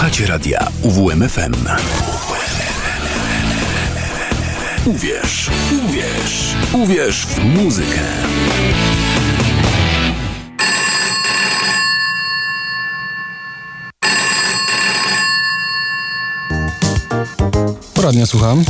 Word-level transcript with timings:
Słuchacie 0.00 0.26
radia 0.26 0.68
UWMFM. 0.82 1.54
Uwierz, 4.86 5.50
uwierz, 5.84 6.54
uwierz 6.72 7.26
w 7.26 7.44
muzykę. 7.44 8.00
Poradnia 17.94 18.26
słucham. 18.26 18.64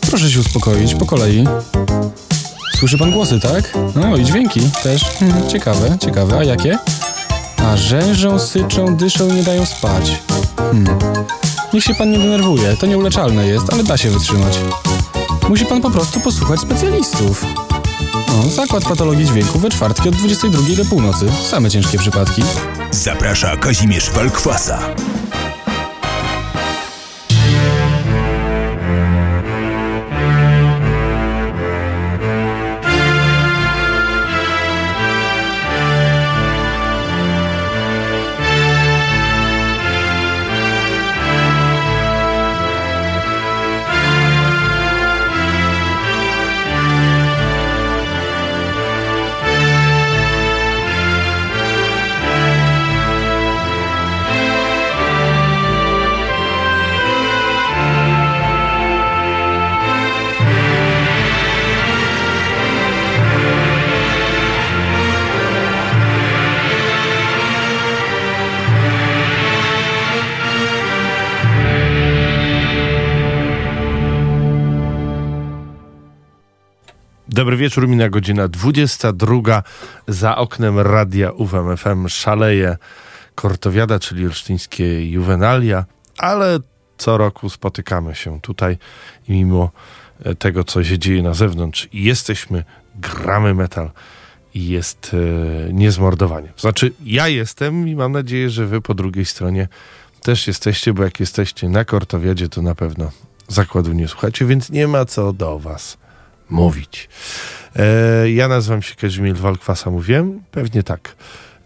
Proszę 0.00 0.30
się 0.30 0.40
uspokoić, 0.40 0.94
po 0.94 1.06
kolei. 1.06 1.44
Słyszy 2.78 2.98
pan 2.98 3.12
głosy, 3.12 3.40
tak? 3.40 3.78
No 3.94 4.16
i 4.16 4.24
dźwięki 4.24 4.60
też. 4.82 5.02
Ciekawe, 5.52 5.98
ciekawe. 5.98 6.38
A 6.38 6.44
jakie? 6.44 6.78
A 7.66 7.76
rzężą, 7.76 8.38
syczą, 8.38 8.96
dyszą 8.96 9.28
i 9.28 9.32
nie 9.32 9.42
dają 9.42 9.66
spać. 9.66 10.22
Hmm. 10.56 10.98
Niech 11.72 11.84
się 11.84 11.94
pan 11.94 12.10
nie 12.10 12.18
denerwuje, 12.18 12.76
to 12.76 12.86
nieuleczalne 12.86 13.46
jest, 13.46 13.72
ale 13.72 13.84
da 13.84 13.96
się 13.96 14.10
wytrzymać. 14.10 14.58
Musi 15.48 15.64
pan 15.66 15.80
po 15.80 15.90
prostu 15.90 16.20
posłuchać 16.20 16.60
specjalistów. 16.60 17.44
No, 18.28 18.50
zakład 18.50 18.84
patologii 18.84 19.26
dźwięku 19.26 19.58
we 19.58 19.70
czwartki 19.70 20.08
od 20.08 20.14
22 20.14 20.76
do 20.76 20.84
północy. 20.84 21.26
Same 21.50 21.70
ciężkie 21.70 21.98
przypadki. 21.98 22.42
Zaprasza 22.90 23.56
Kazimierz 23.56 24.10
Walkwasa. 24.10 24.78
Dobry 77.38 77.56
wieczór, 77.56 77.88
mina 77.88 78.08
godzina 78.08 78.48
22. 78.48 79.62
Za 80.08 80.36
oknem 80.36 80.78
radia 80.78 81.30
UWMFM 81.32 82.08
szaleje 82.08 82.76
Kortowiada, 83.34 83.98
czyli 83.98 84.26
olsztyńskie 84.26 85.10
juwenalia, 85.10 85.84
ale 86.16 86.58
co 86.96 87.18
roku 87.18 87.50
spotykamy 87.50 88.14
się 88.14 88.40
tutaj 88.40 88.78
i 89.28 89.32
mimo 89.32 89.70
e, 90.24 90.34
tego, 90.34 90.64
co 90.64 90.84
się 90.84 90.98
dzieje 90.98 91.22
na 91.22 91.34
zewnątrz, 91.34 91.88
jesteśmy, 91.92 92.64
gramy 92.94 93.54
metal 93.54 93.90
i 94.54 94.68
jest 94.68 95.14
e, 95.14 95.72
niezmordowanie. 95.72 96.52
Znaczy, 96.56 96.92
ja 97.04 97.28
jestem 97.28 97.88
i 97.88 97.96
mam 97.96 98.12
nadzieję, 98.12 98.50
że 98.50 98.66
wy 98.66 98.80
po 98.80 98.94
drugiej 98.94 99.24
stronie 99.24 99.68
też 100.22 100.46
jesteście, 100.46 100.92
bo 100.92 101.04
jak 101.04 101.20
jesteście 101.20 101.68
na 101.68 101.84
Kortowiadzie, 101.84 102.48
to 102.48 102.62
na 102.62 102.74
pewno 102.74 103.10
zakładu 103.48 103.92
nie 103.92 104.08
słuchacie, 104.08 104.46
więc 104.46 104.70
nie 104.70 104.88
ma 104.88 105.04
co 105.04 105.32
do 105.32 105.58
was 105.58 106.07
mówić. 106.50 107.08
E, 107.76 108.30
ja 108.30 108.48
nazywam 108.48 108.82
się 108.82 108.94
Kazimierz 108.94 109.40
Walkwasa, 109.40 109.90
mówiłem? 109.90 110.40
Pewnie 110.50 110.82
tak. 110.82 111.16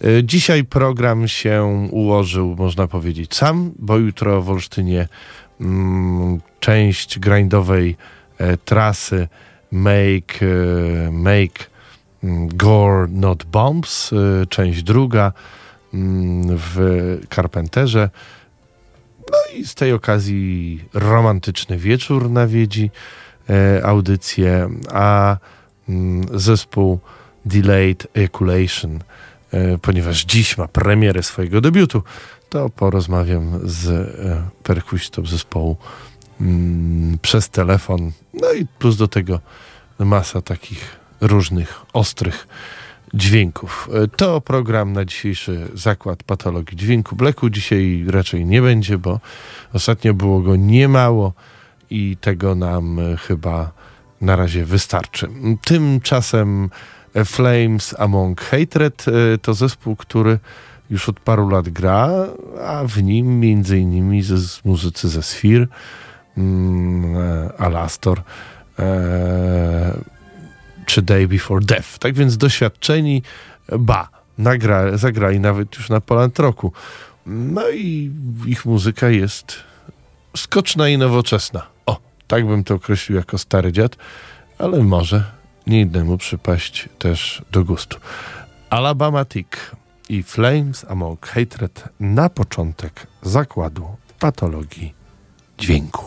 E, 0.04 0.24
dzisiaj 0.24 0.64
program 0.64 1.28
się 1.28 1.86
ułożył, 1.90 2.56
można 2.58 2.88
powiedzieć, 2.88 3.34
sam, 3.34 3.72
bo 3.78 3.98
jutro 3.98 4.42
w 4.42 4.50
Olsztynie 4.50 5.08
mm, 5.60 6.40
część 6.60 7.18
grindowej 7.18 7.96
e, 8.38 8.56
trasy 8.56 9.28
Make, 9.72 10.42
e, 10.42 11.10
make 11.10 11.70
mm, 12.24 12.48
Gore 12.48 13.06
Not 13.10 13.44
Bombs, 13.44 14.12
e, 14.12 14.46
część 14.46 14.82
druga 14.82 15.32
mm, 15.94 16.56
w 16.58 17.18
Carpenterze. 17.34 18.10
No 19.30 19.58
i 19.58 19.66
z 19.66 19.74
tej 19.74 19.92
okazji 19.92 20.84
romantyczny 20.94 21.78
wieczór 21.78 22.30
nawiedzi 22.30 22.90
audycję, 23.82 24.68
a 24.92 25.36
mm, 25.88 26.26
zespół 26.38 26.98
Delayed 27.44 28.06
Ejaculation, 28.14 28.98
e, 29.52 29.78
ponieważ 29.78 30.24
dziś 30.24 30.58
ma 30.58 30.68
premierę 30.68 31.22
swojego 31.22 31.60
debiutu, 31.60 32.02
to 32.48 32.70
porozmawiam 32.70 33.60
z 33.64 33.88
e, 33.88 34.42
perkusistą 34.62 35.26
zespołu 35.26 35.76
mm, 36.40 37.18
przez 37.22 37.48
telefon. 37.48 38.12
No 38.34 38.52
i 38.52 38.66
plus 38.78 38.96
do 38.96 39.08
tego 39.08 39.40
masa 39.98 40.42
takich 40.42 40.96
różnych 41.20 41.80
ostrych 41.92 42.48
dźwięków. 43.14 43.88
E, 43.94 44.08
To 44.08 44.40
program 44.40 44.92
na 44.92 45.04
dzisiejszy 45.04 45.68
zakład 45.74 46.22
patologii 46.22 46.76
dźwięku. 46.76 47.16
Bleku 47.16 47.50
dzisiaj 47.50 48.04
raczej 48.08 48.46
nie 48.46 48.62
będzie, 48.62 48.98
bo 48.98 49.20
ostatnio 49.72 50.14
było 50.14 50.40
go 50.40 50.56
niemało 50.56 51.32
i 51.92 52.16
tego 52.16 52.54
nam 52.54 52.98
e, 52.98 53.16
chyba 53.16 53.72
na 54.20 54.36
razie 54.36 54.64
wystarczy. 54.64 55.28
Tymczasem 55.64 56.70
e, 57.14 57.24
Flames 57.24 57.94
Among 57.98 58.40
Hatred 58.40 59.04
e, 59.08 59.38
to 59.38 59.54
zespół, 59.54 59.96
który 59.96 60.38
już 60.90 61.08
od 61.08 61.20
paru 61.20 61.48
lat 61.48 61.68
gra, 61.68 62.08
a 62.66 62.84
w 62.84 63.02
nim 63.02 63.40
między 63.40 63.78
innymi 63.78 64.22
z, 64.22 64.28
z 64.28 64.64
muzycy 64.64 65.08
ze 65.08 65.22
Sphere, 65.22 65.66
mm, 66.36 67.16
Alastor 67.58 68.22
e, 68.78 69.98
czy 70.86 71.02
Day 71.02 71.28
Before 71.28 71.64
Death. 71.64 71.98
Tak 71.98 72.14
więc 72.14 72.36
doświadczeni, 72.36 73.22
ba, 73.78 74.08
nagra, 74.38 74.96
zagrali 74.96 75.40
nawet 75.40 75.76
już 75.76 75.88
na 75.88 76.00
Poland 76.00 76.38
Roku. 76.38 76.72
No 77.26 77.70
i 77.70 78.10
ich 78.46 78.66
muzyka 78.66 79.08
jest 79.08 79.56
skoczna 80.36 80.88
i 80.88 80.98
nowoczesna. 80.98 81.71
Tak 82.32 82.46
bym 82.46 82.64
to 82.64 82.74
określił 82.74 83.18
jako 83.18 83.38
stary 83.38 83.72
dziad, 83.72 83.96
ale 84.58 84.78
może 84.78 85.24
nie 85.66 85.80
innemu 85.80 86.18
przypaść 86.18 86.88
też 86.98 87.42
do 87.50 87.64
gustu. 87.64 87.98
Alabama 88.70 89.24
Tick 89.24 89.76
i 90.08 90.22
Flames 90.22 90.84
Among 90.88 91.26
Hatred 91.26 91.84
na 92.00 92.28
początek 92.28 93.06
zakładu 93.22 93.96
patologii 94.18 94.94
dźwięku. 95.58 96.04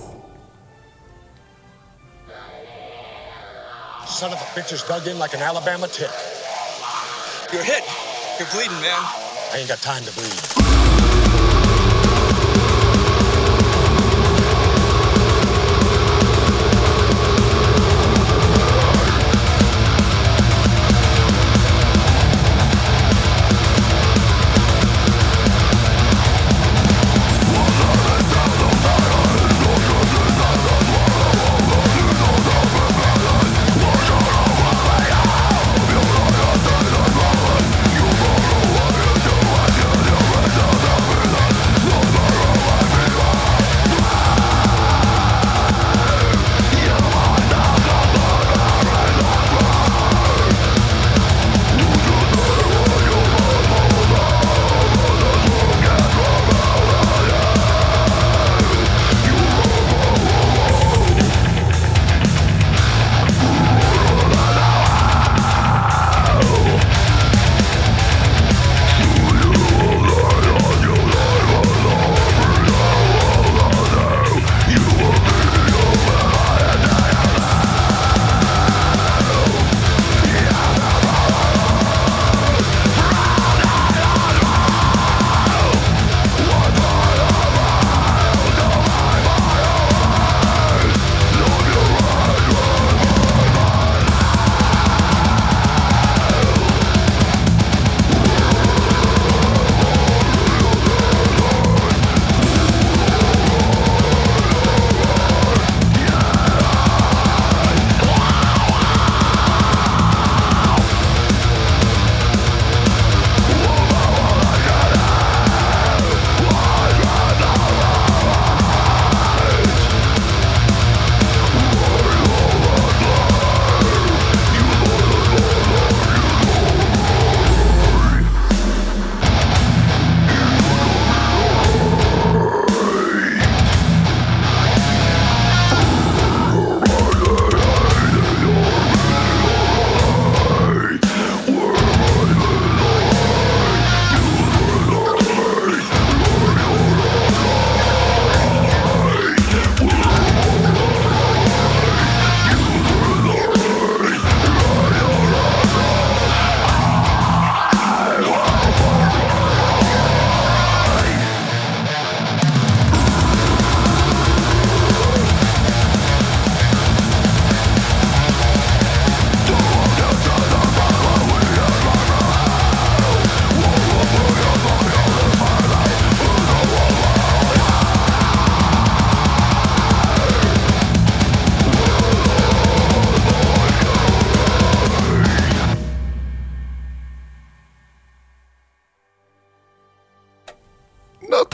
Son 4.07 4.33
of 4.33 4.39
a 4.51 4.55
bitch 4.55 4.71
is 4.71 4.83
dug 4.87 5.07
in 5.07 5.21
like 5.23 5.37
an 5.37 5.43
Alabama 5.43 5.87
tick. 5.87 6.09
You're 7.53 7.63
hit. 7.63 7.83
You're 8.39 8.51
bleeding, 8.53 8.81
man. 8.81 9.01
I 9.53 9.57
ain't 9.57 9.69
got 9.69 9.81
time 9.81 10.05
to 10.05 10.11
bleed. 10.11 10.54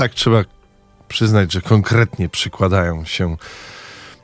Tak 0.01 0.13
trzeba 0.13 0.43
przyznać, 1.07 1.53
że 1.53 1.61
konkretnie 1.61 2.29
przykładają 2.29 3.05
się 3.05 3.37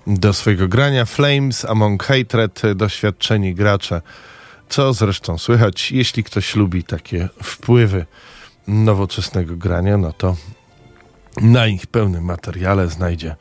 do 0.08 0.34
swojego 0.34 0.68
grania. 0.68 1.06
Flames, 1.06 1.66
Among 1.66 2.04
Hatred, 2.04 2.62
doświadczeni 2.76 3.56
gracze, 3.56 4.02
co 4.70 4.94
zresztą 4.94 5.38
słychać. 5.38 5.92
Jeśli 5.92 6.24
ktoś 6.24 6.56
lubi 6.56 6.84
takie 6.84 7.30
wpływy 7.44 8.06
nowoczesnego 8.68 9.56
grania, 9.56 9.98
no 9.98 10.14
to 10.14 10.36
na 11.42 11.68
ich 11.68 11.88
pełnym 11.88 12.24
materiale 12.24 12.88
znajdzie 12.88 13.36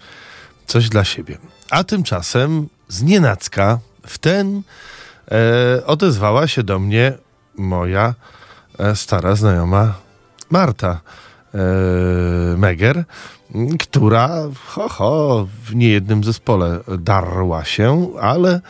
coś 0.67 0.89
dla 0.89 1.05
siebie. 1.05 1.39
A 1.71 1.85
tymczasem 1.85 2.69
z 2.89 3.03
nienacka 3.03 3.79
w 4.07 4.19
ten 4.19 4.63
e, 5.31 5.87
odezwała 5.87 6.49
się 6.49 6.63
do 6.63 6.79
mnie 6.79 7.13
moja 7.55 8.15
e, 8.79 8.97
stara 8.97 9.37
znajoma 9.37 9.95
Marta 10.51 11.01
Meger, 12.57 13.05
która 13.79 14.49
ho, 14.67 14.89
ho, 14.89 15.47
w 15.65 15.75
niejednym 15.75 16.25
zespole 16.25 16.81
darła 16.99 17.65
się, 17.65 18.09
ale, 18.21 18.61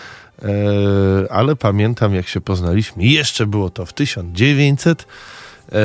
e, 0.42 1.32
ale 1.32 1.56
pamiętam 1.56 2.14
jak 2.14 2.28
się 2.28 2.40
poznaliśmy, 2.40 3.04
jeszcze 3.04 3.46
było 3.46 3.70
to 3.70 3.86
w 3.86 3.92
1900, 3.92 5.06
e, 5.72 5.76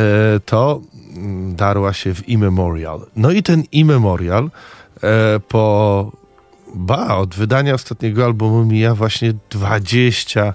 to 0.45 0.81
mm, 1.15 1.55
darła 1.55 1.93
się 1.93 2.15
w 2.15 2.29
Immemorial. 2.29 3.05
No 3.15 3.31
i 3.31 3.43
ten 3.43 3.63
Immemorial 3.71 4.49
e, 5.03 5.39
po 5.39 6.11
ba, 6.75 7.15
od 7.15 7.35
wydania 7.35 7.73
ostatniego 7.73 8.25
albumu 8.25 8.65
mija 8.65 8.95
właśnie 8.95 9.33
20 9.49 10.53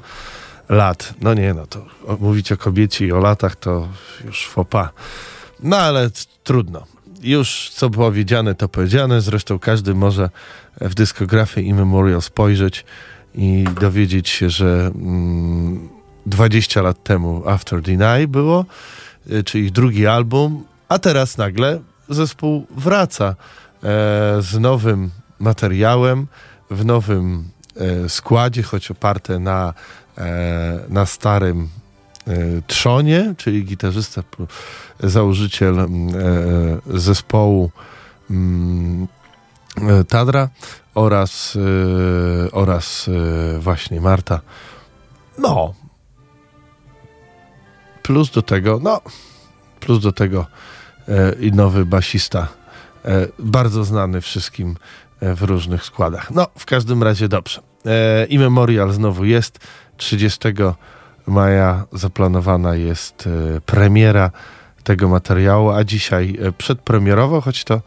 lat. 0.69 1.15
No 1.21 1.35
nie, 1.35 1.55
no 1.55 1.67
to 1.67 1.87
mówić 2.21 2.53
o 2.53 2.57
kobiecie 2.57 3.07
i 3.07 3.13
o 3.13 3.19
latach 3.19 3.57
to 3.57 3.89
już 4.25 4.47
fopa. 4.47 4.91
No 5.63 5.77
ale 5.77 6.11
trudno. 6.45 6.87
Już 7.23 7.71
co 7.75 7.91
powiedziane, 7.91 8.55
to 8.55 8.69
powiedziane. 8.69 9.21
Zresztą 9.21 9.59
każdy 9.59 9.95
może 9.95 10.31
w 10.81 10.95
dyskografię 10.95 11.63
Immemorial 11.63 12.23
spojrzeć 12.23 12.85
i 13.35 13.65
dowiedzieć 13.81 14.29
się, 14.29 14.51
że 14.51 14.91
mm, 14.95 15.89
20 16.27 16.83
lat 16.83 17.03
temu 17.03 17.49
After 17.49 17.83
Deny 17.83 18.29
było, 18.29 18.65
y, 19.31 19.45
czy 19.45 19.61
ich 19.61 19.73
drugi 19.73 20.07
album, 20.07 20.65
a 20.89 20.99
teraz 20.99 21.39
nagle 21.39 21.81
zespół 22.09 22.67
wraca 22.71 23.29
e, 23.29 23.35
z 24.41 24.59
nowym 24.59 25.11
materiałem, 25.39 26.27
w 26.71 26.85
nowym 26.85 27.45
e, 27.77 28.09
składzie, 28.09 28.63
choć 28.63 28.91
oparte 28.91 29.39
na, 29.39 29.75
e, 30.19 30.79
na 30.89 31.07
starym 31.07 31.69
trzonie, 32.67 33.35
czyli 33.37 33.65
gitarzysta, 33.65 34.23
założyciel 35.01 35.79
e, 35.79 35.87
zespołu 36.87 37.71
e, 38.31 40.05
Tadra 40.05 40.49
oraz, 40.95 41.59
e, 42.47 42.53
oraz 42.53 43.09
e, 43.09 43.59
właśnie 43.59 44.01
Marta. 44.01 44.41
No. 45.39 45.75
Plus 48.03 48.31
do 48.31 48.43
tego, 48.43 48.81
no, 48.83 49.01
plus 49.81 50.01
do 50.01 50.13
tego 50.13 50.47
e, 51.09 51.33
i 51.41 51.53
nowy 51.53 51.87
basista, 51.87 52.49
e, 53.05 53.27
bardzo 53.39 53.85
znany 53.85 54.21
wszystkim 54.21 54.77
e, 55.21 55.35
w 55.35 55.43
różnych 55.43 55.85
składach. 55.85 56.31
No, 56.31 56.47
w 56.59 56.67
każdym 56.67 57.03
razie 57.03 57.29
dobrze. 57.29 57.61
E, 57.87 58.27
I 58.27 58.39
Memorial 58.39 58.93
znowu 58.93 59.25
jest. 59.25 59.59
30 59.97 60.39
maja 61.27 61.85
zaplanowana 61.93 62.75
jest 62.75 63.27
e, 63.27 63.61
premiera 63.61 64.31
tego 64.85 65.09
materiału, 65.09 65.71
a 65.71 65.85
dzisiaj 65.85 66.39
e, 66.43 66.53
przedpremierowo, 66.53 67.41
choć 67.41 67.65
to 67.65 67.81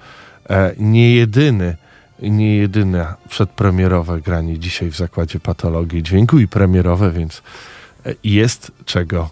e, 0.49 0.73
nie 0.77 1.15
jedyny, 1.15 1.77
nie 2.21 2.57
jedyne 2.57 3.13
przedpremierowe 3.29 4.21
granie 4.21 4.59
dzisiaj 4.59 4.89
w 4.91 4.95
Zakładzie 4.95 5.39
Patologii 5.39 6.03
Dźwięku 6.03 6.39
i 6.39 6.47
premierowe, 6.47 7.11
więc 7.11 7.41
jest 8.23 8.71
czego 8.85 9.29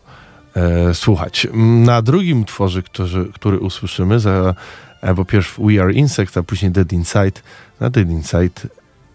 słuchać. 0.93 1.47
Na 1.85 2.01
drugim 2.01 2.41
utworze, 2.41 2.83
który, 2.83 3.25
który 3.33 3.59
usłyszymy, 3.59 4.19
za, 4.19 4.55
bo 5.15 5.25
pierw 5.25 5.59
We 5.59 5.83
Are 5.83 5.93
Insect, 5.93 6.37
a 6.37 6.43
później 6.43 6.71
Dead 6.71 6.93
Inside, 6.93 7.41
na 7.79 7.89
Dead 7.89 8.09
Inside 8.09 8.61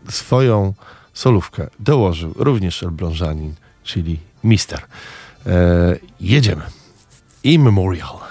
swoją 0.09 0.75
solówkę 1.15 1.67
dołożył 1.81 2.33
również 2.37 2.83
Elblążanin, 2.83 3.55
czyli 3.85 4.19
Mister. 4.43 4.87
E, 5.47 5.99
jedziemy. 6.21 6.63
Immemorial. 7.43 8.22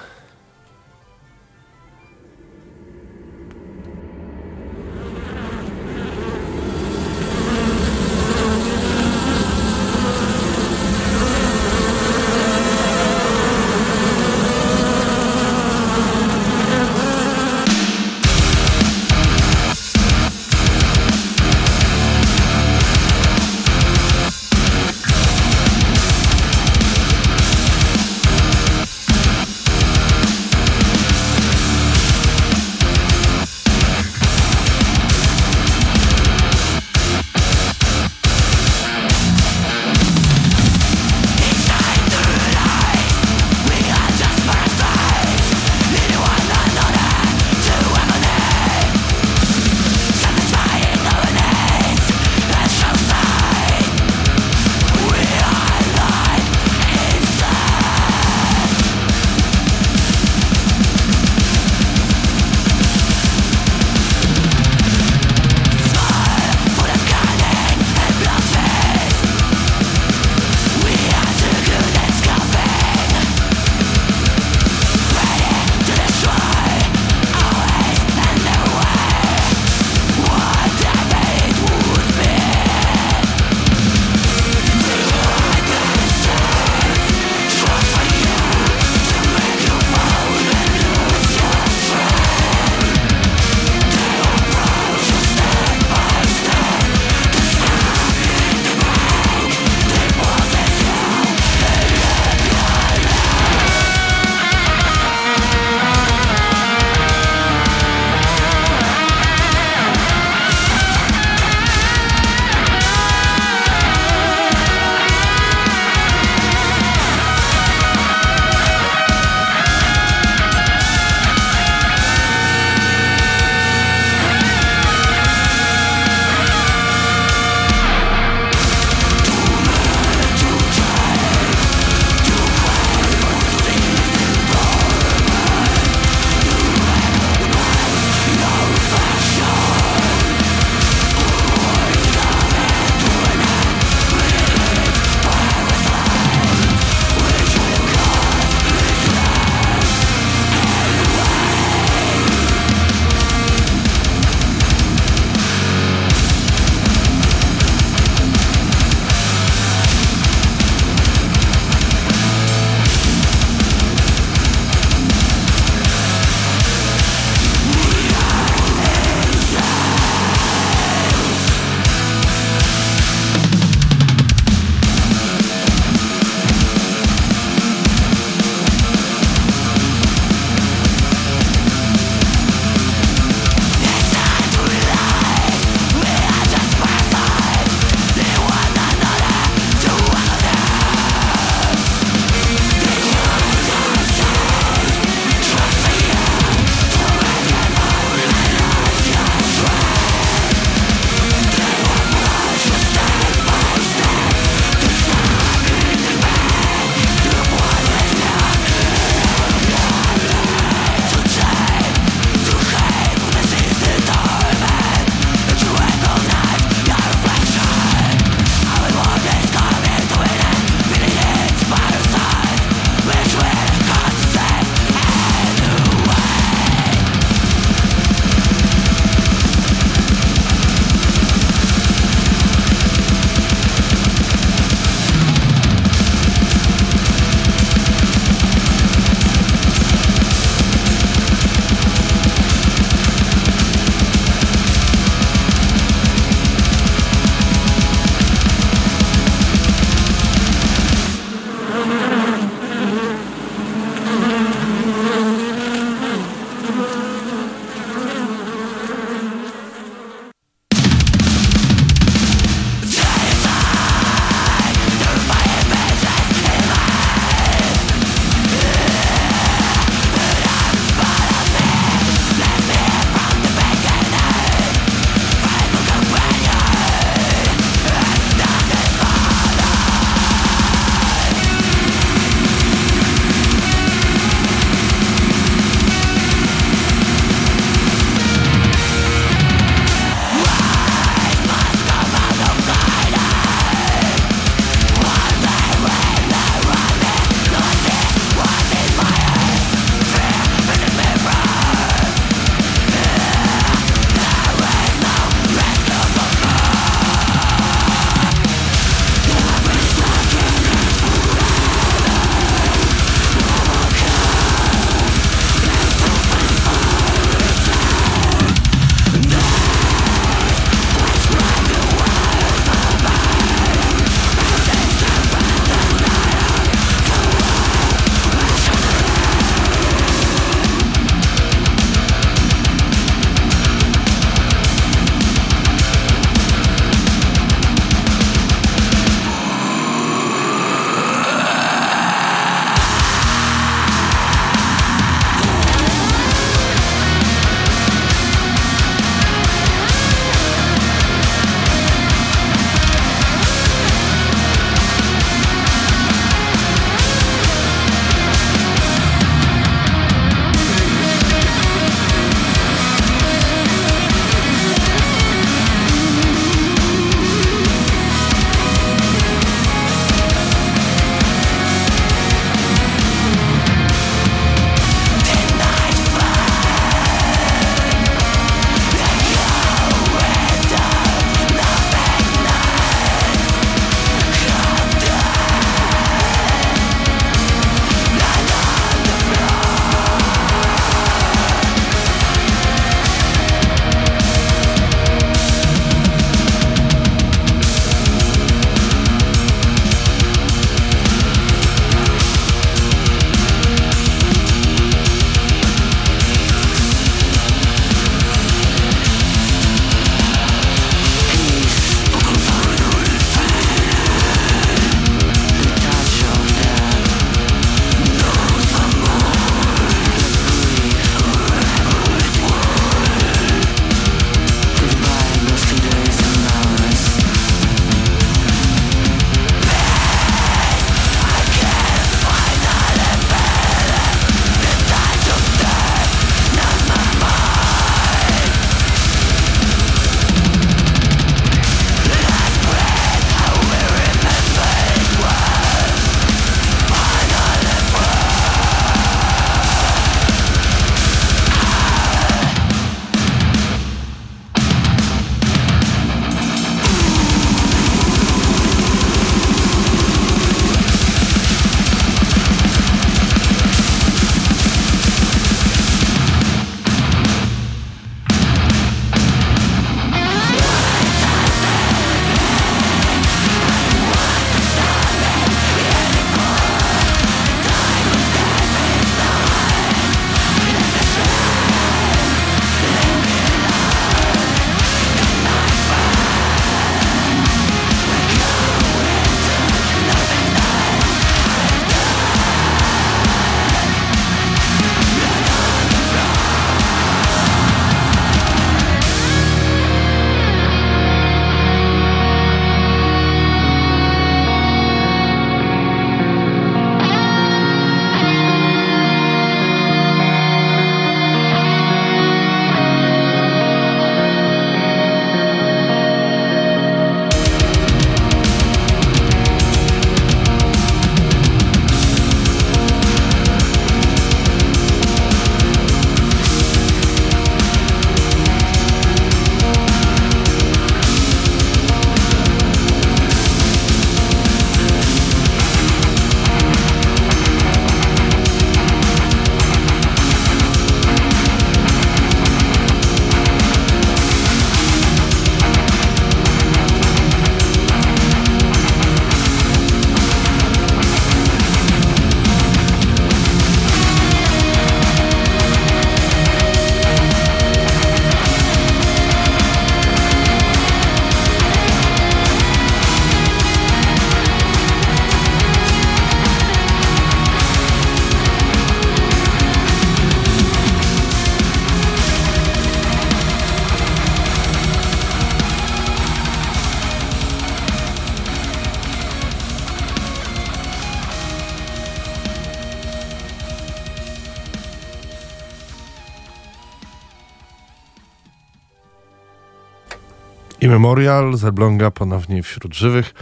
Memorial 590.92 591.58
z 591.58 591.64
Elbląga 591.64 592.12
ponownie 592.12 592.64
wśród 592.64 592.96
żywych. 592.96 593.34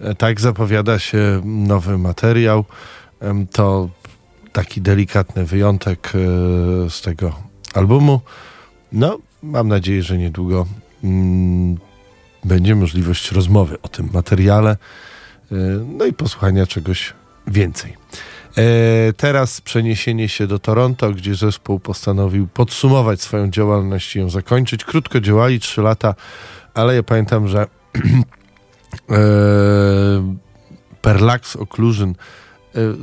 E, 0.00 0.14
Tak 0.14 0.40
zapowiada 0.40 0.98
się 0.98 1.42
nowy 1.44 1.98
materiał. 1.98 2.64
To 3.52 3.88
taki 4.52 4.80
delikatny 4.80 5.44
wyjątek 5.44 6.12
e, 6.14 6.18
z 6.90 7.00
tego 7.00 7.32
albumu. 7.74 8.20
No, 8.92 9.18
mam 9.42 9.68
nadzieję, 9.68 10.02
że 10.02 10.18
niedługo 10.18 10.66
mm, 11.04 11.76
będzie 12.44 12.74
możliwość 12.74 13.32
rozmowy 13.32 13.78
o 13.82 13.88
tym 13.88 14.08
materiale, 14.12 14.70
e, 14.70 14.76
no 15.98 16.04
i 16.04 16.12
posłuchania 16.12 16.66
czegoś 16.66 17.12
więcej. 17.46 17.96
Teraz 19.16 19.60
przeniesienie 19.60 20.28
się 20.28 20.46
do 20.46 20.58
Toronto, 20.58 21.10
gdzie 21.10 21.34
zespół 21.34 21.80
postanowił 21.80 22.46
podsumować 22.46 23.22
swoją 23.22 23.50
działalność 23.50 24.16
i 24.16 24.18
ją 24.18 24.30
zakończyć. 24.30 24.84
Krótko 24.84 25.20
działali, 25.20 25.60
3 25.60 25.82
lata, 25.82 26.14
ale 26.76 26.94
ja 26.94 27.02
pamiętam, 27.02 27.48
że 27.48 27.66
e, 29.10 29.16
Perlax 31.02 31.56
Occlusion 31.56 32.10
e, 32.10 32.14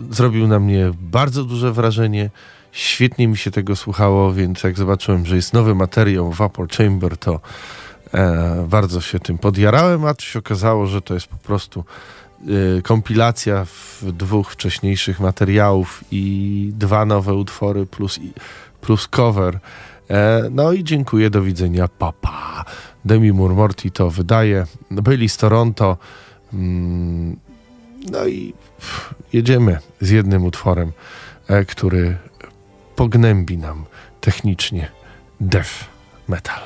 zrobił 0.09 0.47
na 0.47 0.59
mnie 0.59 0.91
bardzo 1.01 1.43
duże 1.43 1.71
wrażenie. 1.71 2.29
Świetnie 2.71 3.27
mi 3.27 3.37
się 3.37 3.51
tego 3.51 3.75
słuchało, 3.75 4.33
więc 4.33 4.63
jak 4.63 4.77
zobaczyłem, 4.77 5.25
że 5.25 5.35
jest 5.35 5.53
nowy 5.53 5.75
materiał 5.75 6.31
Vapor 6.31 6.67
Chamber, 6.69 7.17
to 7.17 7.39
e, 8.13 8.65
bardzo 8.69 9.01
się 9.01 9.19
tym 9.19 9.37
podjarałem, 9.37 10.05
a 10.05 10.13
tu 10.13 10.25
się 10.25 10.39
okazało, 10.39 10.85
że 10.85 11.01
to 11.01 11.13
jest 11.13 11.27
po 11.27 11.37
prostu 11.37 11.85
e, 12.77 12.81
kompilacja 12.81 13.65
dwóch 14.01 14.51
wcześniejszych 14.51 15.19
materiałów 15.19 16.03
i 16.11 16.71
dwa 16.73 17.05
nowe 17.05 17.33
utwory 17.33 17.85
plus, 17.85 18.19
plus 18.81 19.07
cover. 19.07 19.59
E, 20.09 20.49
no 20.51 20.71
i 20.71 20.83
dziękuję, 20.83 21.29
do 21.29 21.41
widzenia, 21.41 21.87
papa. 21.87 22.65
Demi 23.05 23.33
Moore 23.33 23.53
Morty 23.53 23.91
to 23.91 24.09
wydaje. 24.09 24.65
Byli 24.91 25.29
z 25.29 25.37
Toronto. 25.37 25.97
Mm, 26.53 27.37
no 28.11 28.27
i 28.27 28.53
jedziemy 29.33 29.79
z 30.01 30.09
jednym 30.09 30.45
utworem, 30.45 30.91
e, 31.47 31.65
który 31.65 32.17
pognębi 32.95 33.57
nam 33.57 33.85
technicznie 34.21 34.91
death 35.41 35.85
metal. 36.27 36.61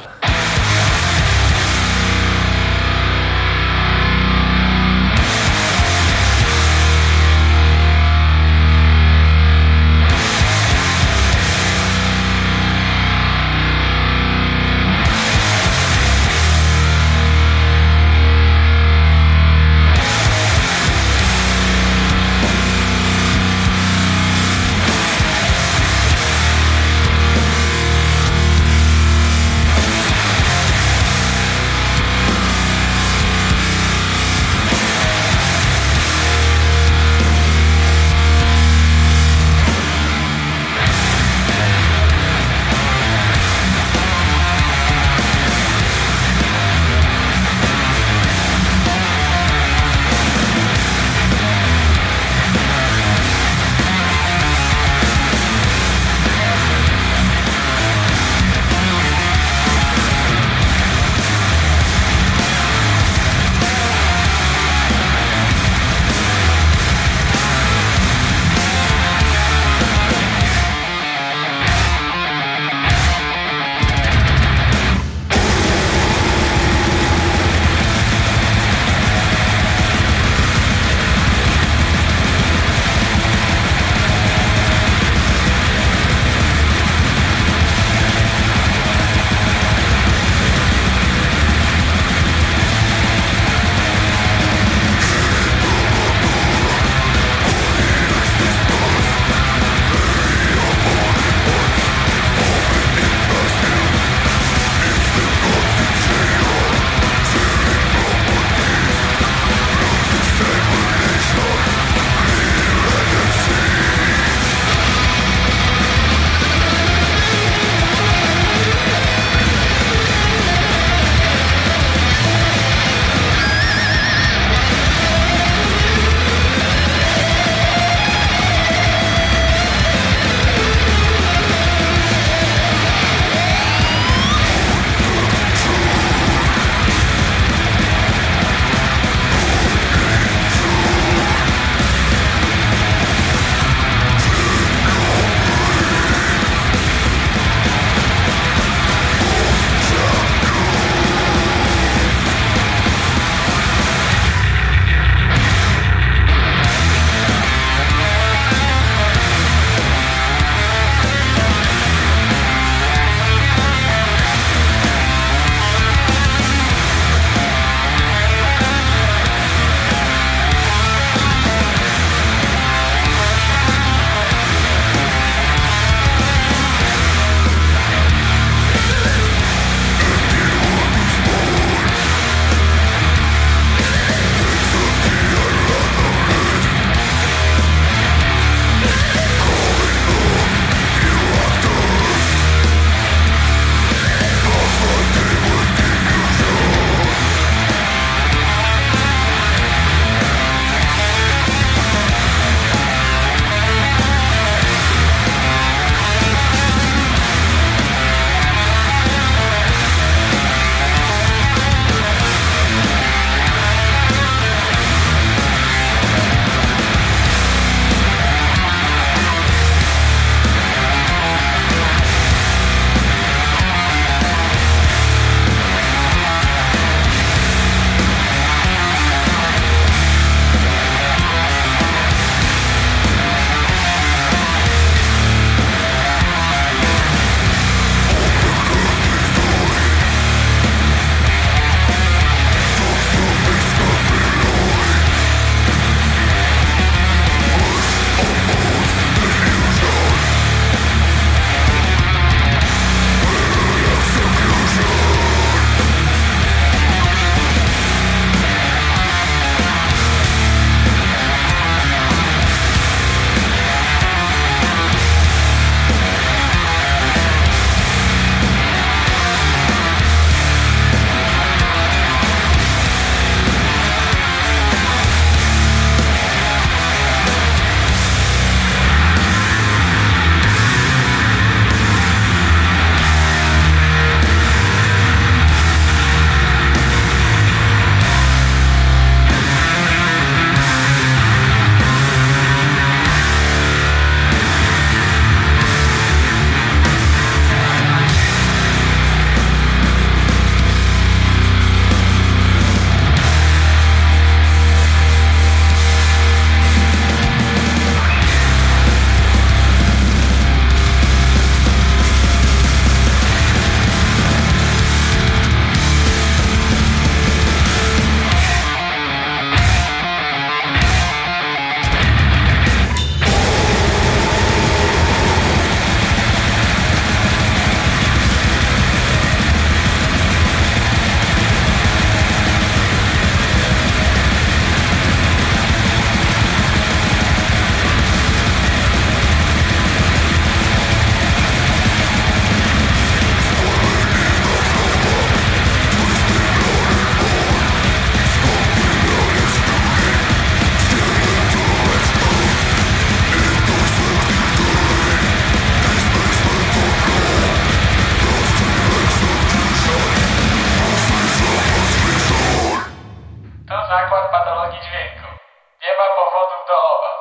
powodów 366.38 366.67
do 366.67 366.78
obaw. 366.84 367.17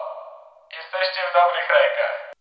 Jesteście 0.77 1.21
w 1.31 1.33
dobrych 1.35 1.69
rękach. 1.71 2.36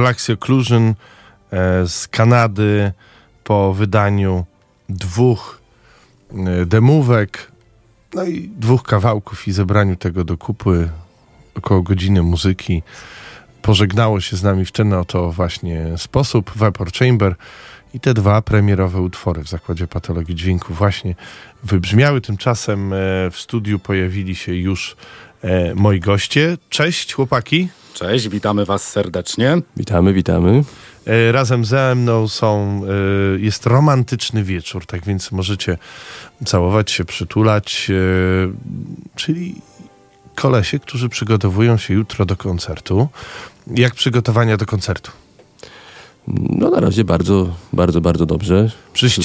Perlaxio 0.00 0.34
Occlusion 0.34 0.94
e, 1.52 1.86
z 1.86 2.08
Kanady 2.08 2.92
po 3.44 3.74
wydaniu 3.74 4.44
dwóch 4.88 5.60
e, 6.32 6.66
demówek, 6.66 7.52
no 8.14 8.24
i 8.24 8.48
dwóch 8.48 8.82
kawałków 8.82 9.48
i 9.48 9.52
zebraniu 9.52 9.96
tego 9.96 10.24
do 10.24 10.36
kupy 10.36 10.90
około 11.54 11.82
godziny 11.82 12.22
muzyki. 12.22 12.82
Pożegnało 13.62 14.20
się 14.20 14.36
z 14.36 14.42
nami 14.42 14.64
w 14.64 14.72
ten 14.72 14.92
oto 14.92 15.32
właśnie 15.32 15.86
sposób 15.96 16.52
Vapor 16.56 16.92
Chamber 16.92 17.34
i 17.94 18.00
te 18.00 18.14
dwa 18.14 18.42
premierowe 18.42 19.00
utwory 19.00 19.44
w 19.44 19.48
Zakładzie 19.48 19.86
Patologii 19.86 20.34
Dźwięku 20.34 20.74
właśnie 20.74 21.14
wybrzmiały. 21.62 22.20
Tymczasem 22.20 22.92
e, 22.92 22.96
w 23.30 23.36
studiu 23.36 23.78
pojawili 23.78 24.34
się 24.34 24.54
już 24.54 24.96
e, 25.42 25.74
moi 25.74 26.00
goście. 26.00 26.56
Cześć 26.68 27.14
chłopaki. 27.14 27.68
Cześć, 27.94 28.28
witamy 28.28 28.64
Was 28.64 28.88
serdecznie. 28.88 29.56
Witamy, 29.76 30.12
witamy. 30.12 30.64
E, 31.06 31.32
Razem 31.32 31.64
ze 31.64 31.94
mną 31.94 32.28
są, 32.28 32.80
e, 33.36 33.40
jest 33.40 33.66
romantyczny 33.66 34.44
wieczór, 34.44 34.86
tak 34.86 35.04
więc 35.04 35.32
możecie 35.32 35.78
całować 36.46 36.90
się, 36.90 37.04
przytulać, 37.04 37.90
e, 37.90 37.94
czyli 39.16 39.54
kolesie, 40.34 40.78
którzy 40.78 41.08
przygotowują 41.08 41.76
się 41.76 41.94
jutro 41.94 42.26
do 42.26 42.36
koncertu. 42.36 43.08
Jak 43.66 43.94
przygotowania 43.94 44.56
do 44.56 44.66
koncertu? 44.66 45.10
No 46.34 46.70
na 46.70 46.80
razie 46.80 47.04
bardzo, 47.04 47.48
bardzo, 47.72 48.00
bardzo 48.00 48.26
dobrze. 48.26 48.70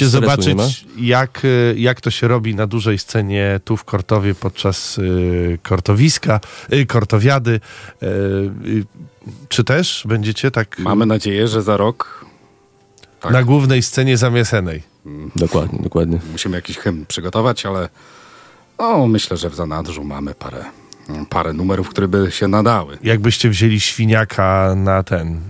Ma. 0.05 0.09
zobaczyć, 0.09 0.85
jak, 0.97 1.41
e, 1.45 1.79
jak 1.79 2.01
to 2.01 2.11
się 2.11 2.27
robi 2.27 2.55
na 2.55 2.67
dużej 2.67 2.99
scenie 2.99 3.59
tu 3.65 3.77
w 3.77 3.83
Kortowie 3.83 4.35
podczas 4.35 4.97
y, 4.97 5.59
kortowiska, 5.63 6.39
y, 6.73 6.85
kortowiady. 6.85 7.59
Y, 8.03 8.05
y, 8.05 8.85
czy 9.49 9.63
też 9.63 10.03
będziecie 10.07 10.51
tak 10.51 10.79
Mamy 10.79 11.05
nadzieję, 11.05 11.47
że 11.47 11.61
za 11.61 11.77
rok 11.77 12.25
tak. 13.19 13.31
na 13.31 13.43
głównej 13.43 13.81
scenie 13.81 14.17
zamiesenej? 14.17 14.83
Dokładnie, 15.35 15.79
dokładnie. 15.79 16.19
musimy 16.31 16.55
jakiś 16.55 16.77
hymn 16.77 17.05
przygotować, 17.05 17.65
ale 17.65 17.89
o, 18.77 19.07
myślę, 19.07 19.37
że 19.37 19.49
w 19.49 19.55
zanadrzu 19.55 20.03
mamy 20.03 20.33
parę, 20.33 20.65
parę 21.29 21.53
numerów, 21.53 21.89
które 21.89 22.07
by 22.07 22.31
się 22.31 22.47
nadały. 22.47 22.97
Jakbyście 23.03 23.49
wzięli 23.49 23.79
świniaka 23.79 24.73
na 24.75 25.03
ten, 25.03 25.41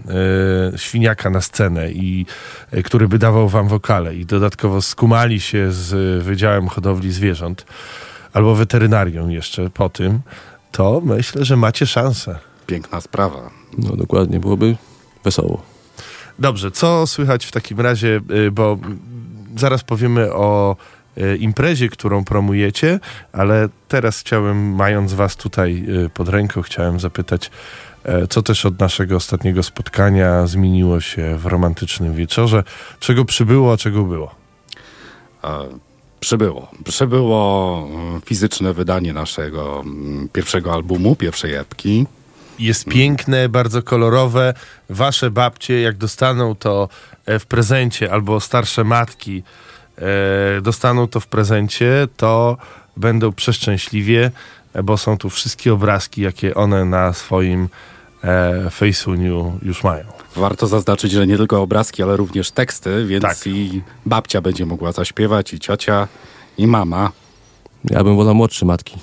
y, 0.75 0.77
świniaka 0.77 1.29
na 1.29 1.41
scenę 1.41 1.91
i 1.91 2.25
y, 2.73 2.83
który 2.83 3.07
by 3.07 3.19
dawał 3.19 3.49
wam 3.49 3.67
wokale 3.67 4.15
i 4.15 4.25
dodatkowo 4.25 4.81
skumali 4.81 5.39
się 5.41 5.71
z 5.71 6.23
Wydziałem 6.23 6.67
Hodowli 6.67 7.11
Zwierząt 7.11 7.65
albo 8.33 8.55
weterynarią 8.55 9.29
jeszcze 9.29 9.69
po 9.69 9.89
tym, 9.89 10.19
to 10.71 11.01
myślę, 11.05 11.45
że 11.45 11.57
macie 11.57 11.87
szansę. 11.87 12.39
Piękna 12.67 13.01
sprawa. 13.01 13.49
No 13.77 13.95
dokładnie, 13.95 14.39
byłoby 14.39 14.75
wesoło. 15.23 15.61
Dobrze, 16.39 16.71
co 16.71 17.07
słychać 17.07 17.45
w 17.45 17.51
takim 17.51 17.79
razie, 17.79 18.21
y, 18.47 18.51
bo 18.51 18.77
mm, 18.83 18.99
zaraz 19.57 19.83
powiemy 19.83 20.33
o 20.33 20.75
imprezie, 21.39 21.89
którą 21.89 22.23
promujecie, 22.23 22.99
ale 23.33 23.69
teraz 23.87 24.19
chciałem, 24.19 24.75
mając 24.75 25.13
was 25.13 25.35
tutaj 25.35 25.85
y, 26.05 26.09
pod 26.09 26.29
ręką, 26.29 26.61
chciałem 26.61 26.99
zapytać, 26.99 27.51
e, 28.03 28.27
co 28.27 28.41
też 28.41 28.65
od 28.65 28.79
naszego 28.79 29.15
ostatniego 29.15 29.63
spotkania 29.63 30.47
zmieniło 30.47 31.01
się 31.01 31.37
w 31.37 31.45
romantycznym 31.45 32.13
wieczorze, 32.13 32.63
czego 32.99 33.25
przybyło, 33.25 33.73
a 33.73 33.77
czego 33.77 34.03
było. 34.03 34.35
E, 35.43 35.49
Przybyło. 36.25 36.71
Przybyło 36.85 37.87
mm, 37.91 38.21
fizyczne 38.21 38.73
wydanie 38.73 39.13
naszego 39.13 39.81
mm, 39.81 40.29
pierwszego 40.33 40.73
albumu, 40.73 41.15
pierwszej 41.15 41.53
epki. 41.53 42.05
Jest 42.59 42.85
piękne, 42.85 43.49
bardzo 43.49 43.83
kolorowe. 43.83 44.53
Wasze 44.89 45.31
babcie, 45.31 45.81
jak 45.81 45.97
dostaną 45.97 46.55
to 46.55 46.89
e, 47.25 47.39
w 47.39 47.45
prezencie, 47.45 48.11
albo 48.11 48.39
starsze 48.39 48.83
matki 48.83 49.37
e, 49.37 49.43
dostaną 50.61 51.07
to 51.07 51.19
w 51.19 51.27
prezencie, 51.27 52.07
to 52.17 52.57
będą 52.97 53.31
przeszczęśliwie, 53.31 54.31
e, 54.73 54.83
bo 54.83 54.97
są 54.97 55.17
tu 55.17 55.29
wszystkie 55.29 55.73
obrazki, 55.73 56.21
jakie 56.21 56.55
one 56.55 56.85
na 56.85 57.13
swoim 57.13 57.69
e, 58.23 58.69
Facuniu 58.69 59.59
już 59.61 59.83
mają. 59.83 60.05
Warto 60.35 60.67
zaznaczyć, 60.67 61.11
że 61.11 61.27
nie 61.27 61.37
tylko 61.37 61.61
obrazki, 61.61 62.03
ale 62.03 62.17
również 62.17 62.51
teksty, 62.51 63.05
więc 63.05 63.21
Tak. 63.21 63.47
i 63.47 63.81
babcia 64.05 64.41
będzie 64.41 64.65
mogła 64.65 64.91
zaśpiewać, 64.91 65.53
i 65.53 65.59
ciocia, 65.59 66.07
i 66.57 66.67
mama. 66.67 67.11
Ja 67.85 68.03
bym 68.03 68.15
wolał 68.15 68.35
młodsze 68.35 68.65
matki. 68.65 68.97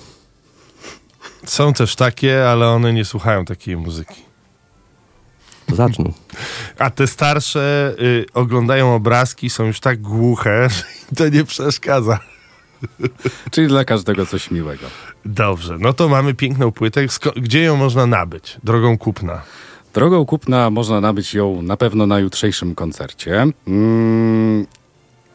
Są 1.45 1.72
też 1.72 1.97
takie, 1.97 2.49
ale 2.49 2.68
one 2.68 2.93
nie 2.93 3.05
słuchają 3.05 3.45
takiej 3.45 3.76
muzyki. 3.76 4.32
To 5.73 5.77
zaczną. 5.77 6.12
A 6.79 6.91
te 6.91 7.07
starsze 7.07 7.95
y, 8.01 8.27
oglądają 8.35 8.95
obrazki, 8.95 9.51
są 9.51 9.64
już 9.64 9.81
tak 9.81 10.01
głuche, 10.01 10.68
że 10.70 10.83
im 11.11 11.16
to 11.16 11.29
nie 11.29 11.45
przeszkadza. 11.45 12.18
Czyli 13.51 13.68
dla 13.68 13.85
każdego 13.85 14.27
coś 14.27 14.51
miłego. 14.51 14.87
Dobrze, 15.25 15.77
no 15.81 15.93
to 15.93 16.09
mamy 16.09 16.35
piękną 16.35 16.73
płytę. 16.73 17.07
Gdzie 17.37 17.62
ją 17.62 17.77
można 17.77 18.07
nabyć? 18.07 18.59
Drogą 18.64 18.99
kupna. 18.99 19.43
Drogą 19.95 20.27
kupna 20.27 20.70
można 20.70 21.01
nabyć 21.01 21.35
ją 21.35 21.62
na 21.62 21.77
pewno 21.77 22.07
na 22.07 22.18
jutrzejszym 22.18 22.75
koncercie. 22.75 23.47
Mm, 23.66 24.66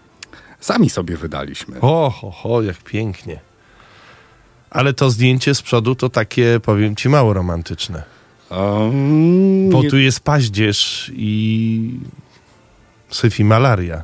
Sami 0.63 0.91
sobie 0.91 1.17
wydaliśmy. 1.17 1.81
O, 1.81 2.11
ho, 2.11 2.31
ho, 2.31 2.63
jak 2.63 2.77
pięknie. 2.77 3.41
Ale 4.71 4.93
to 4.93 5.11
zdjęcie 5.11 5.55
z 5.55 5.63
przodu 5.63 5.95
to 5.95 6.09
takie, 6.09 6.61
powiem 6.63 6.97
ci, 6.97 7.09
mało 7.09 7.33
romantyczne. 7.33 8.03
Um, 8.51 9.71
Bo 9.71 9.83
nie- 9.83 9.91
tu 9.91 9.99
jest 9.99 10.21
paździerz 10.21 11.11
i 11.15 12.01
syf 13.11 13.41
i 13.41 13.45
malaria. 13.45 14.03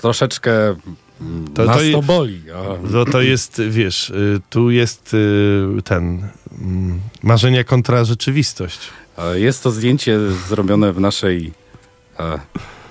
troszeczkę 0.00 0.50
To- 0.74 1.54
to, 1.54 1.64
to 1.64 1.64
nas 1.64 1.82
je- 1.82 1.92
to 1.92 2.02
boli. 2.02 2.40
A, 2.50 2.88
No 2.90 3.04
to 3.04 3.20
jest, 3.22 3.62
wiesz, 3.68 4.10
y, 4.10 4.40
tu 4.50 4.70
jest 4.70 5.14
y, 5.14 5.82
ten 5.84 6.28
mm, 6.60 7.00
marzenia 7.22 7.64
kontra 7.64 8.04
rzeczywistość. 8.04 8.78
Jest 9.34 9.62
to 9.62 9.70
zdjęcie 9.70 10.18
zrobione 10.48 10.92
w 10.92 11.00
naszej 11.00 11.52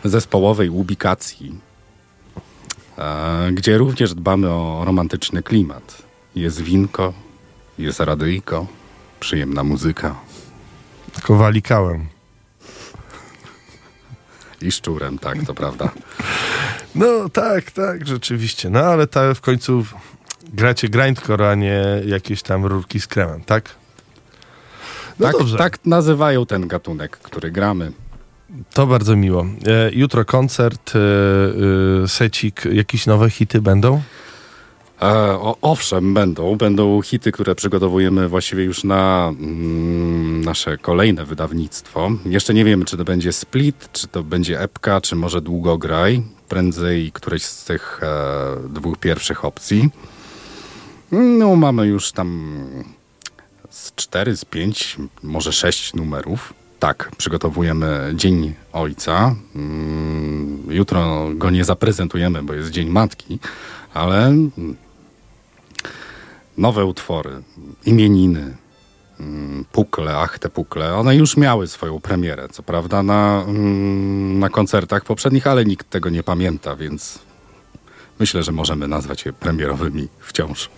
zespołowej 0.04 0.70
ubikacji, 0.70 1.60
gdzie 3.52 3.78
również 3.78 4.14
dbamy 4.14 4.50
o 4.50 4.82
romantyczny 4.86 5.44
klimat. 5.44 6.04
Jest 6.36 6.62
winko, 6.62 7.14
jest 7.78 8.00
radyjko, 8.00 8.68
przyjemna 9.20 9.64
muzyka 9.64 10.16
Tylko 11.14 11.36
walikałem. 11.36 12.08
i 14.62 14.72
szczurem, 14.72 15.20
tak, 15.20 15.46
to 15.46 15.54
prawda. 15.54 15.90
No 16.96 17.30
tak, 17.30 17.72
tak, 17.72 18.08
rzeczywiście. 18.08 18.70
No 18.70 18.80
ale 18.80 19.08
ta, 19.08 19.34
w 19.34 19.42
końcu 19.42 19.86
gracie 20.54 20.90
grindcore, 20.90 21.50
a 21.50 21.56
nie 21.56 21.84
jakieś 22.06 22.42
tam 22.42 22.66
rurki 22.66 23.00
z 23.00 23.08
kremem, 23.08 23.42
tak? 23.44 23.70
No 25.20 25.26
tak, 25.26 25.38
dobrze. 25.38 25.58
tak 25.58 25.86
nazywają 25.86 26.46
ten 26.46 26.68
gatunek, 26.68 27.18
który 27.18 27.52
gramy. 27.52 27.92
To 28.74 28.88
bardzo 28.88 29.16
miło. 29.16 29.46
E, 29.68 29.92
jutro 29.92 30.26
koncert, 30.26 30.94
e, 30.96 31.00
e, 32.04 32.08
secik, 32.08 32.66
jakieś 32.66 33.06
nowe 33.06 33.30
hity 33.30 33.62
będą? 33.62 34.02
E, 35.02 35.06
o, 35.32 35.58
owszem, 35.62 36.14
będą. 36.14 36.56
Będą 36.56 37.02
hity, 37.02 37.32
które 37.32 37.56
przygotowujemy 37.56 38.28
właściwie 38.28 38.64
już 38.64 38.84
na 38.84 39.34
mm, 39.40 40.42
nasze 40.42 40.78
kolejne 40.78 41.26
wydawnictwo. 41.26 42.12
Jeszcze 42.26 42.54
nie 42.54 42.66
wiemy, 42.66 42.86
czy 42.86 42.98
to 42.98 43.04
będzie 43.04 43.34
split, 43.34 43.90
czy 43.94 44.08
to 44.08 44.24
będzie 44.24 44.62
epka, 44.62 45.02
czy 45.02 45.16
może 45.16 45.42
długograj. 45.42 46.24
Prędzej 46.50 47.12
któreś 47.12 47.44
z 47.44 47.66
tych 47.66 48.00
e, 48.04 48.70
dwóch 48.70 48.98
pierwszych 48.98 49.46
opcji. 49.46 49.90
No, 51.12 51.56
mamy 51.56 51.88
już 51.88 52.12
tam 52.12 52.60
z 53.70 53.96
cztery, 53.96 54.38
z 54.38 54.46
pięć, 54.46 54.98
może 55.24 55.54
sześć 55.54 55.94
numerów. 55.94 56.54
Tak, 56.80 57.12
przygotowujemy 57.18 58.14
Dzień 58.16 58.54
Ojca. 58.74 59.36
Mm, 59.56 60.64
Jutro 60.70 61.30
go 61.36 61.50
nie 61.50 61.64
zaprezentujemy, 61.64 62.44
bo 62.44 62.54
jest 62.54 62.70
Dzień 62.70 62.90
Matki, 62.90 63.40
ale 63.94 64.34
nowe 66.58 66.86
utwory, 66.86 67.30
imieniny, 67.86 68.58
mm, 69.20 69.66
pukle, 69.72 70.18
ach 70.18 70.40
te 70.40 70.50
pukle, 70.50 70.96
one 70.96 71.16
już 71.16 71.38
miały 71.38 71.68
swoją 71.68 72.00
premierę, 72.00 72.50
co 72.50 72.64
prawda 72.64 73.04
na, 73.04 73.44
mm, 73.48 74.40
na 74.40 74.50
koncertach 74.50 75.06
poprzednich, 75.06 75.48
ale 75.48 75.66
nikt 75.66 75.90
tego 75.90 76.10
nie 76.10 76.24
pamięta, 76.24 76.76
więc 76.76 77.20
myślę, 78.20 78.44
że 78.44 78.52
możemy 78.52 78.88
nazwać 78.88 79.26
je 79.26 79.34
premierowymi 79.34 80.08
wciąż. 80.20 80.70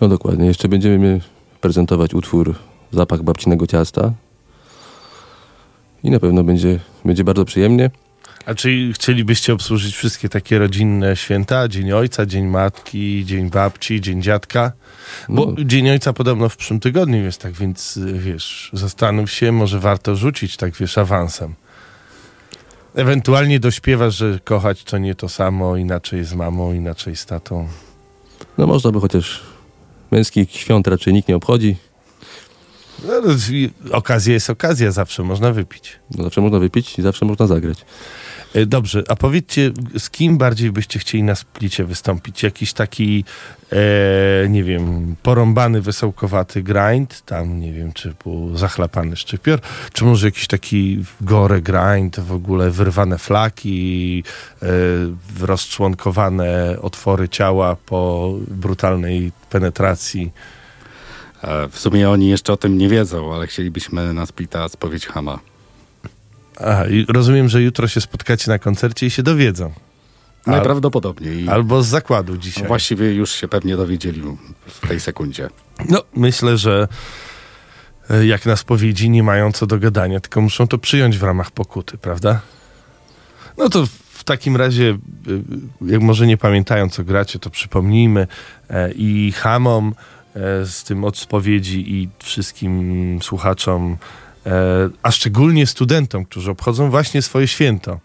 No 0.00 0.08
dokładnie. 0.08 0.46
Jeszcze 0.46 0.68
będziemy 0.68 1.20
prezentować 1.60 2.14
utwór 2.14 2.54
Zapach 2.92 3.22
babcinego 3.22 3.66
ciasta. 3.66 4.12
I 6.04 6.10
na 6.10 6.20
pewno 6.20 6.44
będzie, 6.44 6.78
będzie 7.04 7.24
bardzo 7.24 7.44
przyjemnie. 7.44 7.90
A 8.46 8.54
czy 8.54 8.92
chcielibyście 8.94 9.52
obsłużyć 9.52 9.96
wszystkie 9.96 10.28
takie 10.28 10.58
rodzinne 10.58 11.16
święta? 11.16 11.68
Dzień 11.68 11.92
Ojca, 11.92 12.26
Dzień 12.26 12.46
Matki, 12.46 13.24
Dzień 13.24 13.50
Babci, 13.50 14.00
Dzień 14.00 14.22
Dziadka? 14.22 14.72
Bo 15.28 15.46
No. 15.46 15.64
Dzień 15.64 15.90
Ojca 15.90 16.12
podobno 16.12 16.48
w 16.48 16.56
przyszłym 16.56 16.80
tygodniu 16.80 17.24
jest, 17.24 17.40
tak 17.40 17.52
więc 17.52 17.98
wiesz, 18.14 18.70
zastanów 18.72 19.30
się, 19.30 19.52
może 19.52 19.80
warto 19.80 20.16
rzucić, 20.16 20.56
tak 20.56 20.76
wiesz, 20.76 20.98
awansem. 20.98 21.54
Ewentualnie 22.94 23.60
dośpiewasz, 23.60 24.16
że 24.16 24.38
kochać 24.44 24.84
to 24.84 24.98
nie 24.98 25.14
to 25.14 25.28
samo, 25.28 25.76
inaczej 25.76 26.24
z 26.24 26.34
mamą, 26.34 26.72
inaczej 26.72 27.16
z 27.16 27.26
tatą. 27.26 27.68
No 28.58 28.66
można 28.66 28.92
by 28.92 29.00
chociaż 29.00 29.40
męskich 30.10 30.50
świąt 30.50 30.86
raczej 30.86 31.12
nikt 31.12 31.28
nie 31.28 31.36
obchodzi. 31.36 31.76
No, 33.06 33.20
no, 33.20 33.96
okazja 33.96 34.34
jest 34.34 34.50
okazja, 34.50 34.90
zawsze 34.90 35.22
można 35.22 35.52
wypić. 35.52 35.98
No, 36.16 36.24
zawsze 36.24 36.40
można 36.40 36.58
wypić 36.58 36.98
i 36.98 37.02
zawsze 37.02 37.24
można 37.24 37.46
zagrać. 37.46 37.84
E, 38.54 38.66
Dobrze, 38.66 39.02
a 39.08 39.16
powiedzcie, 39.16 39.70
z 39.98 40.10
kim 40.10 40.38
bardziej 40.38 40.72
byście 40.72 40.98
chcieli 40.98 41.22
na 41.22 41.34
splicie 41.34 41.84
wystąpić? 41.84 42.42
Jakiś 42.42 42.72
taki, 42.72 43.24
e, 43.72 44.48
nie 44.48 44.64
wiem, 44.64 45.16
porąbany, 45.22 45.80
wesołkowaty 45.80 46.62
grind, 46.62 47.22
tam 47.26 47.60
nie 47.60 47.72
wiem, 47.72 47.92
czy 47.92 48.14
był 48.24 48.56
zachlapany 48.56 49.16
szczypior, 49.16 49.60
czy 49.92 50.04
może 50.04 50.26
jakiś 50.26 50.46
taki 50.46 51.04
gore 51.20 51.60
grind, 51.62 52.20
w 52.20 52.32
ogóle 52.32 52.70
wyrwane 52.70 53.18
flaki, 53.18 54.24
e, 54.62 54.66
rozczłonkowane 55.40 56.76
otwory 56.82 57.28
ciała 57.28 57.76
po 57.86 58.32
brutalnej 58.48 59.32
penetracji. 59.50 60.32
E, 61.42 61.68
W 61.68 61.78
sumie 61.78 62.10
oni 62.10 62.28
jeszcze 62.28 62.52
o 62.52 62.56
tym 62.56 62.78
nie 62.78 62.88
wiedzą, 62.88 63.34
ale 63.34 63.46
chcielibyśmy 63.46 64.12
na 64.14 64.26
splita 64.26 64.68
spowiedź 64.68 65.06
Hama. 65.06 65.38
Aha, 66.60 66.84
rozumiem, 67.08 67.48
że 67.48 67.62
jutro 67.62 67.88
się 67.88 68.00
spotkacie 68.00 68.50
na 68.50 68.58
koncercie 68.58 69.06
i 69.06 69.10
się 69.10 69.22
dowiedzą. 69.22 69.64
Al- 69.64 69.72
Najprawdopodobniej. 70.52 71.48
Albo 71.48 71.82
z 71.82 71.86
zakładu 71.86 72.36
dzisiaj. 72.36 72.66
Właściwie 72.68 73.12
już 73.14 73.30
się 73.30 73.48
pewnie 73.48 73.76
dowiedzieli 73.76 74.22
w 74.66 74.88
tej 74.88 75.00
sekundzie. 75.00 75.48
No, 75.88 76.02
myślę, 76.16 76.56
że 76.58 76.88
e, 78.10 78.26
jak 78.26 78.46
na 78.46 78.56
spowiedzi 78.56 79.10
nie 79.10 79.22
mają 79.22 79.52
co 79.52 79.66
do 79.66 79.78
gadania, 79.78 80.20
tylko 80.20 80.40
muszą 80.40 80.66
to 80.68 80.78
przyjąć 80.78 81.18
w 81.18 81.22
ramach 81.22 81.50
pokuty, 81.50 81.98
prawda? 81.98 82.40
No 83.58 83.68
to 83.68 83.86
w 84.10 84.24
takim 84.24 84.56
razie, 84.56 84.90
e, 84.90 85.86
jak 85.92 86.00
może 86.00 86.26
nie 86.26 86.36
pamiętają, 86.36 86.88
co 86.88 87.04
gracie, 87.04 87.38
to 87.38 87.50
przypomnijmy 87.50 88.26
i 88.94 89.32
hamom 89.36 89.94
z 90.64 90.84
tym 90.84 91.04
od 91.04 91.18
spowiedzi 91.18 91.94
i 91.94 92.08
wszystkim 92.22 93.18
słuchaczom, 93.22 93.96
e, 94.46 94.50
a 95.02 95.10
szczególnie 95.10 95.66
studentom, 95.66 96.24
którzy 96.24 96.50
obchodzą 96.50 96.90
właśnie 96.90 97.22
swoje 97.22 97.48
święto. 97.48 98.00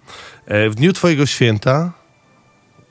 E, 0.45 0.69
W 0.69 0.75
dniu 0.75 0.93
twojego 0.93 1.25
święta 1.25 1.91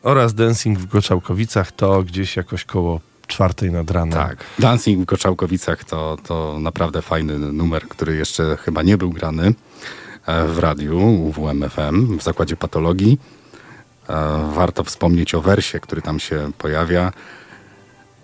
oraz 0.02 0.34
dancing 0.34 0.78
w 0.78 0.86
Goczałkowicach 0.86 1.72
to 1.72 2.02
gdzieś 2.02 2.36
jakoś 2.36 2.64
koło 2.64 3.00
czwartej 3.26 3.70
nad 3.70 3.90
ranem. 3.90 4.12
Tak. 4.14 4.44
Dancing 4.58 5.02
w 5.02 5.04
Goczałkowicach 5.04 5.84
to, 5.84 6.16
to 6.26 6.58
naprawdę 6.60 7.02
fajny 7.02 7.38
numer, 7.38 7.82
który 7.88 8.16
jeszcze 8.16 8.56
chyba 8.56 8.82
nie 8.82 8.96
był 8.98 9.10
grany 9.10 9.54
e, 10.26 10.46
w 10.46 10.58
radiu 10.58 11.32
WMFM 11.32 12.18
w 12.18 12.22
zakładzie 12.22 12.56
patologii. 12.56 13.18
E, 14.08 14.50
Warto 14.54 14.84
wspomnieć 14.84 15.34
o 15.34 15.40
wersie, 15.40 15.80
który 15.80 16.02
tam 16.02 16.20
się 16.20 16.50
pojawia. 16.58 17.12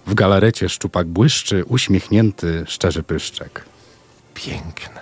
W 0.07 0.15
galarecie 0.15 0.69
szczupak 0.69 1.07
błyszczy, 1.07 1.65
uśmiechnięty, 1.65 2.65
szczerzy 2.67 3.03
pyszczek. 3.03 3.65
Piękne. 4.35 5.01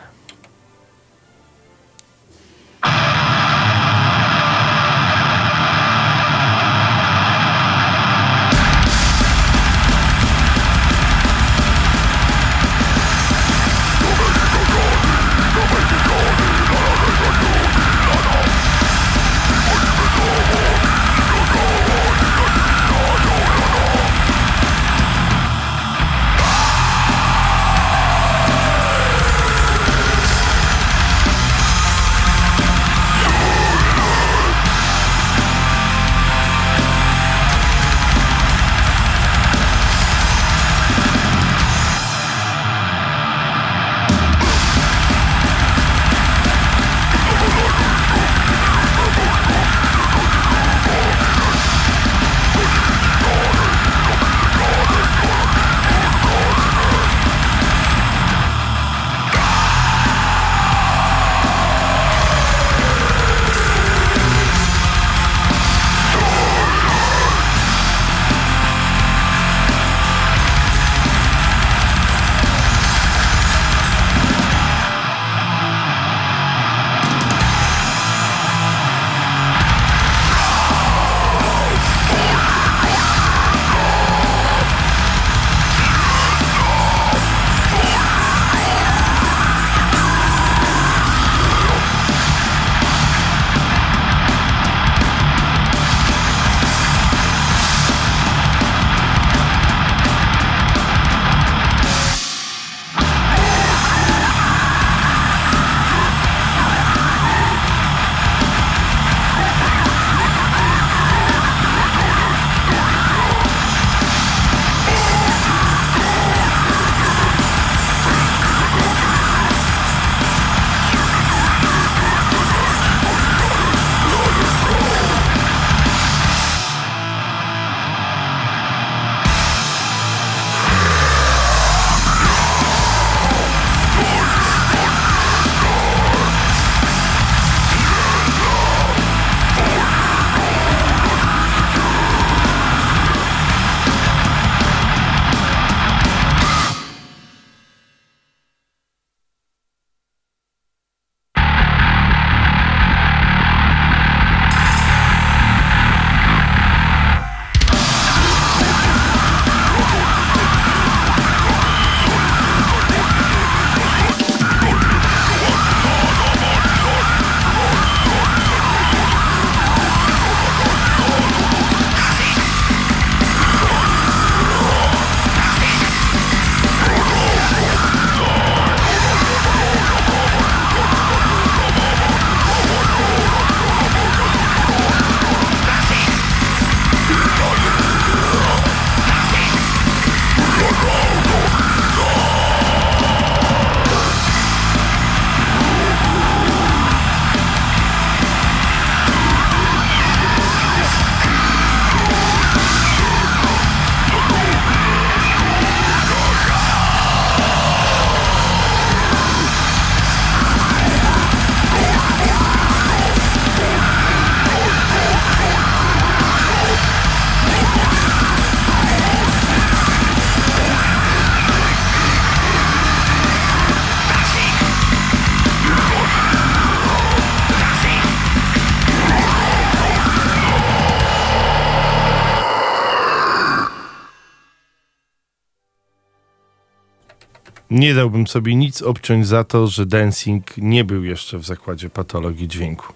Nie 237.81 237.95
dałbym 237.95 238.27
sobie 238.27 238.55
nic 238.55 238.83
obciąć 238.83 239.27
za 239.27 239.45
to, 239.45 239.67
że 239.67 239.87
dancing 239.87 240.57
nie 240.57 240.85
był 240.85 241.05
jeszcze 241.05 241.39
w 241.39 241.45
zakładzie 241.45 241.91
patologii 241.91 242.49
dźwięku. 242.49 242.93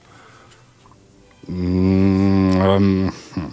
Mm, 1.49 3.11
hmm. 3.35 3.53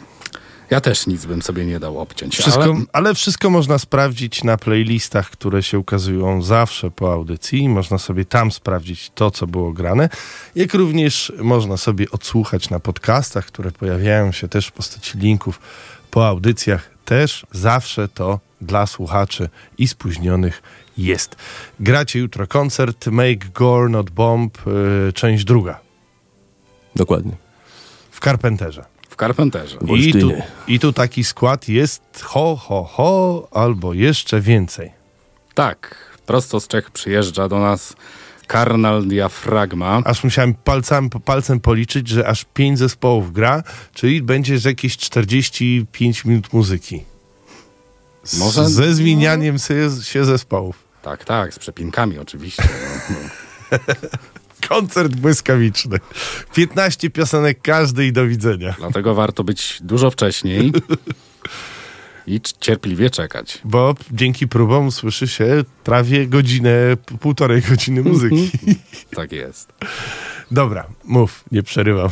ja 0.70 0.82
też 0.82 1.08
nic 1.08 1.26
bym 1.26 1.42
sobie 1.42 1.66
nie 1.66 1.80
dał 1.80 2.00
obciąć. 2.00 2.38
Wszystko, 2.38 2.64
ale... 2.64 2.76
ale... 2.94 3.16
wszystko 3.16 3.50
można 3.50 3.78
sprawdzić 3.78 4.44
na 4.44 4.58
playlistach, 4.58 5.30
które 5.30 5.64
się 5.64 5.80
ukazują 5.80 6.42
zawsze 6.42 6.92
po 6.92 7.14
audycji. 7.14 7.70
Można 7.70 7.98
sobie 7.98 8.26
tam 8.26 8.52
sprawdzić 8.52 9.12
to, 9.16 9.32
co 9.32 9.48
było 9.48 9.74
grane. 9.74 10.10
Jak 10.56 10.74
również 10.74 11.34
można 11.38 11.78
sobie 11.78 12.12
odsłuchać 12.12 12.70
na 12.70 12.80
podcastach, 12.80 13.46
które 13.46 13.72
pojawiają 13.72 14.32
się 14.32 14.48
też 14.48 14.68
w 14.68 14.72
postaci 14.72 15.18
linków 15.18 15.60
po 16.12 16.28
audycjach. 16.28 16.90
Też 17.06 17.46
zawsze 17.52 18.08
to 18.08 18.40
dla 18.62 18.88
słuchaczy 18.88 19.50
i 19.78 19.88
spóźnionych 19.88 20.62
jest. 20.98 21.36
Gracie 21.80 22.20
jutro 22.20 22.48
koncert 22.48 23.08
Make 23.08 23.52
Gore 23.54 23.90
Not 23.90 24.10
Bomb, 24.10 24.58
yy, 24.66 25.14
część 25.14 25.44
druga 25.44 25.80
Dokładnie. 26.96 27.32
w 28.12 28.20
Carpenterze. 28.20 28.86
W 29.10 29.16
Carpenterze. 29.16 29.78
W 29.82 29.98
I 29.98 30.14
tu. 30.14 30.32
I 30.68 30.80
tu 30.80 30.94
taki 30.94 31.24
skład 31.24 31.70
jest 31.70 32.22
ho, 32.24 32.56
ho, 32.56 32.84
ho, 32.84 33.48
albo 33.52 33.94
jeszcze 33.94 34.42
więcej. 34.42 34.92
Tak, 35.54 35.96
prosto 36.26 36.60
z 36.60 36.68
Czech 36.68 36.92
przyjeżdża 36.92 37.48
do 37.48 37.60
nas 37.60 37.96
Karnal 38.48 39.08
Diafragma. 39.08 40.02
Aż 40.06 40.24
musiałem 40.24 40.54
palcem, 40.54 41.10
palcem 41.10 41.60
policzyć, 41.60 42.08
że 42.08 42.28
aż 42.28 42.46
pięć 42.54 42.80
zespołów 42.80 43.34
gra, 43.34 43.64
czyli 43.94 44.22
będzie 44.22 44.58
jakieś 44.66 44.98
45 44.98 46.26
minut 46.26 46.54
muzyki. 46.54 47.04
Może- 48.38 48.70
Ze 48.70 48.94
zmienianiem 48.96 49.58
się, 50.04 50.26
zespołów. 50.26 50.84
Tak, 51.02 51.26
tak, 51.26 51.54
z 51.54 51.60
przepinkami 51.60 52.20
oczywiście. 52.20 52.64
No, 53.10 53.16
no. 53.72 53.78
Koncert 54.70 55.16
błyskawiczny. 55.16 55.98
15 56.56 57.10
piosenek 57.10 57.62
każdy 57.62 58.06
i 58.06 58.12
do 58.14 58.28
widzenia. 58.28 58.76
Dlatego 58.80 59.16
warto 59.16 59.44
być 59.44 59.78
dużo 59.82 60.12
wcześniej 60.12 60.72
i 62.28 62.42
cierpliwie 62.60 63.10
czekać. 63.10 63.62
Bo 63.64 63.96
dzięki 64.12 64.48
próbom 64.48 64.92
słyszy 64.92 65.28
się 65.28 65.64
prawie 65.84 66.28
godzinę, 66.28 66.72
półtorej 67.20 67.62
godziny 67.62 68.02
muzyki. 68.02 68.52
Tak 69.16 69.32
jest. 69.32 69.74
Dobra, 70.52 70.88
mów, 71.04 71.44
nie 71.52 71.64
przerywam. 71.64 72.10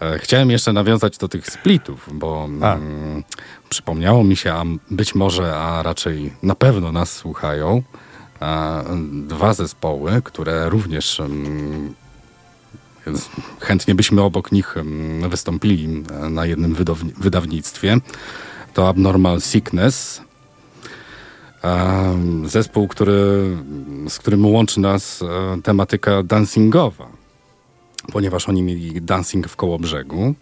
E, 0.00 0.18
Chciałem 0.18 0.50
jeszcze 0.50 0.72
nawiązać 0.72 1.18
do 1.18 1.28
tych 1.28 1.46
splitów, 1.46 2.08
bo 2.12 2.44
mm, 2.44 3.24
przypomniało 3.68 4.24
mi 4.24 4.36
się, 4.36 4.52
a 4.52 4.64
być 4.90 5.14
może, 5.14 5.56
a 5.56 5.82
raczej 5.82 6.32
na 6.42 6.54
pewno 6.54 6.92
nas 6.92 7.12
słuchają, 7.12 7.82
a, 8.40 8.82
dwa 9.12 9.54
zespoły, 9.54 10.22
które 10.24 10.68
również 10.68 11.20
mm, 11.20 11.94
chętnie 13.60 13.94
byśmy 13.94 14.22
obok 14.22 14.52
nich 14.52 14.76
mm, 14.76 15.30
wystąpili 15.30 15.88
na 16.30 16.46
jednym 16.46 16.74
wydawni- 16.74 17.12
wydawnictwie. 17.16 17.96
To 18.74 18.88
Abnormal 18.88 19.40
Sickness. 19.40 20.22
Zespół, 22.44 22.88
który, 22.88 23.56
z 24.08 24.18
którym 24.18 24.46
łączy 24.46 24.80
nas 24.80 25.22
e, 25.22 25.62
tematyka 25.62 26.22
dancingowa 26.22 27.08
ponieważ 28.12 28.48
oni 28.48 28.62
mieli 28.62 29.02
dancing 29.02 29.48
w 29.48 29.56
Kołobrzegu. 29.56 30.34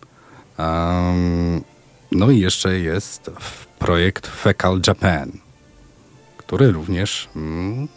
Um, 0.59 1.65
no 2.13 2.31
i 2.31 2.39
jeszcze 2.41 2.79
jest 2.79 3.31
projekt 3.79 4.27
Fecal 4.27 4.81
Japan, 4.87 5.33
który 6.37 6.73
również 6.73 7.29
mm, 7.37 7.89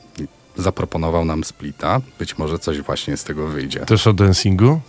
zaproponował 0.58 1.26
nam 1.26 1.44
splita. 1.44 2.02
Być 2.20 2.38
może 2.38 2.60
coś 2.60 2.82
właśnie 2.82 3.18
z 3.18 3.24
tego 3.24 3.48
wyjdzie. 3.48 3.80
Też 3.80 4.08
o 4.08 4.14
dancingu? 4.14 4.80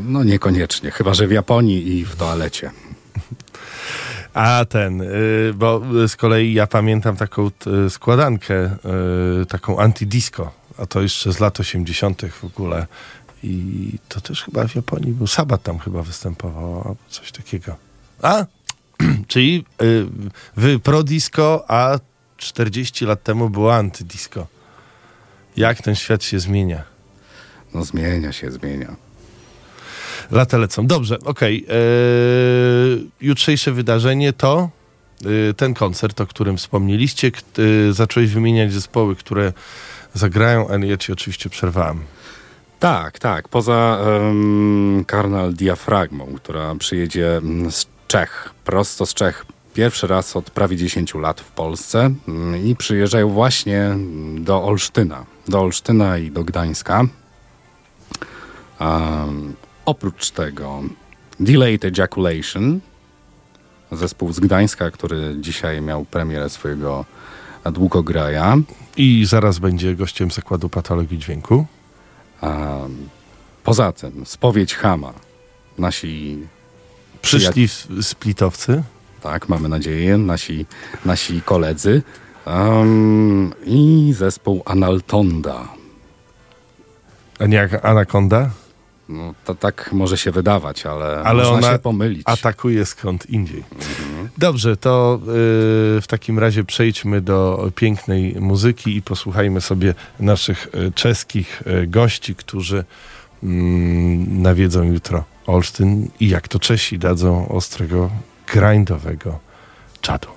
No 0.00 0.24
niekoniecznie, 0.24 0.90
chyba 0.90 1.14
że 1.14 1.26
w 1.26 1.30
Japonii 1.30 1.88
i 1.88 2.04
w 2.04 2.16
toalecie. 2.16 2.70
A 4.34 4.64
ten, 4.68 5.00
y, 5.00 5.54
bo 5.54 5.82
z 6.08 6.16
kolei 6.16 6.54
ja 6.54 6.66
pamiętam 6.66 7.16
taką 7.16 7.50
składankę, 7.88 8.76
y, 9.42 9.46
taką 9.46 9.78
antidisco, 9.78 10.50
a 10.78 10.86
to 10.86 11.02
jeszcze 11.02 11.32
z 11.32 11.40
lat 11.40 11.60
80. 11.60 12.22
w 12.30 12.44
ogóle. 12.44 12.86
I 13.46 13.98
to 14.08 14.20
też 14.20 14.42
chyba 14.42 14.68
w 14.68 14.74
Japonii 14.74 15.12
był 15.12 15.26
Sabat 15.26 15.62
tam 15.62 15.78
chyba 15.78 16.02
występował, 16.02 16.74
albo 16.76 16.96
coś 17.08 17.32
takiego. 17.32 17.76
A, 18.22 18.44
czyli 19.28 19.64
y, 19.82 20.06
wy 20.56 20.78
pro 20.78 21.02
disco, 21.02 21.64
a 21.68 21.98
40 22.36 23.04
lat 23.06 23.22
temu 23.22 23.50
było 23.50 23.74
antydisco. 23.74 24.46
Jak 25.56 25.82
ten 25.82 25.94
świat 25.94 26.24
się 26.24 26.40
zmienia? 26.40 26.82
No 27.74 27.84
zmienia 27.84 28.32
się, 28.32 28.50
zmienia. 28.50 28.96
Lata 30.30 30.58
lecą. 30.58 30.86
Dobrze, 30.86 31.18
okej. 31.24 31.66
Eee, 31.68 33.10
jutrzejsze 33.20 33.72
wydarzenie 33.72 34.32
to 34.32 34.70
y, 35.50 35.54
ten 35.54 35.74
koncert, 35.74 36.20
o 36.20 36.26
którym 36.26 36.56
wspomnieliście. 36.56 37.30
K- 37.30 37.40
y, 37.58 37.92
zacząłeś 37.92 38.30
wymieniać 38.30 38.72
zespoły, 38.72 39.16
które 39.16 39.52
zagrają, 40.14 40.68
ale 40.68 40.86
ja 40.86 40.96
ci 40.96 41.12
oczywiście 41.12 41.50
przerwałem. 41.50 42.00
Tak, 42.80 43.18
tak. 43.18 43.48
Poza 43.48 43.98
um, 44.06 45.04
Karnal 45.06 45.52
Diafragmą, 45.54 46.26
która 46.36 46.74
przyjedzie 46.74 47.36
mm, 47.36 47.72
z 47.72 47.86
Czech, 48.08 48.50
prosto 48.64 49.06
z 49.06 49.14
Czech, 49.14 49.46
pierwszy 49.74 50.06
raz 50.06 50.36
od 50.36 50.50
prawie 50.50 50.76
10 50.76 51.14
lat 51.14 51.40
w 51.40 51.50
Polsce 51.50 52.10
mm, 52.28 52.66
i 52.66 52.76
przyjeżdżają 52.76 53.28
właśnie 53.28 53.80
mm, 53.80 54.44
do 54.44 54.64
Olsztyna. 54.64 55.24
Do 55.48 55.60
Olsztyna 55.60 56.18
i 56.18 56.30
do 56.30 56.44
Gdańska. 56.44 57.04
Um, 58.80 59.54
oprócz 59.84 60.30
tego 60.30 60.82
Delayed 61.40 61.84
Ejaculation, 61.84 62.80
zespół 63.92 64.32
z 64.32 64.40
Gdańska, 64.40 64.90
który 64.90 65.36
dzisiaj 65.40 65.82
miał 65.82 66.04
premierę 66.04 66.50
swojego 66.50 67.04
długograja. 67.72 68.56
I 68.96 69.24
zaraz 69.26 69.58
będzie 69.58 69.94
gościem 69.94 70.30
zakładu 70.30 70.68
patologii 70.68 71.18
dźwięku. 71.18 71.66
A 72.40 72.76
poza 73.64 73.92
tym, 73.92 74.26
spowiedź 74.26 74.74
Hama. 74.74 75.12
Nasi, 75.78 76.38
Przyszli 77.22 77.68
splitowcy. 78.02 78.82
tak, 79.22 79.48
mamy 79.48 79.68
nadzieję, 79.68 80.18
nasi, 80.18 80.66
nasi 81.04 81.40
koledzy. 81.42 82.02
Um, 82.46 83.52
I 83.64 84.12
zespół 84.18 84.62
Analtonda. 84.64 85.68
A 87.38 87.46
nie 87.46 87.56
jak 87.56 87.84
Anaconda, 87.84 88.50
No, 89.08 89.34
to 89.44 89.54
tak 89.54 89.92
może 89.92 90.18
się 90.18 90.30
wydawać, 90.30 90.86
ale, 90.86 91.22
ale 91.24 91.42
można 91.42 91.58
ona 91.58 91.72
się 91.72 91.78
pomylić. 91.78 92.22
atakuje 92.24 92.86
skąd 92.86 93.30
indziej. 93.30 93.64
Dobrze, 94.38 94.76
to 94.76 95.20
y, 95.22 95.26
w 96.00 96.04
takim 96.08 96.38
razie 96.38 96.64
przejdźmy 96.64 97.20
do 97.20 97.70
pięknej 97.74 98.36
muzyki 98.40 98.96
i 98.96 99.02
posłuchajmy 99.02 99.60
sobie 99.60 99.94
naszych 100.20 100.68
y, 100.74 100.92
czeskich 100.92 101.62
y, 101.66 101.86
gości, 101.86 102.34
którzy 102.34 102.84
mm, 103.42 104.42
nawiedzą 104.42 104.82
jutro 104.82 105.24
Olsztyn 105.46 106.08
i 106.20 106.28
jak 106.28 106.48
to 106.48 106.58
Czesi 106.58 106.98
dadzą 106.98 107.48
ostrego, 107.48 108.10
grindowego 108.46 109.38
czadu. 110.00 110.35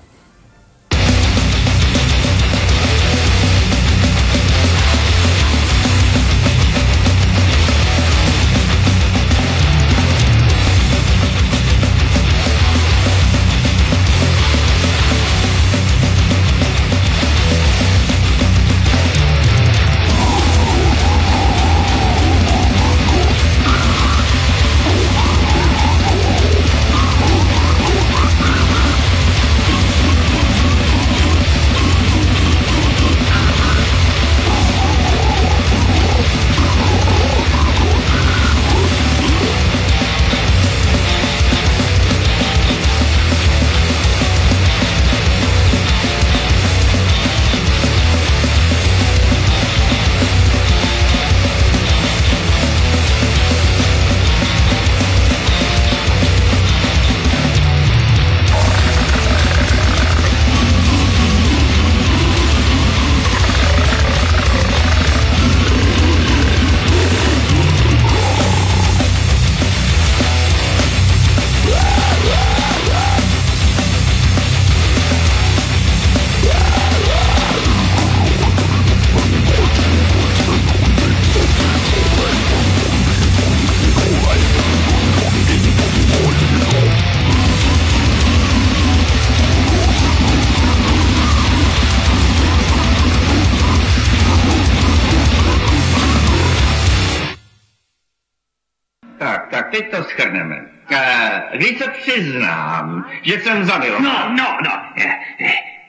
Tak, 99.20 99.48
tak, 99.50 99.70
teď 99.72 99.92
to 99.92 100.04
schrneme. 100.04 100.66
E, 100.92 101.58
víc 101.58 101.78
se 101.78 101.88
přiznám, 101.88 103.06
že 103.22 103.40
jsem 103.40 103.66
zamilován. 103.66 104.04
No, 104.04 104.30
no, 104.32 104.58
no. 104.64 104.72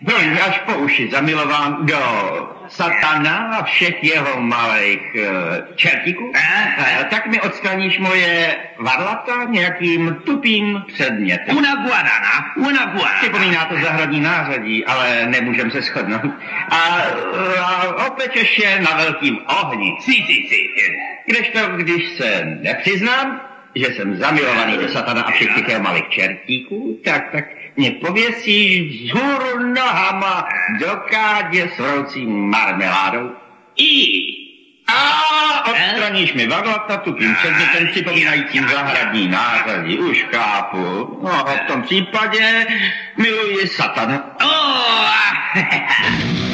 Eh, 0.08 0.12
eh, 0.12 0.34
Byl 0.34 0.44
až 0.48 0.58
po 0.58 0.72
uši 0.72 1.10
zamilován 1.12 1.86
do 1.86 1.98
satana 2.70 3.36
a 3.58 3.62
všech 3.62 4.04
jeho 4.04 4.40
malých 4.40 5.14
e, 5.14 5.26
čertíků. 5.76 6.32
E, 6.34 7.04
tak 7.04 7.26
mi 7.26 7.40
odstraníš 7.40 7.98
moje 7.98 8.56
varlata 8.78 9.44
nějakým 9.44 10.16
tupým 10.24 10.82
předmětem. 10.86 11.56
Una 11.56 11.74
guarana, 11.74 12.54
una 12.56 12.84
guarana. 12.84 13.18
Připomíná 13.20 13.64
to 13.64 13.74
zahradní 13.74 14.20
nářadí, 14.20 14.84
ale 14.84 15.26
nemůžem 15.26 15.70
se 15.70 15.80
shodnout. 15.80 16.32
A, 16.70 17.02
a 17.60 18.06
opečeš 18.06 18.58
je 18.58 18.80
na 18.80 18.96
velkým 18.96 19.38
ohni. 19.46 19.96
Sí, 20.00 20.12
sí. 20.12 20.68
eh, 20.86 21.10
Kdežto, 21.26 21.58
když 21.76 22.08
se 22.08 22.58
nepřiznám, 22.62 23.40
že 23.74 23.86
jsem 23.86 24.16
zamilovaný 24.16 24.76
do 24.76 24.88
satana 24.88 25.22
a 25.22 25.30
všech 25.30 25.54
těch 25.54 25.68
jeho 25.68 25.82
malých 25.82 26.08
čertíků, 26.08 27.00
tak, 27.04 27.30
tak 27.32 27.44
mě 27.80 27.90
pověsíš 27.90 29.02
vzhůru 29.02 29.58
nohama 29.74 30.48
do 30.80 31.00
kádě 31.10 31.70
s 31.76 31.78
vroucím 31.78 32.50
marmeládou. 32.50 33.30
I. 33.76 34.36
A 34.86 35.70
odstraníš 35.70 36.32
mi 36.32 36.46
varlata 36.46 36.96
tupým 36.96 37.34
předmětem 37.34 37.88
připomínajícím 37.88 38.68
zahradní 38.68 39.28
nářadí. 39.28 39.98
Už 39.98 40.26
chápu. 40.30 41.18
No 41.22 41.48
a 41.48 41.54
v 41.54 41.66
tom 41.66 41.82
případě 41.82 42.66
miluji 43.16 43.68
satana. 43.68 44.36
Oh, 44.44 45.10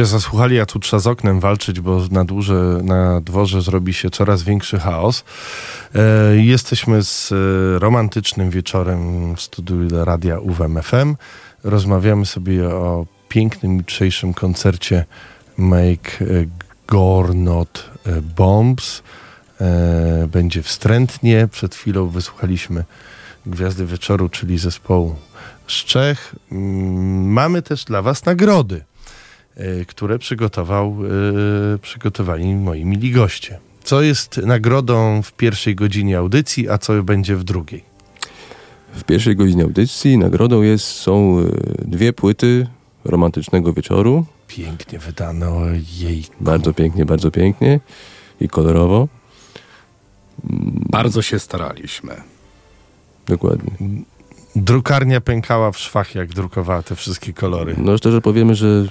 się 0.00 0.06
zasłuchali, 0.06 0.60
a 0.60 0.66
tu 0.66 0.78
trzeba 0.78 1.00
z 1.00 1.06
oknem 1.06 1.40
walczyć, 1.40 1.80
bo 1.80 2.00
na, 2.10 2.24
dłuże, 2.24 2.80
na 2.82 3.20
dworze 3.20 3.62
zrobi 3.62 3.94
się 3.94 4.10
coraz 4.10 4.42
większy 4.42 4.78
chaos. 4.78 5.24
E, 5.94 6.36
jesteśmy 6.36 7.02
z 7.02 7.32
e, 7.32 7.34
romantycznym 7.78 8.50
wieczorem 8.50 9.34
w 9.36 9.40
studiu 9.40 10.04
Radia 10.04 10.38
UWMFM. 10.38 11.16
Rozmawiamy 11.64 12.26
sobie 12.26 12.68
o 12.68 13.06
pięknym 13.28 13.76
jutrzejszym 13.76 14.34
koncercie 14.34 15.04
Make 15.56 16.22
e, 16.22 16.24
Gore 16.86 17.34
Not 17.34 17.90
e, 18.06 18.20
Bombs. 18.22 19.02
E, 19.60 20.28
będzie 20.32 20.62
wstrętnie. 20.62 21.48
Przed 21.50 21.74
chwilą 21.74 22.08
wysłuchaliśmy 22.08 22.84
Gwiazdy 23.46 23.86
Wieczoru, 23.86 24.28
czyli 24.28 24.58
zespołu 24.58 25.16
z 25.66 25.72
Czech. 25.72 26.34
Mm, 26.52 27.32
Mamy 27.32 27.62
też 27.62 27.84
dla 27.84 28.02
Was 28.02 28.24
nagrody 28.24 28.89
które 29.88 30.18
przygotował, 30.18 30.96
e, 31.74 31.78
przygotowali 31.78 32.54
moi 32.54 32.84
mili 32.84 33.10
goście. 33.10 33.58
Co 33.84 34.02
jest 34.02 34.36
nagrodą 34.36 35.22
w 35.22 35.32
pierwszej 35.32 35.74
godzinie 35.74 36.18
audycji, 36.18 36.68
a 36.68 36.78
co 36.78 37.02
będzie 37.02 37.36
w 37.36 37.44
drugiej? 37.44 37.84
W 38.92 39.04
pierwszej 39.04 39.36
godzinie 39.36 39.62
audycji 39.62 40.18
nagrodą 40.18 40.62
jest, 40.62 40.84
są 40.84 41.38
e, 41.38 41.44
dwie 41.84 42.12
płyty 42.12 42.66
romantycznego 43.04 43.72
wieczoru. 43.72 44.26
Pięknie 44.48 44.98
wydano 44.98 45.60
jej. 45.98 46.24
Bardzo 46.40 46.72
pięknie, 46.72 47.06
bardzo 47.06 47.30
pięknie 47.30 47.80
i 48.40 48.48
kolorowo. 48.48 49.08
Bardzo 50.90 51.22
się 51.22 51.38
staraliśmy. 51.38 52.16
Dokładnie. 53.26 53.70
Drukarnia 54.56 55.20
pękała 55.20 55.72
w 55.72 55.78
szwach, 55.78 56.14
jak 56.14 56.28
drukowała 56.28 56.82
te 56.82 56.96
wszystkie 56.96 57.32
kolory. 57.32 57.74
No 57.78 57.98
szczerze 57.98 58.20
powiemy, 58.20 58.54
że 58.54 58.86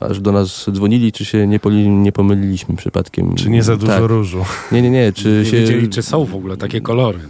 aż 0.00 0.20
do 0.20 0.32
nas 0.32 0.66
dzwonili, 0.72 1.12
czy 1.12 1.24
się 1.24 1.46
nie, 1.46 1.60
poli, 1.60 1.88
nie 1.88 2.12
pomyliliśmy 2.12 2.76
przypadkiem. 2.76 3.34
Czy 3.34 3.50
nie 3.50 3.62
za 3.62 3.76
dużo 3.76 3.92
tak. 3.92 4.02
różu? 4.02 4.44
Nie, 4.72 4.82
nie, 4.82 4.90
nie. 4.90 5.12
Czy 5.12 5.42
Nie 5.44 5.50
się... 5.50 5.56
wiedzieli, 5.56 5.88
czy 5.88 6.02
są 6.02 6.24
w 6.24 6.34
ogóle 6.34 6.56
takie 6.56 6.80
kolory. 6.80 7.18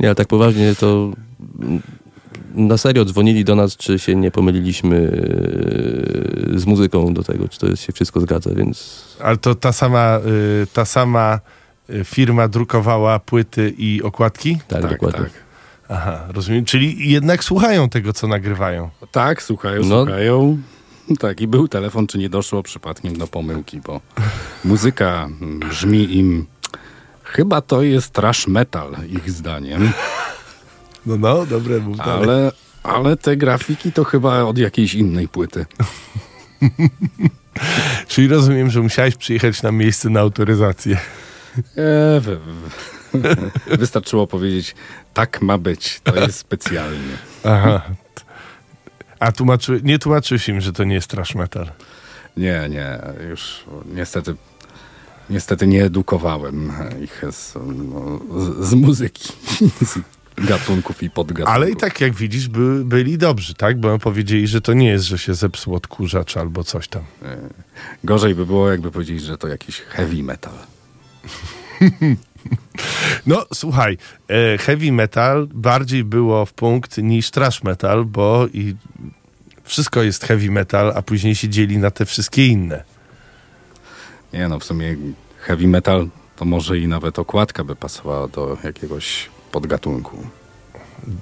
Nie, 0.00 0.08
ale 0.08 0.14
tak 0.14 0.28
poważnie 0.28 0.74
to 0.74 1.10
na 2.54 2.78
serio 2.78 3.04
dzwonili 3.04 3.44
do 3.44 3.56
nas, 3.56 3.76
czy 3.76 3.98
się 3.98 4.14
nie 4.16 4.30
pomyliliśmy 4.30 4.96
e, 6.54 6.58
z 6.58 6.66
muzyką 6.66 7.14
do 7.14 7.22
tego, 7.22 7.48
czy 7.48 7.58
to 7.58 7.66
jest, 7.66 7.82
się 7.82 7.92
wszystko 7.92 8.20
zgadza, 8.20 8.50
więc 8.54 9.04
Ale 9.20 9.36
to 9.36 9.54
ta 9.54 9.72
sama, 9.72 10.20
y, 10.62 10.66
ta 10.72 10.84
sama 10.84 11.40
y, 11.90 12.04
firma 12.04 12.48
drukowała 12.48 13.18
płyty 13.18 13.74
i 13.78 14.02
okładki? 14.02 14.58
tak, 14.68 14.82
Tak, 14.82 14.90
dokładnie. 14.90 15.20
tak. 15.20 15.30
Aha, 15.88 16.24
rozumiem. 16.28 16.64
Czyli 16.64 17.10
jednak 17.10 17.44
słuchają 17.44 17.88
tego, 17.88 18.12
co 18.12 18.26
nagrywają. 18.28 18.90
Tak, 19.12 19.42
słuchają, 19.42 19.82
No. 19.84 20.04
słuchają. 20.04 20.58
Tak, 21.18 21.40
i 21.40 21.46
był 21.46 21.68
telefon, 21.68 22.06
czy 22.06 22.18
nie 22.18 22.28
doszło 22.28 22.62
przypadkiem 22.62 23.16
do 23.18 23.26
pomyłki, 23.26 23.80
bo 23.80 24.00
muzyka 24.64 25.28
brzmi 25.40 26.16
im. 26.16 26.46
Chyba 27.24 27.60
to 27.60 27.82
jest 27.82 28.10
trash 28.10 28.46
metal, 28.46 28.92
ich 29.08 29.30
zdaniem, 29.30 29.92
No, 31.06 31.16
no, 31.16 31.46
dobre, 31.46 31.78
mów 31.78 31.96
dalej. 31.96 32.12
ale, 32.22 32.52
ale 32.82 33.16
te 33.16 33.36
grafiki 33.36 33.92
to 33.92 34.04
chyba 34.04 34.42
od 34.42 34.58
jakiejś 34.58 34.94
innej 34.94 35.28
płyty. 35.28 35.66
Czyli 38.08 38.28
rozumiem, 38.28 38.70
że 38.70 38.80
musiałeś 38.80 39.16
przyjechać 39.16 39.62
na 39.62 39.72
miejsce 39.72 40.10
na 40.10 40.20
autoryzację. 40.20 40.96
E, 41.76 42.20
wy, 42.20 42.36
wy. 42.36 42.52
Wystarczyło 43.78 44.26
powiedzieć, 44.26 44.74
tak 45.14 45.42
ma 45.42 45.58
być, 45.58 46.00
to 46.04 46.16
jest 46.16 46.38
specjalnie. 46.38 47.16
Aha. 47.44 47.82
A 49.18 49.32
tłumaczy, 49.32 49.80
nie 49.84 49.98
tłumaczyłeś 49.98 50.48
im, 50.48 50.60
że 50.60 50.72
to 50.72 50.84
nie 50.84 50.94
jest 50.94 51.08
trash 51.08 51.34
metal. 51.34 51.70
Nie, 52.36 52.68
nie, 52.70 52.98
już 53.30 53.64
niestety, 53.94 54.34
niestety 55.30 55.66
nie 55.66 55.84
edukowałem 55.84 56.72
ich 57.02 57.22
z, 57.30 57.54
no, 57.54 58.20
z, 58.40 58.68
z 58.68 58.74
muzyki, 58.74 59.32
z 59.82 59.98
gatunków 60.36 61.02
i 61.02 61.10
podgatunków. 61.10 61.54
Ale 61.54 61.70
i 61.70 61.76
tak, 61.76 62.00
jak 62.00 62.14
widzisz, 62.14 62.48
by, 62.48 62.84
byli 62.84 63.18
dobrzy, 63.18 63.54
tak? 63.54 63.80
Bo 63.80 63.98
powiedzieli, 63.98 64.46
że 64.46 64.60
to 64.60 64.72
nie 64.72 64.88
jest, 64.88 65.04
że 65.04 65.18
się 65.18 65.34
zepsuł 65.34 65.74
odkurzacz 65.74 66.36
albo 66.36 66.64
coś 66.64 66.88
tam. 66.88 67.02
Gorzej 68.04 68.34
by 68.34 68.46
było, 68.46 68.70
jakby 68.70 68.90
powiedzieć, 68.90 69.22
że 69.22 69.38
to 69.38 69.48
jakiś 69.48 69.80
heavy 69.80 70.22
metal. 70.22 70.54
No, 73.26 73.46
słuchaj, 73.54 73.98
e, 74.28 74.58
heavy 74.58 74.92
metal 74.92 75.48
bardziej 75.54 76.04
było 76.04 76.46
w 76.46 76.52
punkt 76.52 76.98
niż 76.98 77.30
trash 77.30 77.62
metal, 77.62 78.04
bo 78.04 78.46
i 78.52 78.74
wszystko 79.64 80.02
jest 80.02 80.24
heavy 80.24 80.50
metal, 80.50 80.92
a 80.96 81.02
później 81.02 81.34
się 81.34 81.48
dzieli 81.48 81.78
na 81.78 81.90
te 81.90 82.04
wszystkie 82.04 82.46
inne. 82.46 82.84
Nie 84.32 84.48
no, 84.48 84.58
w 84.58 84.64
sumie 84.64 84.96
heavy 85.38 85.66
metal 85.66 86.08
to 86.36 86.44
może 86.44 86.78
i 86.78 86.88
nawet 86.88 87.18
okładka 87.18 87.64
by 87.64 87.76
pasowała 87.76 88.28
do 88.28 88.56
jakiegoś 88.64 89.30
podgatunku. 89.52 90.18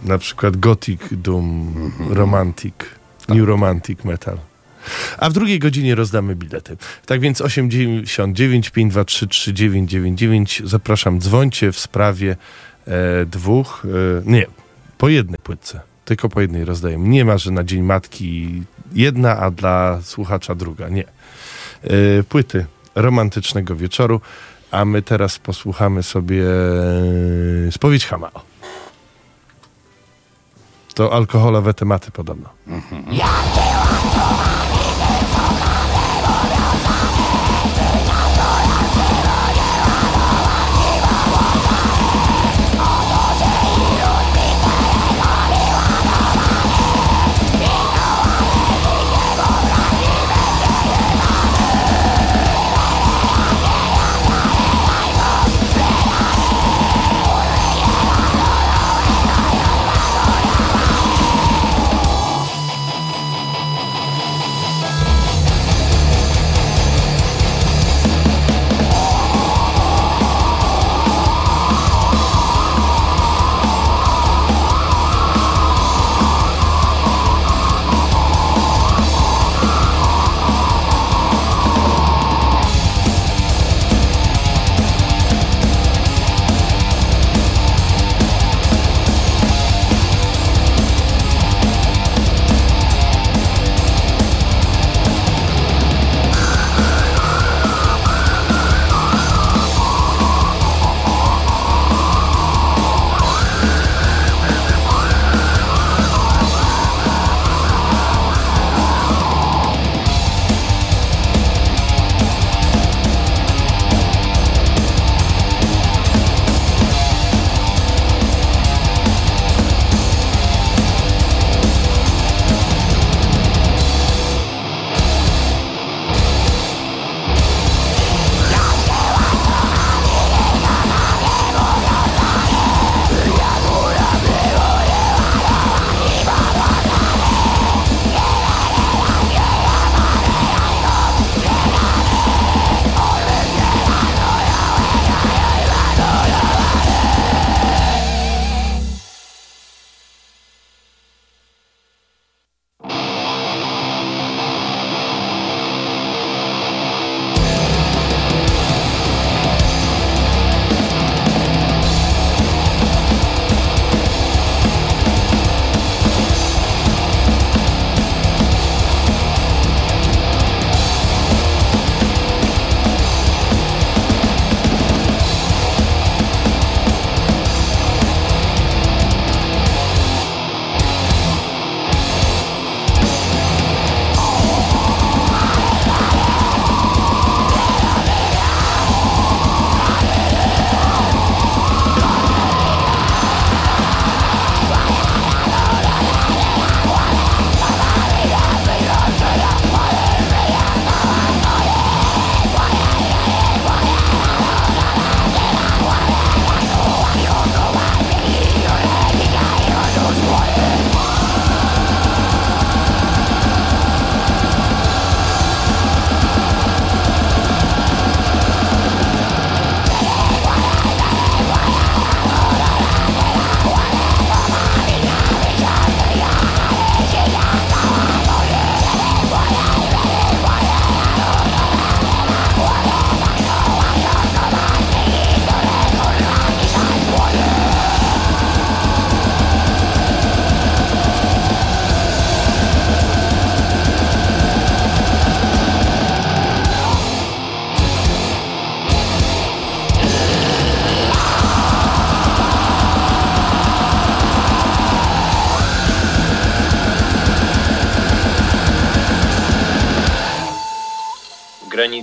Na 0.04 0.18
przykład 0.18 0.56
gothic, 0.56 1.00
doom, 1.12 1.74
romantic, 2.10 2.74
new 3.28 3.46
romantic 3.46 4.04
metal. 4.04 4.38
A 5.18 5.30
w 5.30 5.32
drugiej 5.32 5.58
godzinie 5.58 5.94
rozdamy 5.94 6.36
bilety. 6.36 6.76
Tak 7.06 7.20
więc 7.20 7.40
899 7.40 8.70
523 8.70 9.26
3999 9.26 10.62
zapraszam, 10.64 11.20
dzwońcie 11.20 11.72
w 11.72 11.78
sprawie 11.78 12.36
e, 12.86 13.26
dwóch, 13.26 13.82
e, 13.84 14.22
nie, 14.30 14.46
po 14.98 15.08
jednej 15.08 15.38
płytce. 15.38 15.80
Tylko 16.04 16.28
po 16.28 16.40
jednej 16.40 16.64
rozdajemy. 16.64 17.08
Nie 17.08 17.24
ma, 17.24 17.38
że 17.38 17.50
na 17.50 17.64
Dzień 17.64 17.82
Matki 17.82 18.62
jedna, 18.92 19.36
a 19.38 19.50
dla 19.50 20.00
słuchacza 20.02 20.54
druga. 20.54 20.88
Nie. 20.88 21.04
E, 21.04 22.22
płyty 22.28 22.66
romantycznego 22.94 23.76
wieczoru, 23.76 24.20
a 24.70 24.84
my 24.84 25.02
teraz 25.02 25.38
posłuchamy 25.38 26.02
sobie 26.02 26.44
e, 27.68 27.72
spowiedź 27.72 28.06
Hamao. 28.06 28.51
To 30.94 31.12
alkoholowe 31.12 31.74
tematy 31.74 32.10
podobno. 32.10 32.48
Thank 33.54 34.81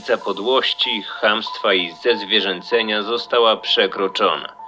granica 0.09 0.25
podłości, 0.25 1.03
chamstwa 1.03 1.73
i 1.73 1.91
zezwierzęcenia 1.91 3.03
została 3.03 3.57
przekroczona. 3.57 4.58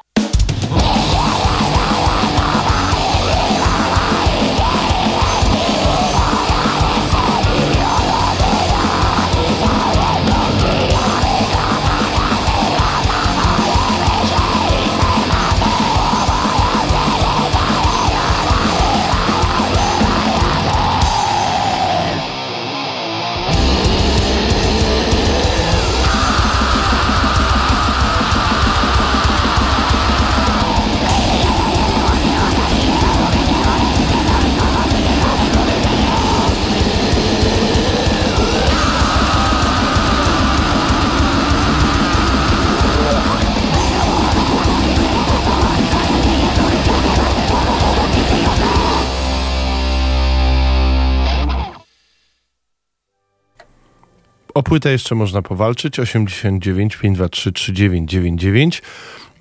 Płytę 54.72 54.92
jeszcze 54.92 55.16
można 55.16 55.42
powalczyć. 55.42 56.00
89 56.00 56.98
523 56.98 57.52
3999. 57.52 58.82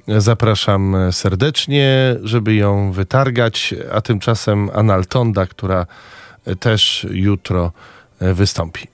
Zapraszam 0.08 0.96
serdecznie, 1.10 2.16
żeby 2.22 2.54
ją 2.54 2.92
wytargać, 2.92 3.74
a 3.92 4.00
tymczasem 4.00 4.70
Analtonda, 4.74 5.46
która 5.46 5.86
też 6.60 7.06
jutro 7.10 7.72
wystąpi. 8.20 8.86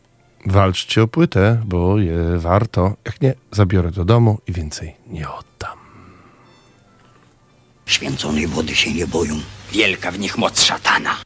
Walczcie 0.46 1.02
o 1.02 1.08
płytę, 1.08 1.62
bo 1.64 1.98
je 1.98 2.38
warto. 2.38 2.96
Jak 3.04 3.20
nie, 3.20 3.34
zabiorę 3.50 3.90
do 3.90 4.04
domu 4.04 4.38
i 4.46 4.52
więcej 4.52 4.94
nie 5.06 5.28
oddam. 5.28 5.78
Święconej 7.86 8.46
wody 8.46 8.74
się 8.74 8.92
nie 8.92 9.06
boją. 9.06 9.34
Wielka 9.72 10.10
w 10.10 10.18
nich 10.18 10.38
moc 10.38 10.62
szatana. 10.62 11.16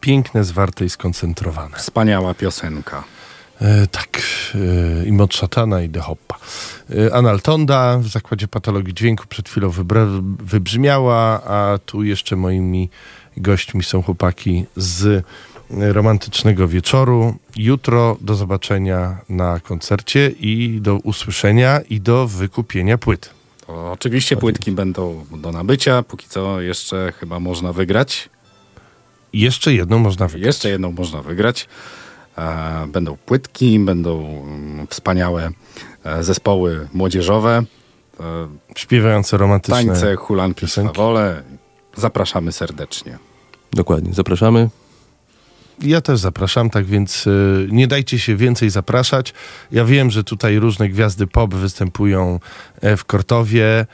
Piękne, 0.00 0.44
zwarte 0.44 0.84
i 0.84 0.90
skoncentrowane. 0.90 1.76
Wspaniała 1.76 2.34
piosenka. 2.34 3.04
E, 3.60 3.86
tak, 3.86 4.22
e, 5.02 5.06
i 5.06 5.12
Mod 5.12 5.34
Szatana 5.34 5.82
i 5.82 5.88
The 5.88 6.00
Hoppa. 6.00 6.36
E, 7.08 7.14
Analtonda 7.14 7.98
w 7.98 8.08
Zakładzie 8.08 8.48
Patologii 8.48 8.94
Dźwięku 8.94 9.24
przed 9.28 9.48
chwilą 9.48 9.68
wybra- 9.70 10.36
wybrzmiała, 10.38 11.42
a 11.44 11.78
tu 11.86 12.02
jeszcze 12.04 12.36
moimi 12.36 12.90
gośćmi 13.36 13.82
są 13.84 14.02
chłopaki 14.02 14.64
z 14.76 15.24
romantycznego 15.70 16.68
wieczoru. 16.68 17.34
Jutro 17.56 18.16
do 18.20 18.34
zobaczenia 18.34 19.18
na 19.28 19.60
koncercie 19.60 20.28
i 20.40 20.78
do 20.80 20.94
usłyszenia 20.96 21.80
i 21.90 22.00
do 22.00 22.28
wykupienia 22.28 22.98
płyt. 22.98 23.30
To 23.66 23.92
oczywiście 23.92 24.36
płytki 24.36 24.72
będą 24.72 25.24
do 25.36 25.52
nabycia. 25.52 26.02
Póki 26.02 26.28
co 26.28 26.60
jeszcze 26.60 27.12
chyba 27.20 27.40
można 27.40 27.72
wygrać. 27.72 28.28
Jeszcze 29.32 29.74
jedną 29.74 29.98
można 29.98 30.28
wygrać. 30.28 30.46
Jeszcze 30.46 30.68
jedną 30.68 30.92
można 30.92 31.22
wygrać. 31.22 31.68
E, 32.38 32.86
Będą 32.86 33.16
płytki, 33.16 33.78
będą 33.78 34.42
mm, 34.42 34.86
wspaniałe 34.86 35.50
e, 36.04 36.22
zespoły 36.22 36.88
młodzieżowe, 36.92 37.64
e, 38.20 38.24
Śpiewające 38.76 39.36
romantyczne 39.36 39.84
tańce, 39.84 40.16
hulanki, 40.16 40.68
swawole. 40.68 41.42
Zapraszamy 41.96 42.52
serdecznie. 42.52 43.18
Dokładnie, 43.72 44.14
zapraszamy. 44.14 44.68
Ja 45.82 46.00
też 46.00 46.18
zapraszam, 46.18 46.70
tak 46.70 46.84
więc 46.84 47.28
nie 47.68 47.86
dajcie 47.86 48.18
się 48.18 48.36
więcej 48.36 48.70
zapraszać. 48.70 49.34
Ja 49.72 49.84
wiem, 49.84 50.10
że 50.10 50.24
tutaj 50.24 50.58
różne 50.58 50.88
gwiazdy 50.88 51.26
pop 51.26 51.54
występują 51.54 52.40
w 52.96 53.04
Kortowie, 53.04 53.86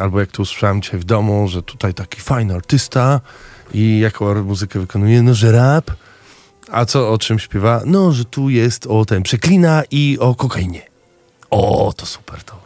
albo 0.00 0.20
jak 0.20 0.30
tu 0.30 0.42
usłyszałem 0.42 0.82
dzisiaj 0.82 1.00
w 1.00 1.04
domu, 1.04 1.48
że 1.48 1.62
tutaj 1.62 1.94
taki 1.94 2.20
fajny 2.20 2.54
artysta 2.54 3.20
i 3.74 3.98
jaką 3.98 4.44
muzykę 4.44 4.80
wykonuje, 4.80 5.22
no 5.22 5.34
że 5.34 5.52
rap. 5.52 5.90
A 6.70 6.84
co 6.84 7.12
o 7.12 7.18
czym 7.18 7.38
śpiewa? 7.38 7.82
No, 7.86 8.12
że 8.12 8.24
tu 8.24 8.50
jest 8.50 8.86
o 8.86 9.04
ten 9.04 9.22
przeklina 9.22 9.82
i 9.90 10.18
o 10.20 10.34
kokainie. 10.34 10.82
O, 11.50 11.92
to 11.96 12.06
super 12.06 12.44
to. 12.44 12.62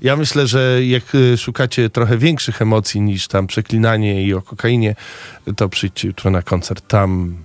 Ja 0.00 0.16
myślę, 0.16 0.46
że 0.46 0.84
jak 0.84 1.14
y, 1.14 1.36
szukacie 1.36 1.90
trochę 1.90 2.18
większych 2.18 2.62
emocji 2.62 3.00
niż 3.00 3.28
tam 3.28 3.46
przeklinanie 3.46 4.22
i 4.22 4.34
o 4.34 4.42
kokainie, 4.42 4.94
to 5.56 5.68
przyjdźcie 5.68 6.08
jutro 6.08 6.30
na 6.30 6.42
koncert. 6.42 6.88
Tam 6.88 7.36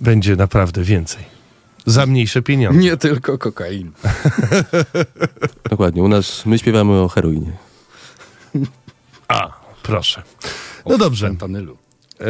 będzie 0.00 0.36
naprawdę 0.36 0.82
więcej. 0.82 1.24
Za 1.86 2.06
mniejsze 2.06 2.42
pieniądze. 2.42 2.80
Nie 2.80 2.96
tylko 2.96 3.38
kokain. 3.38 3.92
Dokładnie, 5.70 6.02
u 6.02 6.08
nas 6.08 6.46
my 6.46 6.58
śpiewamy 6.58 6.92
o 6.92 7.08
heroinie. 7.08 7.52
A, 9.28 9.50
proszę. 9.82 10.22
No 10.86 10.98
dobrze. 10.98 11.26
Fentanylu. 11.26 11.76
E, 12.20 12.24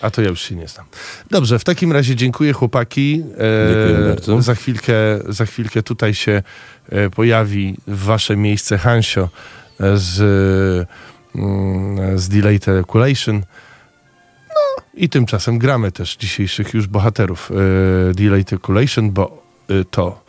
a 0.00 0.10
to 0.10 0.22
ja 0.22 0.28
już 0.28 0.40
się 0.40 0.54
nie 0.54 0.68
znam. 0.68 0.86
Dobrze, 1.30 1.58
w 1.58 1.64
takim 1.64 1.92
razie 1.92 2.16
dziękuję 2.16 2.52
chłopaki. 2.52 3.22
E, 3.38 3.74
Dziękuję 3.74 4.08
bardzo. 4.08 4.42
Za 4.42 4.54
chwilkę, 4.54 4.94
za 5.28 5.46
chwilkę 5.46 5.82
tutaj 5.82 6.14
się 6.14 6.42
e, 6.88 7.10
pojawi 7.10 7.76
w 7.86 8.04
wasze 8.04 8.36
miejsce 8.36 8.78
Hansio 8.78 9.28
z, 9.94 10.18
mm, 11.34 12.18
z 12.18 12.28
Delayed 12.28 12.64
Calculation. 12.64 13.42
No 14.48 14.82
i 14.94 15.08
tymczasem 15.08 15.58
gramy 15.58 15.92
też 15.92 16.16
dzisiejszych 16.16 16.74
już 16.74 16.86
bohaterów 16.86 17.50
Delayed 18.14 18.48
Calculation, 18.48 19.10
bo 19.10 19.42
to 19.90 20.24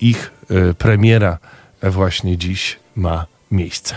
ich 0.00 0.30
premiera 0.78 1.38
właśnie 1.82 2.38
dziś 2.38 2.78
ma 2.96 3.26
miejsce. 3.50 3.96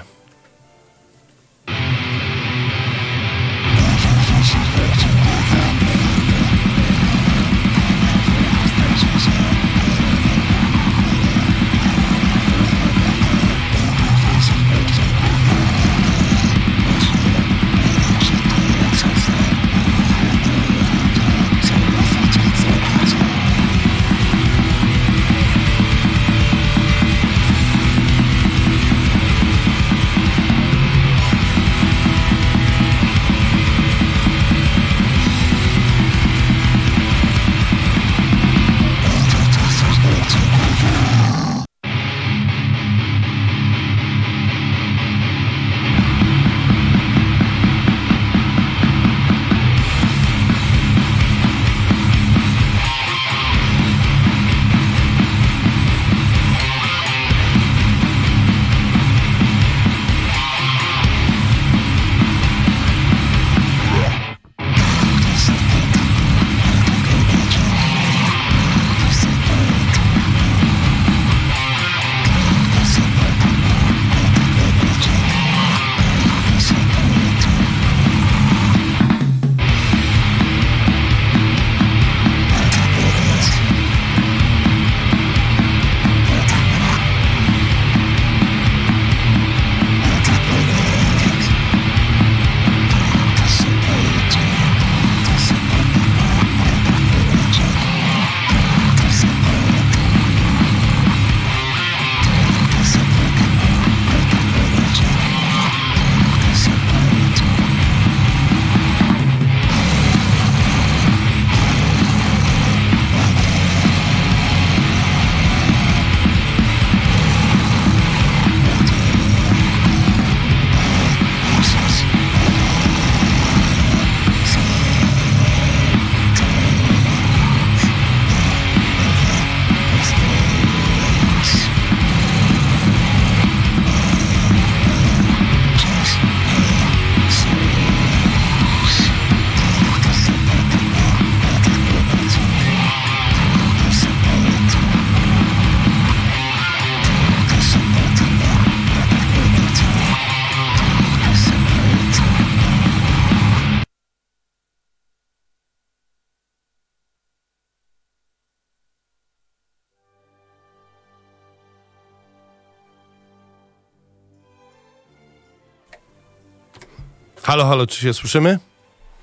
Halo, 167.47 167.65
halo, 167.65 167.87
czy 167.87 168.01
się 168.01 168.13
słyszymy? 168.13 168.57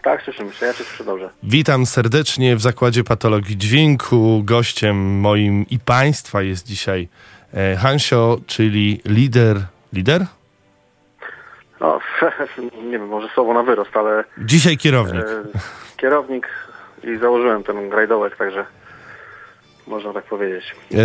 Tak, 0.03 0.23
słyszymy 0.23 0.53
się, 0.53 0.67
ja 0.67 0.75
cię 0.75 0.85
słyszę 0.85 1.05
dobrze. 1.05 1.31
Witam 1.43 1.87
serdecznie 1.87 2.57
w 2.57 2.61
Zakładzie 2.61 3.05
Patologii 3.05 3.57
Dźwięku. 3.57 4.43
Gościem 4.45 5.21
moim 5.21 5.67
i 5.71 5.79
państwa 5.79 6.43
jest 6.43 6.67
dzisiaj 6.67 7.09
e, 7.55 7.77
Hansio, 7.77 8.39
czyli 8.47 9.01
lider. 9.05 9.57
Lider? 9.93 10.27
No, 11.81 12.01
nie 12.85 12.91
wiem, 12.91 13.09
może 13.09 13.29
słowo 13.35 13.55
na 13.55 13.63
wyrost, 13.63 13.97
ale 13.97 14.25
Dzisiaj 14.39 14.77
kierownik. 14.77 15.25
e, 15.25 15.59
kierownik 15.97 16.49
i 17.03 17.17
założyłem 17.19 17.65
ten 17.65 17.89
grajdołek, 17.91 18.37
także 18.37 18.67
można 19.87 20.13
tak 20.13 20.25
powiedzieć. 20.25 20.75
E, 20.93 20.97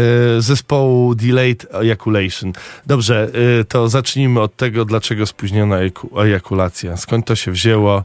zespołu 0.41 1.15
Delayed 1.15 1.67
Ejaculation. 1.73 2.51
Dobrze, 2.85 3.27
e, 3.59 3.63
to 3.63 3.87
zacznijmy 3.87 4.41
od 4.41 4.55
tego, 4.55 4.85
dlaczego 4.85 5.25
spóźniona 5.25 5.75
ejaku- 5.75 6.23
ejakulacja. 6.25 6.97
Skąd 6.97 7.25
to 7.27 7.35
się 7.35 7.51
wzięło 7.51 8.03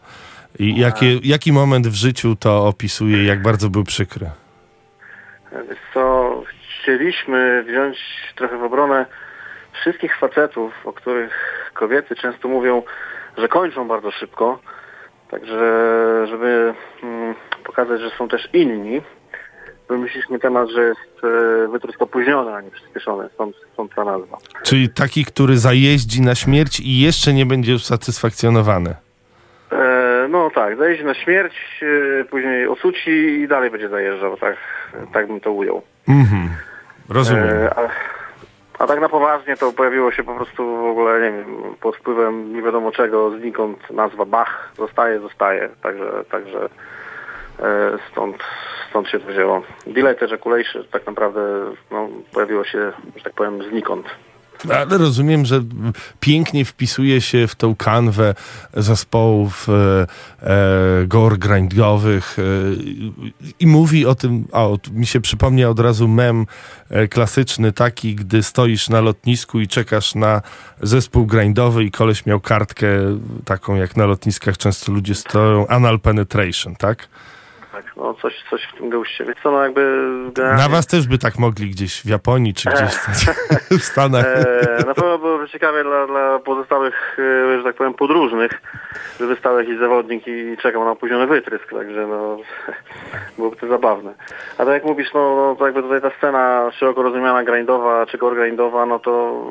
i 0.59 0.81
jakie, 0.81 1.19
jaki 1.23 1.53
moment 1.53 1.87
w 1.87 1.95
życiu 1.95 2.37
to 2.37 2.67
opisuje, 2.67 3.25
jak 3.25 3.43
bardzo 3.43 3.69
był 3.71 3.85
przykry? 3.85 4.31
Wiesz 5.69 5.79
co, 5.95 6.43
chcieliśmy 6.83 7.65
wziąć 7.69 7.99
trochę 8.37 8.59
w 8.59 8.63
obronę 8.63 9.07
wszystkich 9.81 10.17
facetów, 10.19 10.73
o 10.85 10.93
których 10.93 11.33
kobiety 11.75 12.17
często 12.17 12.49
mówią, 12.49 12.83
że 13.39 13.49
kończą 13.49 13.89
bardzo 13.89 14.11
szybko. 14.11 14.59
Także, 15.31 15.59
żeby 16.29 16.75
mm, 17.03 17.35
pokazać, 17.65 18.01
że 18.01 18.11
są 18.19 18.29
też 18.29 18.49
inni, 18.53 19.03
wymyśliliśmy 19.89 20.39
temat, 20.39 20.69
że 20.69 20.83
jest 20.83 21.25
e, 21.25 21.69
wytrust 21.69 22.03
opóźniony, 22.03 22.55
a 22.55 22.61
nie 22.61 22.71
przyspieszony. 22.71 23.29
Stąd, 23.35 23.57
stąd 23.73 23.95
ta 23.95 24.05
nazwa. 24.05 24.39
Czyli 24.63 24.89
taki, 24.89 25.25
który 25.25 25.59
zajeździ 25.59 26.23
na 26.23 26.35
śmierć 26.35 26.81
i 26.81 27.01
jeszcze 27.01 27.33
nie 27.33 27.47
będzie 27.47 27.75
usatysfakcjonowany. 27.75 28.95
E, 29.73 30.27
no 30.31 30.51
tak, 30.55 30.77
zajeździ 30.77 31.05
na 31.05 31.15
śmierć, 31.15 31.55
e, 32.21 32.25
później 32.25 32.69
osuci 32.69 33.11
i 33.11 33.49
dalej 33.49 33.71
będzie 33.71 33.89
zajeżdżał. 33.89 34.37
Tak, 34.37 34.57
tak 35.13 35.27
bym 35.27 35.41
to 35.41 35.53
ujął. 35.53 35.83
Mhm. 36.09 36.49
Rozumiem. 37.09 37.49
E, 37.49 37.79
a, 37.79 37.89
a 38.79 38.87
tak 38.87 39.01
na 39.01 39.09
poważnie 39.09 39.57
to 39.57 39.73
pojawiło 39.73 40.13
się 40.13 40.23
po 40.23 40.35
prostu 40.35 40.77
w 40.77 40.85
ogóle, 40.85 41.21
nie 41.21 41.37
wiem, 41.37 41.45
pod 41.81 41.97
wpływem 41.97 42.53
nie 42.53 42.63
wiadomo 42.63 42.93
czego, 42.93 43.31
znikąd 43.39 43.91
nazwa 43.91 44.25
Bach 44.25 44.73
zostaje, 44.77 45.21
zostaje. 45.21 45.69
Także, 45.83 46.25
także 46.31 46.69
stąd, 48.13 48.37
stąd 48.91 49.09
się 49.09 49.21
to 49.21 49.27
wzięło. 49.27 49.63
Delayed 49.87 50.23
Ejaculation 50.23 50.85
tak 50.93 51.07
naprawdę 51.07 51.41
no, 51.91 52.09
pojawiło 52.33 52.65
się, 52.65 52.93
że 53.17 53.23
tak 53.25 53.33
powiem, 53.33 53.71
znikąd. 53.71 54.07
Ale 54.71 54.99
rozumiem, 54.99 55.45
że 55.45 55.61
pięknie 56.21 56.65
wpisuje 56.65 57.21
się 57.21 57.47
w 57.47 57.55
tą 57.55 57.77
kanwę 57.77 58.35
zespołów 58.75 59.67
e, 59.69 60.07
e, 60.43 61.07
gore 61.07 61.37
grindowych 61.37 62.37
e, 62.39 62.43
i 63.61 63.67
mówi 63.67 64.07
o 64.07 64.15
tym, 64.15 64.45
tu 64.83 64.93
mi 64.93 65.07
się 65.07 65.21
przypomniał 65.21 65.71
od 65.71 65.81
razu 65.81 66.09
mem 66.09 66.47
e, 66.91 67.09
klasyczny 67.09 67.73
taki, 67.73 68.15
gdy 68.15 68.43
stoisz 68.43 68.89
na 68.89 69.01
lotnisku 69.01 69.61
i 69.61 69.69
czekasz 69.69 70.15
na 70.15 70.43
zespół 70.83 71.27
grindowy 71.27 71.85
i 71.85 71.91
koleś 71.91 72.27
miał 72.27 72.41
kartkę 72.41 72.89
taką 73.45 73.75
jak 73.75 73.97
na 73.97 74.07
lotniskach 74.07 74.59
często 74.59 74.93
ludzie 74.93 75.15
stoją, 75.15 75.67
anal 75.67 76.01
penetration, 76.01 76.77
tak? 76.77 77.09
No 77.97 78.15
coś, 78.15 78.45
coś 78.51 78.63
w 78.65 78.77
tym 78.79 78.91
guście. 78.91 79.25
Więc 79.25 79.39
no 79.45 79.63
jakby... 79.65 79.81
generalnie- 80.35 80.63
Na 80.63 80.69
was 80.69 80.87
też 80.87 81.09
by 81.09 81.19
tak 81.19 81.39
mogli 81.39 81.71
gdzieś 81.71 82.01
w 82.03 82.07
Japonii 82.09 82.55
czy 82.55 82.71
gdzieś 82.71 82.95
w 83.81 83.85
Stanach. 83.85 84.25
E, 84.27 84.85
na 84.87 84.95
pewno 84.95 85.19
byłoby 85.19 85.49
ciekawie 85.49 85.83
dla, 85.85 86.07
dla 86.07 86.39
pozostałych, 86.39 87.17
e, 87.19 87.59
że 87.59 87.65
tak 87.65 87.77
powiem, 87.77 87.95
podróżnych, 87.95 88.63
żeby 89.21 89.37
stał 89.37 89.59
jakiś 89.59 89.79
zawodnik 89.79 90.27
i 90.27 90.57
czekał 90.63 90.85
na 90.85 90.91
opóźniony 90.91 91.27
wytrysk, 91.27 91.71
także 91.71 92.07
no, 92.07 92.37
byłoby 93.39 93.57
to 93.57 93.67
zabawne. 93.69 94.15
A 94.59 94.65
tak 94.65 94.75
jak 94.75 94.85
mówisz, 94.85 95.15
no, 95.15 95.37
no 95.37 95.57
to 95.59 95.65
jakby 95.67 95.83
tutaj 95.83 96.01
ta 96.01 96.11
scena 96.19 96.71
szeroko 96.73 97.03
rozumiana 97.03 97.45
grindowa, 97.45 98.07
czy 98.07 98.19
gore 98.19 98.37
grindowa, 98.37 98.87
no 98.87 98.99
to 98.99 99.43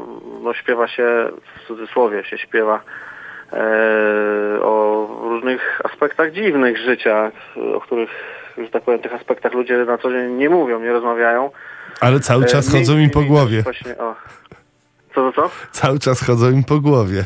no, 0.41 0.53
śpiewa 0.53 0.87
się, 0.87 1.29
w 1.63 1.67
cudzysłowie 1.67 2.23
się 2.23 2.37
śpiewa 2.37 2.81
e, 3.53 3.57
o 4.61 5.07
różnych 5.23 5.81
aspektach 5.83 6.31
dziwnych 6.31 6.77
życia, 6.77 7.31
o 7.75 7.81
których, 7.81 8.09
że 8.57 8.69
tak 8.69 8.83
powiem, 8.83 8.99
tych 8.99 9.13
aspektach 9.13 9.53
ludzie 9.53 9.77
na 9.77 9.97
co 9.97 10.11
dzień 10.11 10.33
nie 10.33 10.49
mówią, 10.49 10.79
nie 10.79 10.91
rozmawiają. 10.93 11.49
Ale 11.99 12.19
cały 12.19 12.43
E, 12.43 12.47
czas 12.47 12.71
chodzą 12.71 12.97
im 12.97 13.09
po 13.09 13.21
głowie. 13.21 13.61
Właśnie, 13.61 13.97
o. 13.97 14.15
Co, 15.15 15.31
co, 15.31 15.41
co? 15.41 15.49
Cały 15.71 15.99
czas 15.99 16.25
chodzą 16.25 16.51
im 16.51 16.63
po 16.63 16.79
głowie. 16.79 17.23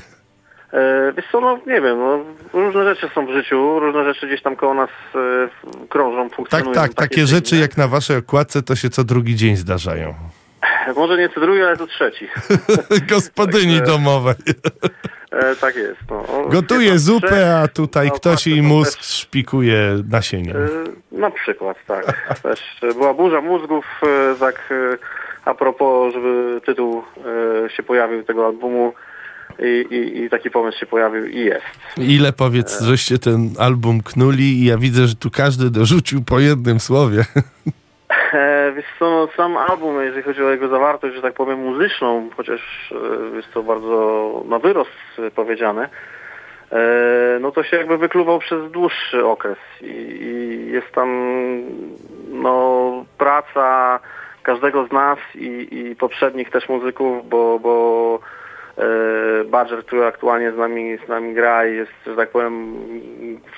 E, 0.74 1.14
wiesz 1.18 1.26
co, 1.32 1.42
no 1.42 1.58
nie 1.68 1.82
wiem, 1.82 2.00
no, 2.00 2.20
różne 2.54 2.84
rzeczy 2.96 3.10
są 3.16 3.26
w 3.26 3.30
życiu, 3.32 3.80
różne 3.80 4.04
rzeczy 4.14 4.28
gdzieś 4.28 4.42
tam 4.42 4.56
koło 4.56 4.74
nas 4.74 4.90
e, 5.16 5.88
krążą, 5.90 6.28
Tak, 6.30 6.36
funkcjonują. 6.36 6.74
tak, 6.74 6.94
takie 6.94 7.16
czy 7.22 7.28
rzeczy 7.28 7.56
inne. 7.56 7.62
jak 7.62 7.78
na 7.78 7.88
waszej 7.88 8.18
okładce 8.18 8.64
to 8.64 8.76
się 8.76 8.90
co 8.90 9.04
drugi 9.04 9.36
dzień 9.36 9.56
zdarzają. 9.56 10.14
Może 10.96 11.18
nie 11.18 11.30
co 11.30 11.40
drugi, 11.40 11.62
ale 11.62 11.78
co 11.78 11.88
trzeci. 11.88 12.28
Gospodyni 13.10 13.78
Także- 13.78 13.92
domowej. 13.94 14.36
E, 15.32 15.56
tak 15.56 15.76
jest. 15.76 16.00
No. 16.10 16.50
Gotuje 16.50 16.90
tam 16.90 17.00
zupę, 17.00 17.60
a 17.60 17.68
tutaj 17.68 18.08
no, 18.08 18.14
ktoś 18.14 18.44
tak, 18.44 18.48
jej 18.48 18.62
to 18.62 18.68
mózg 18.68 18.98
też- 18.98 19.08
szpikuje 19.08 20.04
nasieniem. 20.10 20.58
E, 20.58 20.68
na 21.12 21.32
przykład, 21.32 21.78
tak. 21.88 22.06
Też 22.44 22.60
e, 22.84 22.94
była 22.94 23.14
burza 23.14 23.42
mózgów, 23.42 23.86
e, 24.04 24.36
tak 24.40 24.56
e, 24.72 24.98
a 25.46 25.54
propos, 25.54 26.14
żeby 26.14 26.62
tytuł 26.66 27.04
e, 27.66 27.70
się 27.70 27.84
pojawił 27.84 28.24
tego 28.24 28.46
albumu 28.46 28.94
i, 29.60 29.86
i, 29.96 30.24
i 30.24 30.30
taki 30.30 30.50
pomysł 30.50 30.80
się 30.80 30.86
pojawił 30.86 31.26
i 31.26 31.40
jest. 31.40 31.66
Ile 31.98 32.34
powiedz, 32.34 32.82
żeście 32.82 33.20
ten 33.20 33.50
album 33.60 34.04
knuli 34.04 34.44
i 34.44 34.66
ja 34.66 34.78
widzę, 34.78 35.08
że 35.08 35.16
tu 35.16 35.32
każdy 35.32 35.70
dorzucił 35.70 36.24
po 36.24 36.40
jednym 36.40 36.80
słowie. 36.80 37.26
E, 38.10 38.72
Wiesz 38.76 38.86
co, 39.00 39.10
no, 39.10 39.28
sam 39.38 39.58
album, 39.58 40.04
jeżeli 40.04 40.24
chodzi 40.24 40.44
o 40.44 40.50
jego 40.50 40.68
zawartość, 40.68 41.16
że 41.16 41.22
tak 41.22 41.34
powiem 41.34 41.60
muzyczną, 41.60 42.30
chociaż 42.38 42.92
e, 42.92 43.36
jest 43.36 43.52
to 43.54 43.64
bardzo 43.64 44.44
na 44.46 44.60
wyrost 44.60 44.92
powiedziane, 45.36 45.90
e, 46.72 46.78
no 47.40 47.52
to 47.52 47.64
się 47.64 47.78
jakby 47.78 47.98
wykluwał 47.98 48.40
przez 48.40 48.72
dłuższy 48.72 49.26
okres 49.26 49.58
i, 49.82 49.86
i 49.86 50.72
jest 50.72 50.92
tam 50.92 51.10
no, 52.30 53.06
praca 53.18 54.00
każdego 54.44 54.88
z 54.88 54.92
nas 54.92 55.20
i, 55.36 55.68
i 55.72 55.96
poprzednich 55.96 56.50
też 56.50 56.70
muzyków, 56.70 57.30
bo, 57.30 57.60
bo 57.60 58.20
Badger, 59.46 59.86
który 59.86 60.06
aktualnie 60.06 60.52
z 60.52 60.58
nami, 60.58 60.98
z 61.06 61.08
nami 61.08 61.34
gra 61.34 61.66
i 61.66 61.76
jest, 61.76 61.92
że 62.08 62.16
tak 62.16 62.30
powiem, 62.30 62.76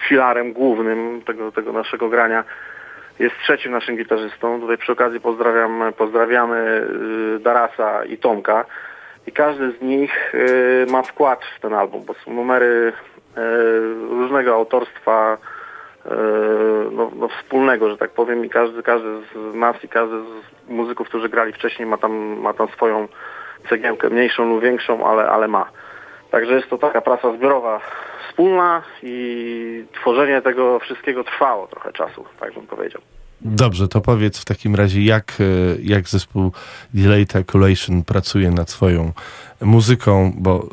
filarem 0.07 0.53
głównym 0.53 1.21
tego, 1.25 1.51
tego 1.51 1.73
naszego 1.73 2.09
grania, 2.09 2.43
jest 3.19 3.35
trzecim 3.43 3.71
naszym 3.71 3.97
gitarzystą. 3.97 4.61
Tutaj 4.61 4.77
przy 4.77 4.91
okazji 4.91 5.19
pozdrawiam, 5.19 5.83
pozdrawiamy 5.97 6.87
y, 7.35 7.39
Darasa 7.39 8.05
i 8.05 8.17
Tomka. 8.17 8.65
I 9.27 9.31
każdy 9.31 9.71
z 9.71 9.81
nich 9.81 10.35
y, 10.35 10.85
ma 10.89 11.01
wkład 11.01 11.39
w 11.57 11.59
ten 11.59 11.73
album, 11.73 12.03
bo 12.05 12.13
są 12.13 12.33
numery 12.33 12.93
y, 13.37 13.41
różnego 14.09 14.55
autorstwa, 14.55 15.37
no, 16.91 17.11
no 17.15 17.27
wspólnego, 17.27 17.89
że 17.89 17.97
tak 17.97 18.11
powiem. 18.11 18.45
I 18.45 18.49
każdy, 18.49 18.83
każdy 18.83 19.07
z 19.35 19.55
nas 19.55 19.83
i 19.83 19.87
każdy 19.87 20.15
z 20.21 20.69
muzyków, 20.69 21.07
którzy 21.07 21.29
grali 21.29 21.53
wcześniej 21.53 21.87
ma 21.87 21.97
tam, 21.97 22.11
ma 22.41 22.53
tam 22.53 22.67
swoją 22.67 23.07
cegiełkę, 23.69 24.09
mniejszą 24.09 24.49
lub 24.49 24.61
większą, 24.61 25.05
ale, 25.05 25.29
ale 25.29 25.47
ma. 25.47 25.69
Także 26.31 26.53
jest 26.53 26.69
to 26.69 26.77
taka 26.77 27.01
praca 27.01 27.33
zbiorowa, 27.33 27.79
wspólna 28.29 28.83
i 29.03 29.85
tworzenie 30.01 30.41
tego 30.41 30.79
wszystkiego 30.79 31.23
trwało 31.23 31.67
trochę 31.67 31.93
czasu, 31.93 32.25
tak 32.39 32.53
bym 32.53 32.67
powiedział. 32.67 33.01
Dobrze, 33.41 33.87
to 33.87 34.01
powiedz 34.01 34.39
w 34.39 34.45
takim 34.45 34.75
razie, 34.75 35.01
jak, 35.01 35.37
e, 35.39 35.43
jak 35.83 36.09
zespół 36.09 36.51
Delayed 36.93 37.35
Ejaculation 37.35 38.03
pracuje 38.03 38.51
nad 38.51 38.69
swoją 38.69 39.11
muzyką, 39.61 40.33
bo 40.37 40.55
e, 40.57 40.67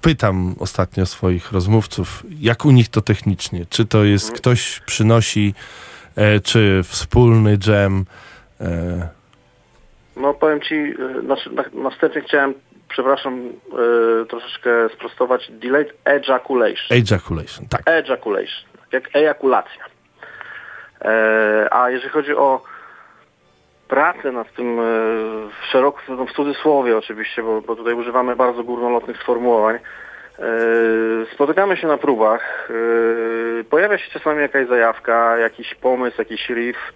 pytam 0.00 0.54
ostatnio 0.58 1.06
swoich 1.06 1.52
rozmówców, 1.52 2.22
jak 2.40 2.64
u 2.64 2.70
nich 2.70 2.88
to 2.88 3.00
technicznie? 3.00 3.66
Czy 3.70 3.86
to 3.86 4.04
jest 4.04 4.32
ktoś 4.32 4.80
przynosi, 4.80 5.54
e, 6.16 6.40
czy 6.40 6.80
wspólny 6.84 7.58
jam? 7.66 8.04
E, 8.60 9.08
No 10.16 10.34
powiem 10.34 10.60
Ci, 10.60 10.94
znaczy, 11.24 11.50
na, 11.50 11.64
na 11.82 11.90
wstępie 11.90 12.20
chciałem, 12.20 12.54
przepraszam, 12.90 13.52
y, 14.22 14.26
troszeczkę 14.26 14.88
sprostować, 14.88 15.50
delayed 15.50 15.92
ejaculation. 16.04 16.98
ejaculation, 16.98 17.66
tak. 17.68 17.82
Ejaculation, 17.86 18.64
tak 18.72 18.92
jak 18.92 19.16
ejakulacja. 19.16 19.84
E, 21.02 21.68
a 21.70 21.90
jeżeli 21.90 22.10
chodzi 22.10 22.36
o 22.36 22.62
pracę 23.88 24.32
nad 24.32 24.54
tym 24.54 24.80
e, 24.80 24.82
w 25.62 25.66
szeroko, 25.72 26.00
no, 26.08 26.26
w 26.26 26.32
cudzysłowie 26.32 26.96
oczywiście, 26.98 27.42
bo, 27.42 27.60
bo 27.60 27.76
tutaj 27.76 27.94
używamy 27.94 28.36
bardzo 28.36 28.64
górnolotnych 28.64 29.16
sformułowań, 29.22 29.76
e, 29.76 30.42
spotykamy 31.34 31.76
się 31.76 31.86
na 31.86 31.98
próbach, 31.98 32.70
e, 33.60 33.64
pojawia 33.64 33.98
się 33.98 34.10
czasami 34.10 34.40
jakaś 34.40 34.68
zajawka, 34.68 35.38
jakiś 35.38 35.74
pomysł, 35.74 36.16
jakiś 36.18 36.48
riff, 36.50 36.78
E, 36.78 36.92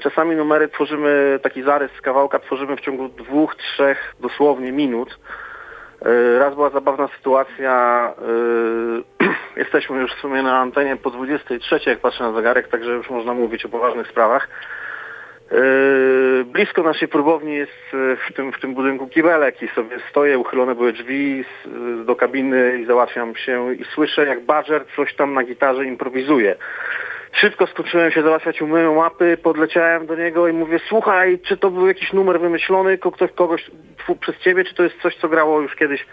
Czasami 0.00 0.36
numery 0.36 0.68
tworzymy, 0.68 1.40
taki 1.42 1.62
zarys 1.62 1.90
z 1.98 2.00
kawałka 2.00 2.38
tworzymy 2.38 2.76
w 2.76 2.80
ciągu 2.80 3.08
dwóch, 3.08 3.56
trzech 3.56 4.14
dosłownie 4.20 4.72
minut. 4.72 5.18
E, 6.04 6.38
Raz 6.38 6.54
była 6.54 6.70
zabawna 6.70 7.08
sytuacja, 7.16 8.14
e, 9.20 9.26
jesteśmy 9.60 10.00
już 10.00 10.12
w 10.14 10.20
sumie 10.20 10.42
na 10.42 10.58
antenie 10.58 10.96
po 10.96 11.10
23, 11.10 11.80
jak 11.86 11.98
patrzę 11.98 12.24
na 12.24 12.32
zegarek, 12.32 12.68
także 12.68 12.90
już 12.90 13.10
można 13.10 13.34
mówić 13.34 13.64
o 13.64 13.68
poważnych 13.68 14.08
sprawach. 14.08 14.48
Blisko 16.44 16.82
naszej 16.82 17.08
próbowni 17.08 17.54
jest 17.54 17.72
w 17.92 18.32
tym, 18.34 18.52
w 18.52 18.60
tym 18.60 18.74
budynku 18.74 19.08
kibelek 19.08 19.62
i 19.62 19.68
sobie 19.68 19.96
stoję, 20.10 20.38
uchylone 20.38 20.74
były 20.74 20.92
drzwi 20.92 21.44
do 22.04 22.16
kabiny 22.16 22.78
i 22.82 22.86
załatwiam 22.86 23.36
się 23.36 23.74
i 23.74 23.84
słyszę 23.84 24.26
jak 24.26 24.40
Badger 24.44 24.84
coś 24.96 25.14
tam 25.14 25.34
na 25.34 25.44
gitarze 25.44 25.84
improwizuje. 25.84 26.56
Szybko 27.32 27.66
skończyłem 27.66 28.10
się 28.10 28.22
załatwiać, 28.22 28.62
umyłem 28.62 28.96
łapy, 28.96 29.36
podleciałem 29.42 30.06
do 30.06 30.14
niego 30.16 30.48
i 30.48 30.52
mówię, 30.52 30.78
słuchaj, 30.88 31.38
czy 31.38 31.56
to 31.56 31.70
był 31.70 31.86
jakiś 31.86 32.12
numer 32.12 32.40
wymyślony 32.40 32.98
ktoś, 32.98 33.32
kogoś 33.32 33.70
tfu, 33.98 34.16
przez 34.16 34.38
ciebie, 34.38 34.64
czy 34.64 34.74
to 34.74 34.82
jest 34.82 35.00
coś, 35.02 35.16
co 35.16 35.28
grało 35.28 35.60
już 35.60 35.74
kiedyś 35.76 36.06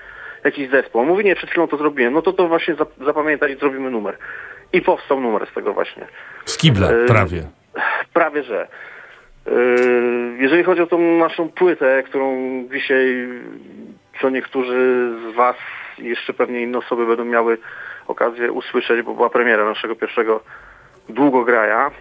jakiś 0.44 0.70
zespół? 0.70 1.06
Mówi, 1.06 1.26
nie, 1.26 1.36
przed 1.36 1.50
chwilą 1.50 1.68
to 1.68 1.78
zrobiłem. 1.78 2.14
No 2.14 2.22
to 2.22 2.34
to 2.34 2.48
właśnie 2.48 2.76
zap- 2.76 3.06
zapamiętaj 3.06 3.54
i 3.54 3.60
zrobimy 3.60 3.90
numer. 3.92 4.18
I 4.74 4.82
powstał 4.82 5.20
numer 5.22 5.48
z 5.52 5.54
tego 5.54 5.74
właśnie. 5.74 6.08
Z 6.46 6.58
kibla, 6.58 6.92
Yy, 6.92 7.06
prawie. 7.06 7.44
Prawie 8.14 8.44
że. 8.44 8.68
Yy, 9.46 10.38
Jeżeli 10.40 10.64
chodzi 10.64 10.82
o 10.82 10.88
tą 10.88 11.00
naszą 11.18 11.50
płytę, 11.50 12.04
którą 12.04 12.38
dzisiaj 12.74 13.28
co 14.22 14.30
niektórzy 14.30 15.12
z 15.32 15.36
Was 15.36 15.56
jeszcze 15.98 16.34
pewnie 16.34 16.62
inne 16.62 16.78
osoby 16.78 17.06
będą 17.06 17.26
miały 17.26 17.58
okazję 18.08 18.52
usłyszeć, 18.52 19.02
bo 19.02 19.14
była 19.14 19.30
premiera 19.30 19.66
naszego 19.66 19.96
pierwszego 19.96 20.42
długograja, 21.10 21.92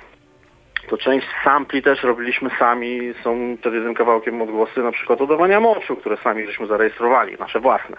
to 0.89 0.97
część 0.97 1.27
sampli 1.45 1.83
też 1.83 2.03
robiliśmy 2.03 2.51
sami. 2.59 3.15
Są 3.25 3.57
przed 3.61 3.75
jednym 3.75 3.95
kawałkiem 3.95 4.43
odgłosy 4.43 4.81
na 4.81 4.93
przykład 4.93 5.21
oddawania 5.21 5.61
moczu, 5.61 5.97
które 5.97 6.17
sami 6.17 6.47
żeśmy 6.47 6.67
zarejestrowali, 6.67 7.37
nasze 7.39 7.61
własne. 7.61 7.97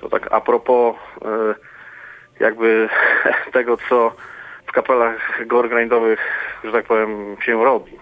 To 0.00 0.08
tak 0.08 0.28
a 0.32 0.40
propos 0.40 0.96
yy, 1.24 1.54
jakby 2.40 2.88
tego, 3.52 3.76
co 3.88 4.12
w 4.66 4.72
kapelach 4.72 5.46
gore 5.46 5.68
grindowych, 5.68 6.20
że 6.64 6.72
tak 6.72 6.84
powiem, 6.84 7.36
się 7.40 7.64
robi 7.64 7.92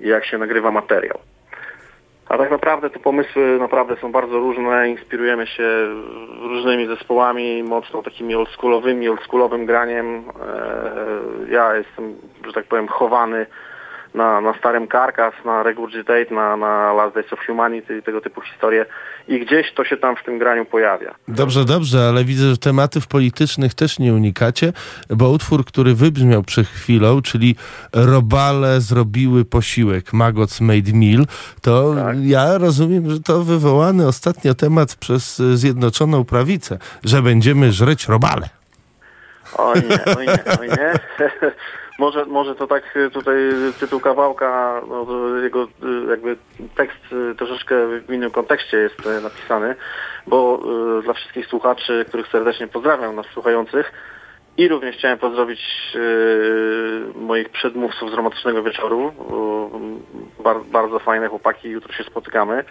i 0.00 0.08
jak 0.08 0.24
się 0.26 0.38
nagrywa 0.38 0.70
materiał. 0.70 1.18
A 2.34 2.38
tak 2.38 2.50
naprawdę 2.50 2.90
te 2.90 2.98
pomysły 2.98 3.58
naprawdę 3.58 3.96
są 3.96 4.12
bardzo 4.12 4.38
różne, 4.38 4.88
inspirujemy 4.88 5.46
się 5.46 5.64
różnymi 6.40 6.86
zespołami, 6.86 7.62
mocno 7.62 8.02
takimi 8.02 8.34
oldschoolowymi, 8.34 9.08
oldschoolowym 9.08 9.66
graniem. 9.66 10.16
Eee, 10.16 11.52
Ja 11.52 11.76
jestem, 11.76 12.16
że 12.46 12.52
tak 12.52 12.64
powiem, 12.64 12.88
chowany 12.88 13.46
na, 14.14 14.40
na 14.40 14.54
starym 14.58 14.88
Carcass, 14.88 15.34
na 15.44 15.62
Regurgitate, 15.62 16.34
na, 16.34 16.56
na 16.56 16.92
Last 16.92 17.14
Days 17.14 17.32
of 17.32 17.38
Humanity 17.46 17.98
i 17.98 18.02
tego 18.02 18.20
typu 18.20 18.40
historie 18.40 18.86
i 19.28 19.40
gdzieś 19.40 19.72
to 19.72 19.84
się 19.84 19.96
tam 19.96 20.16
w 20.16 20.24
tym 20.24 20.38
graniu 20.38 20.64
pojawia. 20.64 21.14
Dobrze, 21.28 21.64
dobrze, 21.64 22.08
ale 22.08 22.24
widzę, 22.24 22.50
że 22.50 22.56
tematów 22.56 23.06
politycznych 23.06 23.74
też 23.74 23.98
nie 23.98 24.14
unikacie, 24.14 24.72
bo 25.10 25.30
utwór, 25.30 25.64
który 25.64 25.94
wybrzmiał 25.94 26.42
przed 26.42 26.66
chwilą, 26.66 27.22
czyli 27.22 27.56
Robale 27.92 28.80
zrobiły 28.80 29.44
posiłek, 29.44 30.12
Magots 30.12 30.60
made 30.60 30.92
meal, 30.94 31.24
to 31.62 31.94
ja 32.22 32.58
rozumiem, 32.58 33.10
że 33.10 33.20
to 33.20 33.44
wywołany 33.44 34.06
ostatnio 34.06 34.54
temat 34.54 34.94
przez 34.94 35.38
Zjednoczoną 35.38 36.24
Prawicę, 36.24 36.78
że 37.04 37.22
będziemy 37.22 37.72
żreć 37.72 38.08
robale. 38.08 38.48
Oj 39.56 39.82
nie, 39.90 40.16
oj 40.16 40.26
nie, 40.26 40.58
oj 40.60 40.68
nie. 40.68 40.92
może, 41.98 42.24
może 42.24 42.54
to 42.54 42.66
tak 42.66 42.96
y, 42.96 43.10
tutaj 43.10 43.36
tytuł 43.80 44.00
kawałka, 44.00 44.82
no, 44.88 45.06
jego 45.42 45.62
y, 45.62 45.68
jakby 46.10 46.36
tekst 46.76 47.12
y, 47.12 47.34
troszeczkę 47.34 47.74
w 48.00 48.12
innym 48.12 48.30
kontekście 48.30 48.76
jest 48.76 49.22
napisany, 49.22 49.74
bo 50.26 50.60
dla 51.02 51.12
wszystkich 51.12 51.46
słuchaczy, 51.46 52.04
których 52.08 52.28
serdecznie 52.28 52.66
pozdrawiam, 52.66 53.16
nas 53.16 53.26
słuchających, 53.26 53.92
i 54.56 54.68
również 54.68 54.96
chciałem 54.96 55.18
pozdrowić 55.18 55.60
moich 57.14 57.48
przedmówców 57.48 58.10
z 58.10 58.14
romantycznego 58.14 58.62
wieczoru. 58.62 59.12
bo 59.28 59.70
Bar, 60.42 60.56
bardzo 60.64 60.98
fajne 60.98 61.28
chłopaki, 61.28 61.68
jutro 61.68 61.92
się 61.92 62.04
spotykamy. 62.04 62.64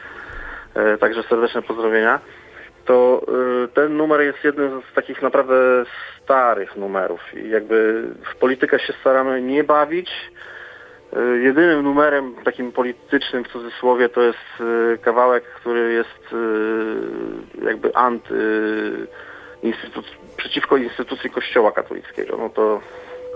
E, 0.76 0.98
Także 0.98 1.24
serdeczne 1.24 1.62
pozdrowienia. 1.62 2.20
To 2.86 3.22
y, 3.64 3.68
ten 3.68 3.98
numer 3.98 4.22
jest 4.22 4.44
jednym 4.44 4.82
z 4.92 4.96
takich 4.96 5.22
naprawdę 5.22 5.56
starych 6.24 6.76
numerów 6.76 7.22
i 7.34 7.50
jakby 7.50 8.04
w 8.34 8.36
politykę 8.36 8.80
się 8.80 8.94
staramy 9.02 9.42
nie 9.42 9.64
bawić. 9.64 10.12
Y, 11.18 11.42
Jedynym 11.42 11.84
numerem 11.84 12.36
takim 12.46 12.72
politycznym 12.72 13.44
w 13.44 13.48
cudzysłowie 13.48 14.10
to 14.10 14.22
jest 14.22 14.38
y, 14.94 14.98
kawałek, 14.98 15.44
który 15.44 15.94
jest 15.94 16.36
jakby 17.66 17.96
anty 17.96 18.34
przeciwko 20.38 20.78
instytucji 20.78 21.30
Kościoła 21.30 21.72
katolickiego. 21.72 22.38
No 22.38 22.50
to 22.50 22.82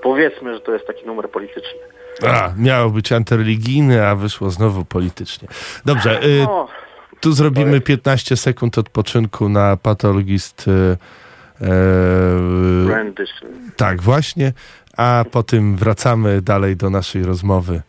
powiedzmy, 0.04 0.54
że 0.54 0.62
to 0.62 0.74
jest 0.74 0.88
taki 0.88 1.06
numer 1.06 1.30
polityczny. 1.30 1.80
A, 2.28 2.50
miało 2.58 2.90
być 2.90 3.12
antyreligijny, 3.12 4.08
a 4.08 4.16
wyszło 4.16 4.50
znowu 4.50 4.86
politycznie. 4.86 5.48
Dobrze, 5.86 6.24
y, 6.24 6.44
No, 6.46 6.68
tu 7.20 7.34
zrobimy 7.34 7.82
15 7.82 8.38
sekund 8.38 8.78
odpoczynku 8.78 9.50
na 9.50 9.78
patologist. 9.78 10.68
y, 10.68 10.98
e, 11.62 11.68
rendition. 12.88 13.50
Tak, 13.76 14.02
właśnie. 14.02 14.54
A 14.98 15.26
potem 15.32 15.76
wracamy 15.76 16.42
dalej 16.42 16.76
do 16.76 16.90
naszej 16.90 17.24
rozmowy 17.24 17.82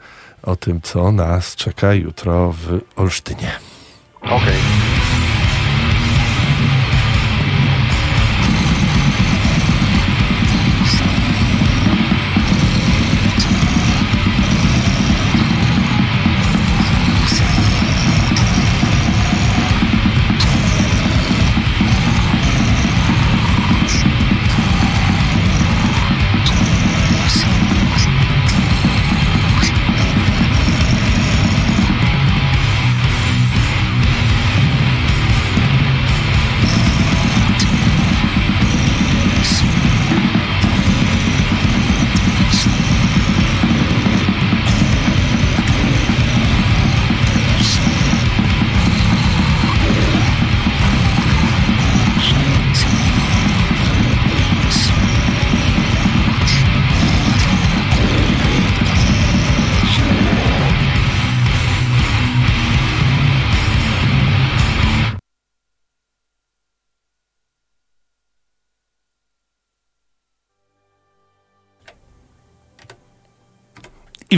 o 0.42 0.56
tym, 0.56 0.80
co 0.80 1.12
nas 1.12 1.56
czeka 1.56 1.94
jutro 1.94 2.52
w 2.52 2.80
Olsztynie. 2.96 3.50
Okej. 4.22 4.58
I 4.94 4.97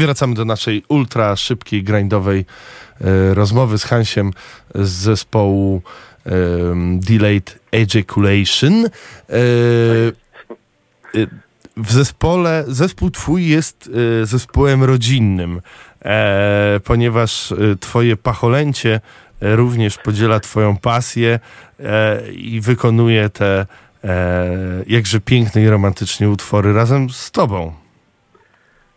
wracamy 0.00 0.34
do 0.34 0.44
naszej 0.44 0.82
ultra 0.88 1.36
szybkiej, 1.36 1.82
grindowej 1.82 2.44
e, 3.00 3.34
rozmowy 3.34 3.78
z 3.78 3.84
Hansiem 3.84 4.32
z 4.74 4.90
zespołu 4.90 5.82
em, 6.24 7.00
Delayed 7.00 7.58
Ejaculation. 7.72 8.86
E, 8.86 8.90
e, 11.14 11.26
w 11.76 11.92
zespole, 11.92 12.64
zespół 12.68 13.10
twój 13.10 13.46
jest 13.46 13.90
e, 14.22 14.26
zespołem 14.26 14.84
rodzinnym, 14.84 15.60
e, 16.02 16.80
ponieważ 16.84 17.52
e, 17.52 17.56
twoje 17.80 18.16
pacholęcie 18.16 19.00
e, 19.40 19.56
również 19.56 19.98
podziela 19.98 20.40
twoją 20.40 20.76
pasję 20.76 21.40
e, 21.80 22.32
i 22.32 22.60
wykonuje 22.60 23.28
te 23.30 23.66
e, 24.04 24.46
jakże 24.86 25.20
piękne 25.20 25.62
i 25.62 25.68
romantycznie 25.68 26.30
utwory 26.30 26.72
razem 26.72 27.10
z 27.10 27.30
tobą. 27.30 27.79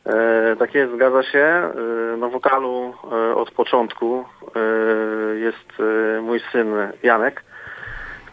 E, 0.06 0.56
tak 0.60 0.76
jest, 0.76 0.94
zgadza 0.94 1.24
się. 1.24 1.40
E, 1.40 2.18
na 2.18 2.30
wokalu 2.30 2.94
e, 3.12 3.36
od 3.36 3.52
początku 3.52 4.26
jest 5.36 5.82
mój 6.22 6.42
syn 6.52 6.68
Janek, 7.04 7.44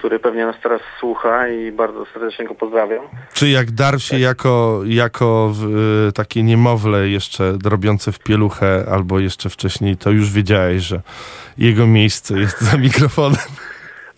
który 0.00 0.18
pewnie 0.18 0.46
nas 0.46 0.56
teraz 0.62 0.80
słucha 1.00 1.48
i 1.48 1.72
bardzo 1.72 2.06
serdecznie 2.06 2.44
go 2.44 2.54
pozdrawiam. 2.54 3.04
Czy 3.32 3.48
jak 3.48 3.70
dar 3.70 4.00
się 4.00 4.18
jako, 4.18 4.80
jako 4.84 5.52
y, 6.08 6.12
takie 6.12 6.42
niemowlę 6.42 7.08
jeszcze 7.08 7.52
robiące 7.64 8.12
w 8.12 8.18
pieluchę, 8.18 8.84
albo 8.92 9.18
jeszcze 9.18 9.48
wcześniej, 9.48 9.96
to 9.96 10.10
już 10.10 10.32
wiedziałeś, 10.32 10.82
że 10.82 11.00
jego 11.58 11.86
miejsce 11.86 12.38
jest 12.38 12.60
za 12.60 12.78
mikrofonem. 12.78 13.48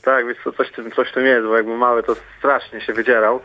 Tak, 0.02 0.24
co, 0.44 0.52
coś 0.52 0.70
coś 0.96 1.08
w 1.08 1.14
tym 1.14 1.26
jest, 1.26 1.46
bo 1.46 1.56
jakby 1.56 1.76
mały 1.76 2.02
to 2.02 2.16
strasznie 2.38 2.80
się 2.80 2.92
wydzierał 2.92 3.40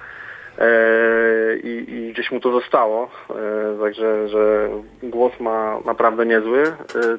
i, 1.64 1.86
i 1.88 2.14
gdzieś 2.14 2.32
mu 2.32 2.40
to 2.40 2.52
zostało, 2.52 3.10
e, 3.30 3.80
także 3.80 4.30
że 4.30 4.70
głos 5.04 5.40
ma 5.40 5.80
naprawdę 5.86 6.26
niezły. 6.26 6.64
E, 6.64 6.74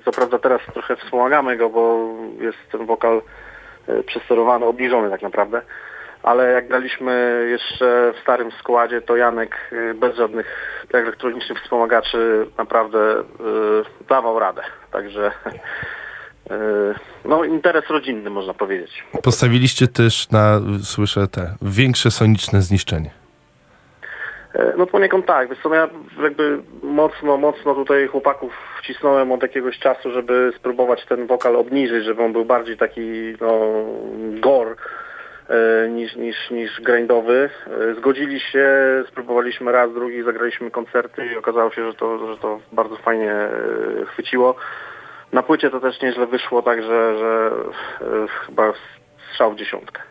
co 0.05 0.13
prawda 0.13 0.39
teraz 0.39 0.61
trochę 0.73 0.97
wspomagamy 0.97 1.57
go, 1.57 1.69
bo 1.71 2.15
jest 2.41 2.59
ten 2.73 2.87
wokal 2.87 3.23
e, 3.89 4.03
przesterowany, 4.03 4.65
obniżony 4.65 5.11
tak 5.11 5.23
naprawdę. 5.23 5.63
Ale 6.23 6.53
jak 6.53 6.69
graliśmy 6.69 7.47
jeszcze 7.51 8.13
w 8.17 8.23
starym 8.23 8.51
składzie, 8.53 9.01
to 9.01 9.17
Janek 9.17 9.57
e, 9.73 9.95
bez 9.95 10.17
żadnych 10.17 10.47
elektronicznych 10.93 11.63
wspomagaczy 11.63 12.47
naprawdę 12.59 12.99
e, 12.99 13.25
dawał 14.09 14.39
radę. 14.39 14.63
Także 14.93 15.33
e, 16.51 16.59
no 17.25 17.45
interes 17.45 17.85
rodzinny 17.91 18.31
można 18.31 18.55
powiedzieć. 18.55 19.05
Postawiliście 19.23 19.89
też 19.89 20.31
na, 20.31 20.61
słyszę, 20.83 21.29
te 21.29 21.55
większe 21.63 22.11
soniczne 22.11 22.63
zniszczenie. 22.63 23.18
E, 24.59 24.73
No 24.77 24.87
poniekąd 24.87 25.27
tak, 25.27 25.49
wiesz 25.49 25.59
co, 25.63 25.69
no 25.69 25.75
ja 25.75 25.89
jakby 26.23 26.59
mocno, 26.83 27.37
mocno 27.37 27.75
tutaj 27.75 28.07
chłopaków 28.07 28.53
wcisnąłem 28.79 29.33
od 29.33 29.43
jakiegoś 29.43 29.79
czasu, 29.79 30.13
żeby 30.13 30.53
spróbować 30.57 31.07
ten 31.07 31.27
wokal 31.27 31.57
obniżyć, 31.57 32.05
żeby 32.05 32.23
on 32.23 32.33
był 32.33 32.45
bardziej 32.45 32.77
taki, 32.77 33.35
no, 33.41 33.61
gore 34.41 34.75
e, 35.49 35.89
niż, 35.89 36.17
niż, 36.17 36.51
niż 36.51 36.81
grindowy. 36.81 37.51
E, 37.91 37.95
Zgodzili 37.95 38.41
się, 38.41 38.69
spróbowaliśmy 39.09 39.73
raz, 39.73 39.93
drugi, 39.95 40.23
zagraliśmy 40.23 40.71
koncerty 40.71 41.27
i 41.27 41.37
okazało 41.37 41.71
się, 41.71 41.87
że 41.87 41.95
to, 41.95 42.35
że 42.35 42.37
to 42.41 42.61
bardzo 42.73 42.97
fajnie 42.97 43.35
chwyciło. 44.07 44.55
Na 45.33 45.43
płycie 45.43 45.71
to 45.71 45.81
też 45.81 46.03
nieźle 46.03 46.27
wyszło, 46.27 46.63
także 46.63 47.19
że 47.19 47.51
chyba 48.47 48.73
strzał 49.33 49.53
w 49.53 49.57
dziesiątkę. 49.57 50.08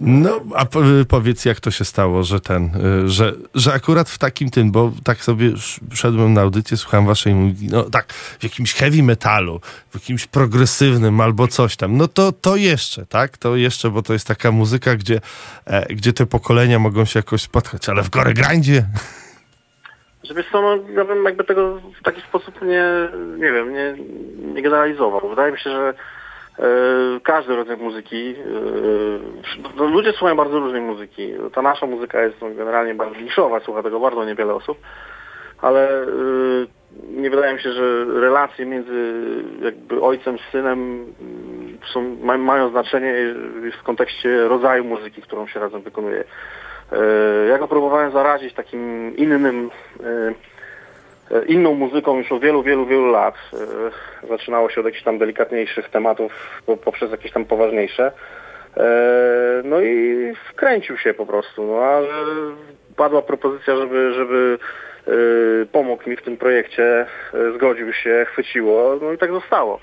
No, 0.00 0.40
a 0.54 0.64
po- 0.64 0.80
powiedz, 1.08 1.44
jak 1.44 1.60
to 1.60 1.70
się 1.70 1.84
stało, 1.84 2.22
że 2.22 2.40
ten, 2.40 2.64
y, 3.04 3.08
że, 3.08 3.32
że 3.54 3.72
akurat 3.72 4.08
w 4.10 4.18
takim 4.18 4.50
tym, 4.50 4.72
bo 4.72 4.92
tak 5.04 5.24
sobie 5.24 5.46
sz- 5.46 5.80
szedłem 5.94 6.32
na 6.32 6.40
audycję, 6.40 6.76
słuchałem 6.76 7.06
waszej 7.06 7.34
muzyki, 7.34 7.68
no 7.72 7.82
tak, 7.82 8.12
w 8.12 8.42
jakimś 8.44 8.74
heavy 8.74 9.02
metalu, 9.02 9.60
w 9.90 9.94
jakimś 9.94 10.26
progresywnym 10.26 11.20
albo 11.20 11.48
coś 11.48 11.76
tam, 11.76 11.96
no 11.96 12.08
to, 12.08 12.32
to 12.32 12.56
jeszcze, 12.56 13.06
tak, 13.06 13.38
to 13.38 13.56
jeszcze, 13.56 13.90
bo 13.90 14.02
to 14.02 14.12
jest 14.12 14.26
taka 14.26 14.52
muzyka, 14.52 14.96
gdzie, 14.96 15.20
e, 15.66 15.86
gdzie 15.94 16.12
te 16.12 16.26
pokolenia 16.26 16.78
mogą 16.78 17.04
się 17.04 17.18
jakoś 17.18 17.42
spotkać, 17.42 17.88
ale 17.88 18.02
w 18.02 18.10
gore 18.10 18.34
grindzie, 18.34 18.86
Że 20.24 20.34
wiesz 20.34 20.46
co, 20.52 20.62
no, 20.62 20.78
ja 20.96 21.04
bym 21.04 21.24
jakby 21.24 21.44
tego 21.44 21.80
w 22.00 22.02
taki 22.04 22.20
sposób 22.20 22.62
nie, 22.62 22.84
nie 23.38 23.52
wiem, 23.52 23.72
nie, 23.72 23.94
nie 24.54 24.62
generalizował. 24.62 25.28
Wydaje 25.30 25.52
mi 25.52 25.58
się, 25.58 25.70
że 25.70 25.94
każdy 27.22 27.56
rodzaj 27.56 27.76
muzyki, 27.76 28.34
e, 28.38 29.76
no, 29.76 29.84
ludzie 29.84 30.12
słuchają 30.12 30.36
bardzo 30.36 30.58
różnej 30.58 30.82
muzyki. 30.82 31.32
Ta 31.52 31.62
nasza 31.62 31.86
muzyka 31.86 32.22
jest 32.22 32.40
no, 32.42 32.50
generalnie 32.50 32.94
bardzo 32.94 33.20
niszowa, 33.20 33.60
słucha 33.60 33.82
tego 33.82 34.00
bardzo 34.00 34.24
niewiele 34.24 34.54
osób, 34.54 34.78
ale 35.62 36.02
e, 36.02 36.06
nie 37.10 37.30
wydaje 37.30 37.54
mi 37.54 37.60
się, 37.60 37.72
że 37.72 38.04
relacje 38.04 38.66
między 38.66 39.14
jakby 39.62 40.00
ojcem 40.00 40.38
synem 40.52 40.78
mm, 41.20 41.78
są, 41.92 42.16
ma, 42.22 42.38
mają 42.38 42.70
znaczenie 42.70 43.14
w 43.80 43.82
kontekście 43.82 44.48
rodzaju 44.48 44.84
muzyki, 44.84 45.22
którą 45.22 45.46
się 45.46 45.60
razem 45.60 45.82
wykonuje. 45.82 46.24
E, 46.92 47.46
Ja 47.48 47.58
go 47.58 47.68
próbowałem 47.68 48.12
zarazić 48.12 48.54
takim 48.54 49.16
innym, 49.16 49.70
e, 50.00 50.06
e, 50.06 50.34
inną 51.46 51.74
muzyką 51.74 52.18
już 52.18 52.32
od 52.32 52.42
wielu, 52.42 52.62
wielu, 52.62 52.86
wielu 52.86 53.06
lat. 53.06 53.34
E, 54.24 54.28
Zaczynało 54.28 54.70
się 54.70 54.80
od 54.80 54.86
jakichś 54.86 55.02
tam 55.04 55.18
delikatniejszych 55.18 55.88
tematów 55.88 56.32
po- 56.66 56.76
poprzez 56.76 57.10
jakieś 57.10 57.32
tam 57.32 57.44
poważniejsze. 57.44 58.12
E, 58.76 58.82
No 59.64 59.80
i 59.80 60.16
wkręcił 60.50 60.96
się 60.98 61.14
po 61.14 61.26
prostu. 61.26 61.66
No 61.66 61.78
a 61.84 62.00
padła 62.96 63.22
propozycja, 63.22 63.76
żeby, 63.76 64.12
żeby 64.14 64.58
e, 65.06 65.10
pomógł 65.72 66.10
mi 66.10 66.16
w 66.16 66.22
tym 66.22 66.36
projekcie, 66.36 67.06
e, 67.34 67.52
zgodził 67.54 67.92
się, 67.92 68.26
chwyciło, 68.32 68.98
no 69.02 69.12
i 69.12 69.18
tak 69.18 69.30
zostało. 69.32 69.80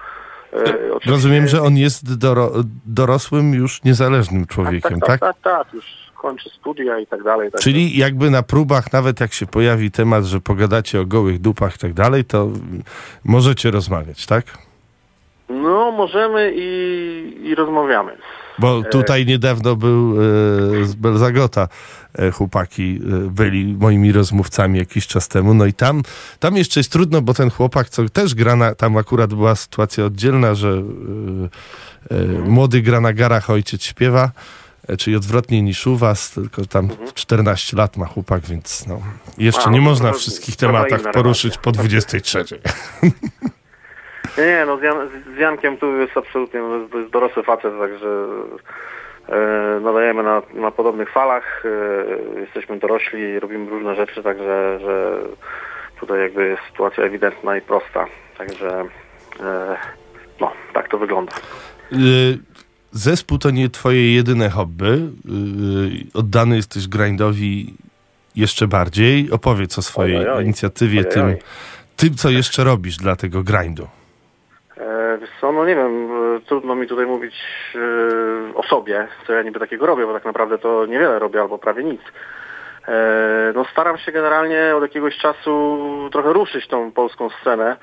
E, 0.53 0.57
oczywiście- 0.64 1.11
rozumiem, 1.11 1.48
że 1.48 1.61
on 1.61 1.78
jest 1.78 2.20
doro, 2.20 2.52
dorosłym, 2.86 3.53
już 3.53 3.84
niezależnym 3.84 4.45
człowiekiem, 4.45 4.99
tak, 4.99 5.07
tak? 5.10 5.20
tak, 5.20 5.36
tak, 5.41 5.65
tak, 5.65 5.74
już 5.74 5.86
kończy 6.24 6.50
studia 6.50 7.00
i 7.00 7.08
tak 7.08 7.24
dalej. 7.24 7.52
Tak 7.52 7.62
Czyli 7.62 7.98
jakby 7.98 8.30
na 8.30 8.44
próbach, 8.44 8.94
nawet 8.94 9.20
jak 9.20 9.34
się 9.34 9.45
pojawi 9.45 9.91
temat, 9.91 10.26
że 10.26 10.41
pogadacie 10.41 11.02
o 11.02 11.06
gołych 11.06 11.41
dupach 11.41 11.76
i 11.76 11.80
tak 11.80 11.94
dalej, 11.94 12.26
to 12.26 12.50
możecie 13.26 13.72
rozmawiać, 13.72 14.26
tak? 14.26 14.45
No, 15.50 15.91
możemy 15.91 16.54
i, 16.56 17.41
i 17.44 17.56
rozmawiamy. 17.56 18.18
Bo 18.60 18.84
tutaj 18.84 19.26
niedawno 19.26 19.76
był 19.76 20.16
e, 20.82 20.86
z 20.86 20.95
Belzagota 20.95 21.68
e, 22.20 22.32
chłopaki 22.32 23.00
e, 23.04 23.30
byli 23.30 23.78
moimi 23.80 24.12
rozmówcami 24.12 24.80
jakiś 24.80 25.08
czas 25.08 25.28
temu. 25.28 25.54
No 25.54 25.66
i 25.66 25.74
tam, 25.74 26.02
tam 26.40 26.58
jeszcze 26.58 26.80
jest 26.80 26.91
trudno, 26.91 27.22
bo 27.22 27.34
ten 27.34 27.50
chłopak, 27.50 27.90
co 27.90 28.10
też 28.10 28.36
gra 28.36 28.56
na, 28.56 28.76
tam 28.76 28.98
akurat 28.98 29.34
była 29.34 29.56
sytuacja 29.56 30.06
oddzielna, 30.06 30.56
że 30.56 30.70
e, 32.12 32.16
e, 32.16 32.26
młody 32.26 32.82
gra 32.82 33.02
na 33.02 33.14
garach, 33.14 33.50
ojciec 33.50 33.84
śpiewa, 33.84 34.24
e, 34.24 34.62
czyli 34.99 35.15
odwrotnie 35.15 35.61
niż 35.61 35.88
u 35.88 35.95
was, 35.95 36.31
tylko 36.31 36.65
tam 36.65 36.89
14 37.14 37.77
lat 37.77 37.97
ma 37.97 38.05
chłopak, 38.05 38.41
więc 38.41 38.88
no, 38.88 39.01
jeszcze 39.38 39.65
A, 39.65 39.72
nie 39.72 39.81
można 39.81 40.11
to 40.11 40.18
wszystkich 40.18 40.55
tematach 40.55 41.11
poruszyć 41.14 41.57
po 41.57 41.72
23. 41.72 42.45
Nie, 44.38 44.45
nie, 44.45 44.64
no 44.65 44.77
z, 44.77 44.81
Jan, 44.81 45.10
z 45.35 45.39
Jankiem 45.39 45.77
tu 45.77 45.97
jest 45.97 46.18
absolutnie 46.18 46.60
no, 46.60 46.88
to 46.91 46.99
jest 46.99 47.11
dorosły 47.11 47.43
facet, 47.43 47.73
także 47.80 48.26
e, 49.30 49.80
nadajemy 49.80 50.23
na, 50.23 50.41
na 50.53 50.72
podobnych 50.72 51.11
falach, 51.11 51.64
e, 51.65 52.39
jesteśmy 52.39 52.80
dorośli, 52.80 53.39
robimy 53.39 53.69
różne 53.69 53.95
rzeczy, 53.95 54.23
także 54.23 54.80
że 54.81 55.19
tutaj 55.99 56.19
jakby 56.19 56.47
jest 56.47 56.61
sytuacja 56.72 57.03
ewidentna 57.03 57.57
i 57.57 57.61
prosta, 57.61 58.05
także 58.38 58.85
e, 59.39 59.77
no, 60.39 60.51
tak 60.73 60.89
to 60.89 60.97
wygląda. 60.97 61.34
Y, 61.91 62.39
Zespół 62.94 63.38
to 63.38 63.52
nie 63.52 63.70
twoje 63.70 64.14
jedyne 64.14 64.49
hobby. 64.49 64.86
Y, 64.86 66.18
Oddany 66.20 66.56
jesteś 66.56 66.88
grindowi 66.88 67.74
jeszcze 68.36 68.68
bardziej. 68.68 69.32
Opowiedz 69.32 69.78
o 69.78 69.82
swojej 69.82 70.18
Ojej, 70.18 70.30
oj. 70.30 70.44
inicjatywie, 70.44 71.06
tym, 71.06 71.36
tym, 71.95 72.14
co 72.15 72.30
jeszcze 72.30 72.64
robisz 72.64 72.98
dla 72.98 73.15
tego 73.15 73.44
grindu. 73.44 73.88
E, 74.78 75.18
wiesz 75.22 75.30
co, 75.41 75.52
no 75.52 75.65
nie 75.65 75.76
wiem, 75.76 76.10
e, 76.36 76.40
trudno 76.40 76.76
mi 76.76 76.88
tutaj 76.88 77.06
mówić 77.06 77.34
e, 77.76 78.56
o 78.56 78.64
sobie, 78.64 79.07
co 79.28 79.34
ja 79.34 79.41
niby 79.41 79.60
takiego 79.60 79.86
robię, 79.86 80.06
bo 80.06 80.14
tak 80.14 80.26
naprawdę 80.26 80.57
to 80.57 80.86
niewiele 80.86 81.20
robię 81.20 81.41
albo 81.41 81.57
prawie 81.57 81.84
nic. 81.84 82.02
No 83.56 83.65
staram 83.72 83.98
się 83.98 84.11
generalnie 84.11 84.76
od 84.76 84.82
jakiegoś 84.84 85.18
czasu 85.18 85.80
trochę 86.11 86.34
ruszyć 86.34 86.68
tą 86.68 86.91
polską 86.91 87.30
scenę. 87.41 87.78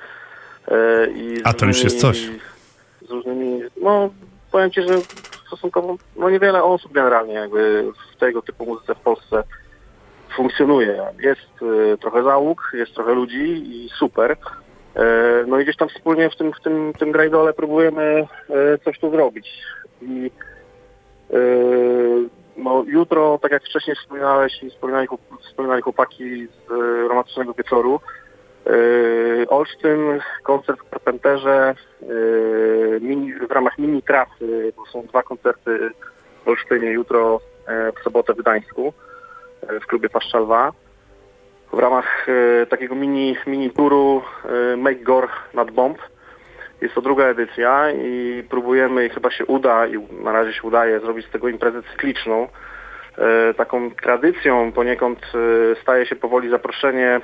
I 1.14 1.36
A 1.44 1.52
to 1.52 1.66
już 1.66 1.84
jest 1.84 2.00
coś. 2.00 2.30
Z 3.08 3.10
różnymi, 3.10 3.60
no 3.82 4.10
powiem 4.52 4.70
Ci, 4.70 4.82
że 4.82 4.98
stosunkowo 5.46 5.96
no 6.16 6.30
niewiele 6.30 6.62
osób 6.64 6.92
generalnie 6.92 7.34
jakby 7.34 7.92
w 8.12 8.16
tego 8.16 8.42
typu 8.42 8.66
muzyce 8.66 8.94
w 8.94 8.98
Polsce 9.00 9.42
funkcjonuje. 10.36 11.02
Jest 11.20 11.40
e, 11.92 11.96
trochę 11.98 12.22
załóg, 12.22 12.70
jest 12.74 12.94
trochę 12.94 13.14
ludzi 13.14 13.62
i 13.76 13.88
super. 13.98 14.36
E, 14.96 15.04
No 15.46 15.58
i 15.60 15.62
gdzieś 15.64 15.76
tam 15.76 15.88
wspólnie 15.88 16.30
w 16.30 16.36
tym, 16.36 16.52
w 16.52 16.60
tym, 16.60 16.92
tym 16.98 17.12
grajdole 17.12 17.52
próbujemy 17.52 18.26
e, 18.50 18.78
coś 18.78 18.98
tu 18.98 19.10
zrobić. 19.10 19.62
I 20.02 20.30
e, 21.30 21.36
no, 22.56 22.84
jutro, 22.86 23.38
tak 23.42 23.52
jak 23.52 23.64
wcześniej 23.64 23.96
wspominałeś 23.96 24.62
i 24.62 24.70
wspominali, 24.70 25.08
chłop- 25.08 25.38
wspominali 25.48 25.82
chłopaki 25.82 26.46
z 26.46 26.70
romantycznego 27.08 27.54
wieczoru, 27.54 28.00
Olsztyn, 29.48 30.20
koncert 30.42 30.80
w 30.80 30.90
Carpenterze, 30.90 31.74
e, 32.02 32.06
mini, 33.00 33.32
w 33.32 33.50
ramach 33.50 33.78
mini 33.78 34.02
trasy, 34.02 34.72
bo 34.76 34.86
są 34.86 35.06
dwa 35.06 35.22
koncerty 35.22 35.90
w 36.44 36.48
Olsztynie 36.48 36.90
jutro, 36.90 37.40
e, 37.66 37.92
w 37.92 38.04
sobotę 38.04 38.34
w 38.34 38.36
Gdańsku, 38.36 38.92
w 39.82 39.86
klubie 39.86 40.08
Paszczalwa 40.08 40.72
w 41.72 41.78
ramach 41.78 42.26
takiego 42.68 42.94
mini, 42.94 43.36
mini 43.46 43.70
turu 43.70 44.22
Make 44.76 45.02
Gore 45.02 45.28
nad 45.54 45.70
Bomb. 45.70 45.98
Jest 46.80 46.94
to 46.94 47.00
druga 47.00 47.24
edycja 47.24 47.90
i 47.90 48.44
próbujemy, 48.50 49.06
i 49.06 49.08
chyba 49.08 49.30
się 49.30 49.46
uda, 49.46 49.86
i 49.86 49.98
na 50.24 50.32
razie 50.32 50.52
się 50.52 50.62
udaje, 50.62 51.00
zrobić 51.00 51.26
z 51.26 51.30
tego 51.30 51.48
imprezę 51.48 51.82
cykliczną. 51.82 52.48
Taką 53.56 53.90
tradycją 53.90 54.72
poniekąd 54.72 55.18
staje 55.82 56.06
się 56.06 56.16
powoli 56.16 56.50
zaproszenie 56.50 57.20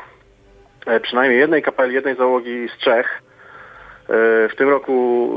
przynajmniej 1.03 1.41
jednej 1.41 1.63
kapeli, 1.63 1.95
jednej 1.95 2.17
załogi 2.17 2.69
z 2.69 2.79
Czech. 2.79 3.23
E, 4.09 4.49
w 4.49 4.57
tym 4.57 4.69
roku 4.69 5.31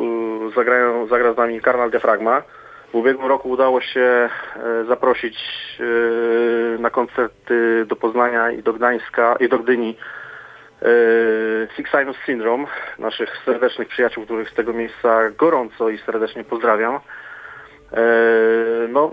e, 0.51 0.55
zagrają, 0.55 1.07
zagra 1.07 1.33
z 1.33 1.37
nami 1.37 1.61
Karnal 1.61 1.91
Diafragma. 1.91 2.41
W 2.91 2.95
ubiegłym 2.95 3.27
roku 3.27 3.49
udało 3.49 3.81
się 3.81 4.01
e, 4.01 4.29
zaprosić 4.87 5.37
e, 5.79 6.79
na 6.79 6.89
koncerty 6.89 7.85
do 7.85 7.95
Poznania 7.95 8.51
i 8.51 8.63
do 8.63 8.73
Gdańska 8.73 9.35
i 9.39 9.49
do 9.49 9.59
Gdyni 9.59 9.97
e, 10.81 10.85
Six 11.75 11.91
Syndrome, 12.25 12.65
naszych 12.99 13.37
serdecznych 13.45 13.87
przyjaciół, 13.87 14.25
których 14.25 14.49
z 14.49 14.53
tego 14.53 14.73
miejsca 14.73 15.29
gorąco 15.29 15.89
i 15.89 15.97
serdecznie 15.97 16.43
pozdrawiam. 16.43 16.95
E, 16.95 16.99
no, 18.89 19.11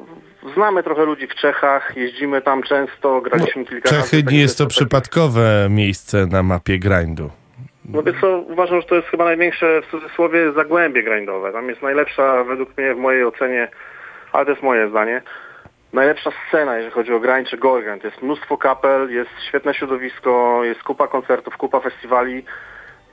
znamy 0.54 0.82
trochę 0.82 1.04
ludzi 1.04 1.26
w 1.26 1.34
Czechach, 1.34 1.92
jeździmy 1.96 2.42
tam 2.42 2.62
często, 2.62 3.20
graliśmy 3.20 3.64
kilka 3.64 3.90
razy. 3.90 4.02
Czechy 4.02 4.22
nie 4.32 4.40
jest 4.40 4.58
to 4.58 4.66
przypadkowe 4.66 5.66
miejsce 5.70 6.26
na 6.26 6.42
mapie 6.42 6.78
grindu. 6.78 7.30
No 7.88 8.02
więc 8.02 8.20
co, 8.20 8.38
uważam, 8.38 8.80
że 8.80 8.86
to 8.86 8.94
jest 8.94 9.08
chyba 9.08 9.24
największe 9.24 9.82
w 9.82 9.90
cudzysłowie 9.90 10.52
zagłębie 10.52 11.02
grindowe. 11.02 11.52
Tam 11.52 11.68
jest 11.68 11.82
najlepsza, 11.82 12.44
według 12.44 12.78
mnie, 12.78 12.94
w 12.94 12.98
mojej 12.98 13.24
ocenie, 13.24 13.68
ale 14.32 14.44
to 14.44 14.50
jest 14.50 14.62
moje 14.62 14.88
zdanie, 14.88 15.22
najlepsza 15.92 16.30
scena, 16.48 16.76
jeżeli 16.76 16.94
chodzi 16.94 17.12
o 17.12 17.20
grind 17.20 17.48
czy 17.48 17.56
gorgant. 17.56 18.04
Jest 18.04 18.22
mnóstwo 18.22 18.58
kapel, 18.58 19.10
jest 19.10 19.30
świetne 19.48 19.74
środowisko, 19.74 20.60
jest 20.64 20.82
kupa 20.82 21.08
koncertów, 21.08 21.56
kupa 21.56 21.80
festiwali. 21.80 22.44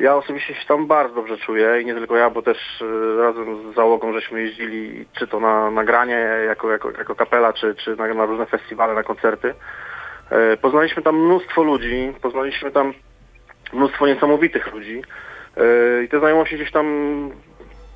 Ja 0.04 0.16
osobiście 0.16 0.54
się 0.54 0.66
tam 0.68 0.88
bardzo 0.88 1.16
dobrze 1.16 1.38
czuję 1.38 1.82
i 1.82 1.86
nie 1.86 1.94
tylko 1.94 2.18
ja, 2.18 2.30
bo 2.30 2.42
też 2.42 2.82
y, 2.82 3.18
razem 3.18 3.72
z 3.72 3.76
załogą 3.76 4.14
żeśmy 4.14 4.42
jeździli 4.42 5.06
czy 5.20 5.28
to 5.28 5.40
na 5.40 5.72
nagranie 5.72 6.28
jako, 6.46 6.72
jako, 6.72 6.92
jako 6.92 7.16
kapela, 7.16 7.54
czy, 7.54 7.76
czy 7.76 7.96
na, 7.96 8.14
na 8.14 8.26
różne 8.26 8.46
festiwale, 8.46 8.94
na 8.94 9.04
koncerty. 9.04 9.54
E, 10.30 10.58
Poznaliśmy 10.58 11.04
tam 11.04 11.26
mnóstwo 11.26 11.64
ludzi, 11.64 12.14
poznaliśmy 12.22 12.72
tam 12.72 12.94
mnóstwo 13.74 14.08
niesamowitych 14.08 14.74
ludzi 14.74 15.02
E, 15.58 16.04
i 16.04 16.10
te 16.10 16.20
znajomości 16.20 16.56
gdzieś 16.56 16.72
tam 16.72 17.30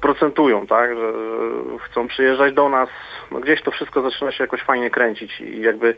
procentują, 0.01 0.67
tak, 0.67 0.95
że 0.95 1.13
że 1.13 1.79
chcą 1.79 2.07
przyjeżdżać 2.07 2.53
do 2.53 2.69
nas, 2.69 2.89
no 3.31 3.39
gdzieś 3.39 3.61
to 3.61 3.71
wszystko 3.71 4.01
zaczyna 4.01 4.31
się 4.31 4.43
jakoś 4.43 4.61
fajnie 4.61 4.89
kręcić 4.89 5.41
i 5.41 5.61
jakby 5.61 5.95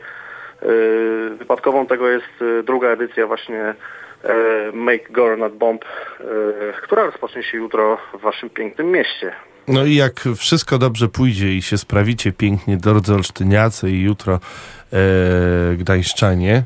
e, 0.62 0.66
wypadkową 1.30 1.86
tego 1.86 2.08
jest 2.08 2.42
e, 2.42 2.62
druga 2.62 2.88
edycja 2.88 3.26
właśnie 3.26 3.60
e, 3.60 3.74
Make 4.72 5.12
Gore 5.12 5.36
Not 5.36 5.52
Bomb, 5.56 5.84
e, 5.84 6.24
która 6.82 7.04
rozpocznie 7.06 7.42
się 7.42 7.58
jutro 7.58 7.98
w 8.14 8.20
waszym 8.20 8.50
pięknym 8.50 8.90
mieście. 8.90 9.32
No 9.68 9.84
i 9.84 9.94
jak 9.94 10.20
wszystko 10.36 10.78
dobrze 10.78 11.08
pójdzie 11.08 11.48
i 11.54 11.62
się 11.62 11.78
sprawicie 11.78 12.32
pięknie, 12.32 12.76
drodzy 12.76 13.14
Olsztyniacy 13.14 13.90
i 13.90 14.02
jutro 14.02 14.34
e, 14.34 15.76
Gdańszczanie, 15.76 16.62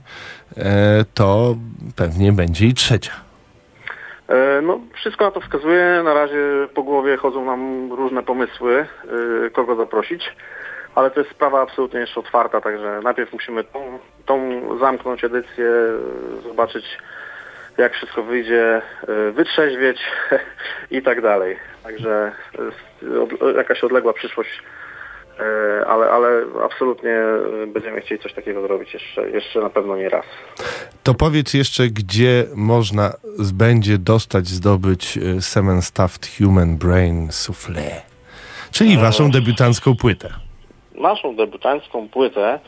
e, 0.57 1.05
to 1.15 1.57
pewnie 1.97 2.33
będzie 2.33 2.67
i 2.67 2.75
trzecia. 2.75 3.13
E, 4.29 4.63
No, 4.63 4.81
wszystko 4.95 5.25
na 5.25 5.31
to 5.31 5.41
wskazuje. 5.41 6.03
Na 6.05 6.15
razie 6.15 6.69
po 6.75 6.83
głowie 6.83 7.17
chodzą 7.17 7.45
nam 7.45 7.93
różne 7.93 8.23
pomysły, 8.23 8.87
e, 9.47 9.51
kogo 9.51 9.77
zaprosić, 9.77 10.33
ale 10.95 11.11
to 11.11 11.21
jest 11.21 11.33
sprawa 11.33 11.63
absolutnie 11.63 12.01
jeszcze 12.01 12.21
otwarta, 12.21 12.61
także 12.61 13.01
najpierw 13.03 13.33
musimy 13.33 13.65
tą, 13.65 13.99
tą 14.27 14.39
zamknąć 14.79 15.25
edycję, 15.25 15.67
e, 15.67 16.43
zobaczyć 16.49 16.85
jak 17.79 17.95
wszystko 17.95 18.23
wyjdzie, 18.23 18.83
e, 19.09 19.31
wytrzeźwieć 19.33 19.99
i 20.91 21.03
tak 21.03 21.21
dalej. 21.21 21.57
Także 21.83 22.33
e, 23.03 23.21
od, 23.21 23.57
jakaś 23.57 23.85
odległa 23.85 24.13
przyszłość, 24.13 24.63
e, 25.41 25.87
ale, 25.87 26.11
ale 26.11 26.45
absolutnie 26.65 27.11
e, 27.11 27.67
będziemy 27.67 28.01
chcieli 28.01 28.21
coś 28.23 28.33
takiego 28.33 28.63
zrobić 28.63 28.95
jeszcze, 28.95 29.31
jeszcze 29.31 29.61
na 29.61 29.71
pewno 29.71 29.97
nie 29.97 30.09
raz. 30.09 30.25
To 31.03 31.15
powiedz 31.15 31.55
jeszcze, 31.55 31.89
gdzie 31.89 32.45
można 32.55 33.13
będzie 33.55 33.99
dostać, 33.99 34.47
zdobyć 34.47 35.19
e, 35.19 35.41
Semen 35.43 35.83
Stuffed 35.83 36.29
Human 36.39 36.77
Brain 36.79 37.29
Soufflé, 37.29 38.01
czyli 38.71 38.99
waszą 38.99 39.31
debiutancką 39.31 39.97
płytę. 39.97 40.29
naszą 40.95 41.37
debiutancką 41.37 42.09
płytę, 42.09 42.45
e, 42.45 42.61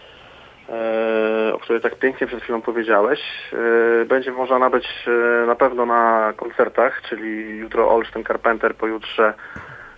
o 1.55 1.59
której 1.59 1.82
tak 1.82 1.98
pięknie 1.98 2.26
przed 2.26 2.43
chwilą 2.43 2.62
powiedziałeś, 2.62 3.20
e, 3.52 4.05
będzie 4.05 4.32
można 4.32 4.59
nabyć 4.59 4.86
e, 5.06 5.47
na 5.47 5.55
pewno 5.55 5.86
na 5.86 6.32
koncertach, 6.36 7.02
czyli 7.09 7.59
jutro 7.59 7.90
Olsztyn 7.90 8.24
Carpenter, 8.24 8.74
pojutrze 8.74 9.34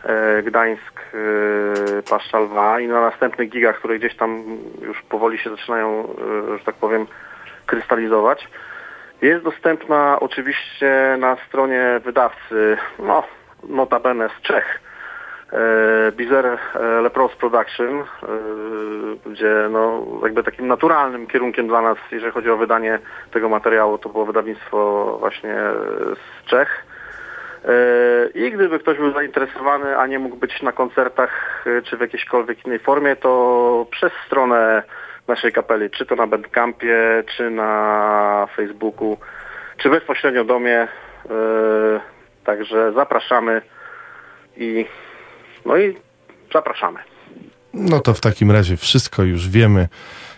e, 0.05 0.43
Gdańsk, 0.43 1.01
e, 1.01 2.03
Paszcza 2.11 2.39
Lwa 2.39 2.81
i 2.81 2.89
na 2.89 3.01
następnych 3.01 3.49
gigach, 3.49 3.78
które 3.78 3.99
gdzieś 3.99 4.16
tam 4.16 4.45
już 4.82 5.03
powoli 5.03 5.39
się 5.39 5.51
zaczynają, 5.51 6.09
e, 6.55 6.59
że 6.59 6.65
tak 6.65 6.74
powiem, 6.74 7.07
krystalizować. 7.66 8.49
Jest 9.23 9.45
dostępna 9.45 10.20
oczywiście 10.20 11.16
na 11.19 11.36
stronie 11.49 12.01
wydawcy, 12.05 12.77
no 12.99 13.24
notabene 13.69 14.28
z 14.28 14.43
Czech, 14.43 14.81
e, 14.85 14.88
Bizer 16.16 16.47
e, 16.47 16.59
Lepros 17.01 17.37
Production, 17.37 18.01
e, 18.01 18.05
gdzie 19.27 19.69
no, 19.70 20.07
jakby 20.23 20.43
takim 20.43 20.66
naturalnym 20.66 21.27
kierunkiem 21.27 21.69
dla 21.69 21.83
nas, 21.83 21.99
jeżeli 22.11 22.33
chodzi 22.33 22.51
o 22.51 22.57
wydanie 22.57 22.99
tego 23.31 23.49
materiału, 23.49 23.99
to 23.99 24.09
było 24.09 24.27
wydawnictwo 24.27 25.16
właśnie 25.20 25.57
z 26.15 26.49
Czech. 26.49 26.87
E, 27.65 27.69
I 28.35 28.51
gdyby 28.51 28.79
ktoś 28.79 28.99
był 28.99 29.12
zainteresowany, 29.12 29.99
a 29.99 30.07
nie 30.07 30.19
mógł 30.19 30.37
być 30.37 30.62
na 30.62 30.73
koncertach 30.73 31.65
czy 31.85 31.97
w 31.97 32.01
jakiejśkolwiek 32.01 32.66
innej 32.66 32.79
formie, 32.79 33.16
to 33.16 33.87
przez 33.91 34.12
stronę 34.27 34.83
naszej 35.29 35.53
kapeli, 35.53 35.91
czy 35.91 36.07
to 36.07 36.16
na 36.16 36.27
Bandcampie, 36.27 37.25
czy 37.37 37.51
na 37.51 38.49
Facebooku, 38.57 39.19
czy 39.77 39.91
bezpośrednio 39.91 40.45
do 40.45 40.59
mnie. 40.59 40.89
Także 42.45 42.93
zapraszamy 42.93 43.62
i 44.57 44.87
no 45.67 45.79
i 45.79 45.97
zapraszamy. 46.53 47.01
No 47.75 48.01
to 48.01 48.15
w 48.15 48.21
takim 48.21 48.51
razie 48.51 48.77
wszystko 48.77 49.23
już 49.23 49.49
wiemy 49.49 49.89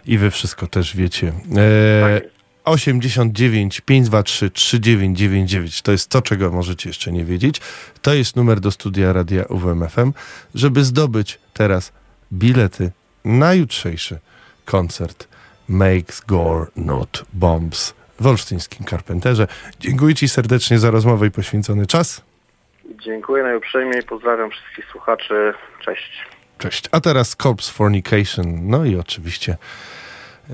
i 0.07 0.19
wy 0.19 0.31
wszystko 0.31 0.67
też 0.67 0.97
wiecie. 0.97 1.33
E, 1.57 2.21
89 2.65 3.81
523 3.81 4.51
3999 4.51 5.83
to 5.83 5.93
jest 5.93 6.09
to, 6.09 6.23
czego 6.23 6.51
możecie 6.51 6.89
jeszcze 6.89 7.13
nie 7.13 7.25
wiedzieć. 7.25 7.61
To 8.03 8.15
jest 8.15 8.37
numer 8.37 8.61
do 8.61 8.71
studia 8.71 9.13
Radia 9.13 9.45
UWMFM, 9.45 10.13
żeby 10.55 10.85
zdobyć 10.85 11.39
teraz 11.55 11.93
bilety 12.33 12.93
na 13.25 13.55
jutrzejszy 13.55 14.19
koncert 14.65 15.29
Makes 15.69 16.21
Gore 16.21 16.67
Not 16.77 17.25
Bombs 17.33 17.95
w 18.21 18.27
olsztyńskim 18.27 18.87
Carpenterze. 18.87 19.47
Dziękuję 19.81 20.15
Ci 20.15 20.29
serdecznie 20.29 20.79
za 20.79 20.91
rozmowę 20.91 21.27
i 21.27 21.31
poświęcony 21.31 21.87
czas. 21.87 22.23
Dziękuję 22.91 23.43
najuprzejmiej, 23.43 24.03
pozdrawiam 24.03 24.51
wszystkich 24.51 24.85
słuchaczy. 24.93 25.55
Cześć. 25.81 26.27
Cześć. 26.59 26.89
A 26.93 27.01
teraz 27.01 27.37
Corpse 27.37 27.73
Fornication, 27.73 28.69
no 28.69 28.85
i 28.85 28.97
oczywiście 28.97 29.57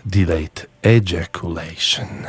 Delayed 0.05 0.67
Ejaculation. 0.83 2.27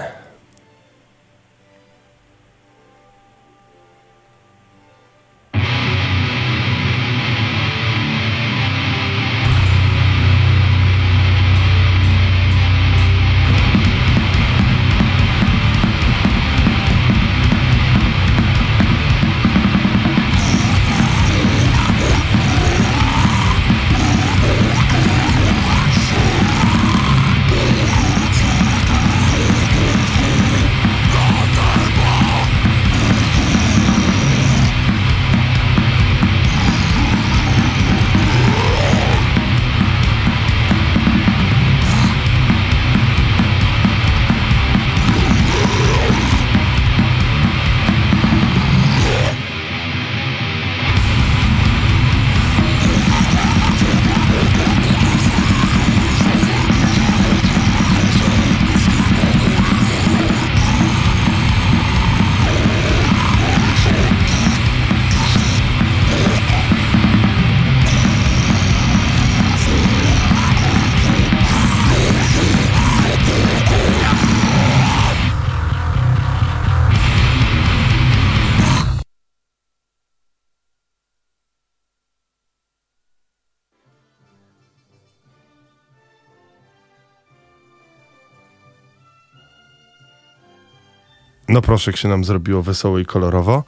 No 91.49 91.61
proszę, 91.61 91.91
jak 91.91 91.97
się 91.97 92.07
nam 92.09 92.23
zrobiło 92.23 92.63
wesoło 92.63 92.99
i 92.99 93.05
kolorowo. 93.05 93.63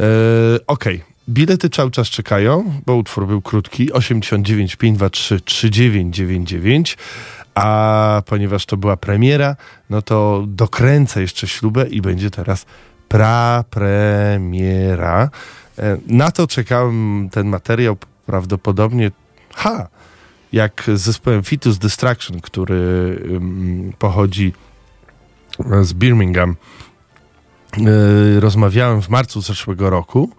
E, 0.00 0.04
Okej, 0.66 1.02
bilety 1.28 1.70
cały 1.70 1.90
czas 1.90 2.08
czekają, 2.08 2.80
bo 2.86 2.96
utwór 2.96 3.26
był 3.26 3.42
krótki. 3.42 3.92
89 3.92 4.76
523 4.76 5.40
3999. 5.40 6.98
A 7.54 8.22
ponieważ 8.26 8.66
to 8.66 8.76
była 8.76 8.96
premiera, 8.96 9.56
no 9.90 10.02
to 10.02 10.44
dokręcę 10.46 11.20
jeszcze 11.20 11.48
ślubę 11.48 11.88
i 11.88 12.00
będzie 12.00 12.30
teraz 12.30 12.66
pra-premiera. 13.08 15.28
E, 15.78 15.96
Na 16.06 16.30
to 16.30 16.46
czekałem 16.46 17.28
ten 17.32 17.46
materiał 17.48 17.96
prawdopodobnie, 18.26 19.10
ha, 19.54 19.88
jak 20.52 20.82
z 20.94 21.00
zespołem 21.00 21.42
Fetus 21.42 21.78
Distraction, 21.78 22.40
który 22.40 22.74
ym, 23.30 23.92
pochodzi 23.98 24.52
z 25.82 25.92
Birmingham. 25.92 26.56
Yy, 27.76 28.40
rozmawiałem 28.40 29.02
w 29.02 29.08
marcu 29.08 29.40
zeszłego 29.40 29.90
roku, 29.90 30.30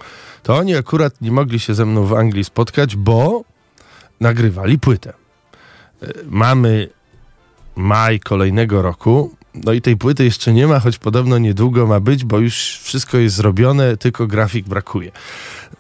to 0.44 0.56
oni 0.56 0.76
akurat 0.76 1.22
nie 1.22 1.32
mogli 1.32 1.60
się 1.60 1.74
ze 1.74 1.86
mną 1.86 2.06
w 2.06 2.14
Anglii 2.14 2.44
spotkać, 2.44 2.96
bo 2.96 3.44
nagrywali 4.20 4.80
płytę. 4.80 5.14
Yy, 6.02 6.14
mamy 6.26 6.90
maj 7.76 8.20
kolejnego 8.20 8.82
roku. 8.82 9.36
No 9.54 9.74
i 9.74 9.82
tej 9.82 9.98
płyty 9.98 10.24
jeszcze 10.24 10.54
nie 10.54 10.68
ma, 10.68 10.80
choć 10.80 10.98
podobno 10.98 11.38
niedługo 11.38 11.88
ma 11.88 12.00
być, 12.00 12.26
bo 12.26 12.40
już 12.40 12.80
wszystko 12.84 13.18
jest 13.18 13.36
zrobione, 13.36 13.98
tylko 13.98 14.28
grafik 14.28 14.68
brakuje. 14.68 15.12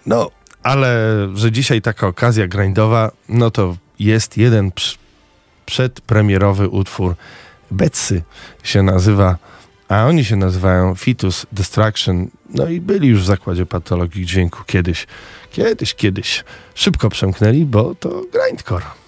No, 0.06 0.32
ale 0.64 1.08
że 1.34 1.52
dzisiaj 1.52 1.82
taka 1.82 2.08
okazja 2.08 2.48
grindowa, 2.48 3.12
no 3.30 3.52
to 3.52 3.78
jest 4.00 4.38
jeden 4.38 4.70
pr- 4.70 4.98
przedpremierowy 5.66 6.70
utwór 6.70 7.16
Betsy 7.72 8.24
się 8.64 8.84
nazywa, 8.84 9.38
a 9.88 10.06
oni 10.06 10.26
się 10.26 10.36
nazywają 10.36 10.96
Fetus 10.96 11.46
Destruction. 11.52 12.28
No 12.50 12.68
i 12.68 12.82
byli 12.82 13.08
już 13.08 13.22
w 13.22 13.26
zakładzie 13.26 13.66
patologii 13.66 14.26
dźwięku 14.26 14.64
kiedyś, 14.66 15.08
kiedyś, 15.52 15.94
kiedyś. 15.94 16.44
Szybko 16.76 17.10
przemknęli, 17.10 17.66
bo 17.66 17.96
to 17.96 18.10
grindcore. 18.10 19.03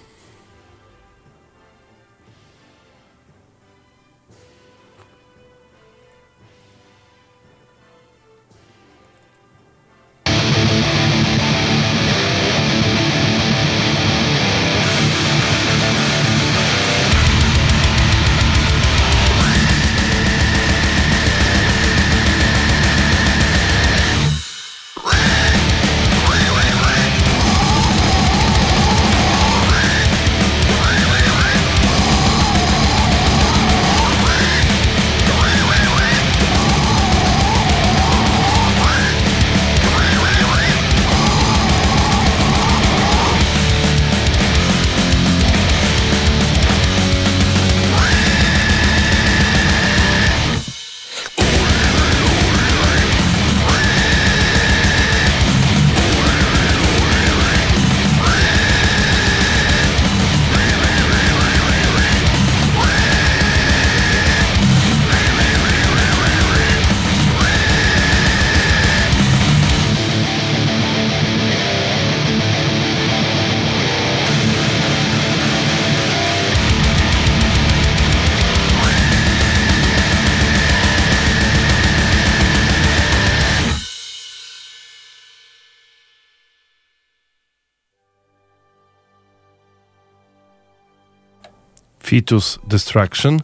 Fetus 92.16 92.58
Destruction. 92.68 93.40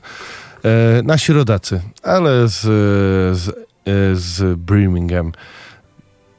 E, 0.64 1.02
nasi 1.02 1.32
rodacy, 1.32 1.80
ale 2.02 2.48
z, 2.48 2.60
z, 3.38 3.48
e, 3.48 3.52
z 4.14 4.58
Birmingham. 4.58 5.32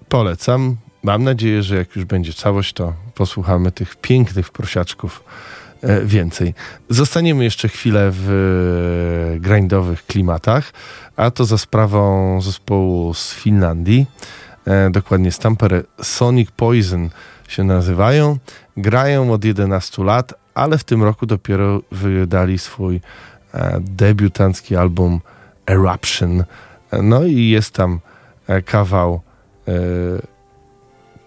Polecam. 0.10 0.78
Mam 1.04 1.24
nadzieję, 1.24 1.64
że 1.64 1.76
jak 1.76 1.96
już 1.96 2.06
będzie 2.06 2.34
całość, 2.34 2.74
to 2.74 2.94
posłuchamy 3.16 3.72
tych 3.72 3.96
pięknych 3.96 4.50
prosiaczków 4.50 5.24
e, 5.82 6.06
więcej. 6.06 6.54
Zostaniemy 6.90 7.44
jeszcze 7.44 7.68
chwilę 7.70 8.10
w 8.12 8.30
e, 9.36 9.40
grindowych 9.40 10.06
klimatach, 10.06 10.74
a 11.16 11.32
to 11.32 11.46
za 11.46 11.58
sprawą 11.58 12.42
zespołu 12.42 13.14
z 13.14 13.34
Finlandii, 13.34 14.06
dokładnie 14.92 15.32
z 15.32 15.40
Tampere 15.40 15.84
Sonic 16.02 16.52
Poison 16.52 17.10
się 17.48 17.64
nazywają. 17.64 18.38
Grają 18.78 19.34
od 19.34 19.46
11 19.46 20.04
lat, 20.04 20.43
ale 20.56 20.78
w 20.78 20.84
tym 20.84 21.04
roku 21.04 21.26
dopiero 21.26 21.82
wydali 21.92 22.60
swój 22.60 23.02
e, 23.54 23.80
debiutancki 23.82 24.76
album 24.76 25.22
Eruption. 25.70 26.44
No 27.04 27.24
i 27.24 27.50
jest 27.50 27.74
tam 27.74 28.00
e, 28.48 28.62
kawał 28.62 29.22
e, 29.68 29.72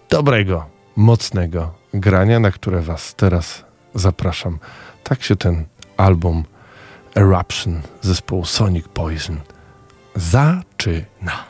dobrego, 0.09 0.65
mocnego 0.95 1.73
grania, 1.93 2.39
na 2.39 2.51
które 2.51 2.81
Was 2.81 3.15
teraz 3.15 3.63
zapraszam. 3.95 4.59
Tak 5.03 5.23
się 5.23 5.35
ten 5.35 5.65
album 5.97 6.43
Eruption 7.15 7.81
zespołu 8.01 8.45
Sonic 8.45 8.87
Poison 8.87 9.37
zaczyna. 10.15 11.45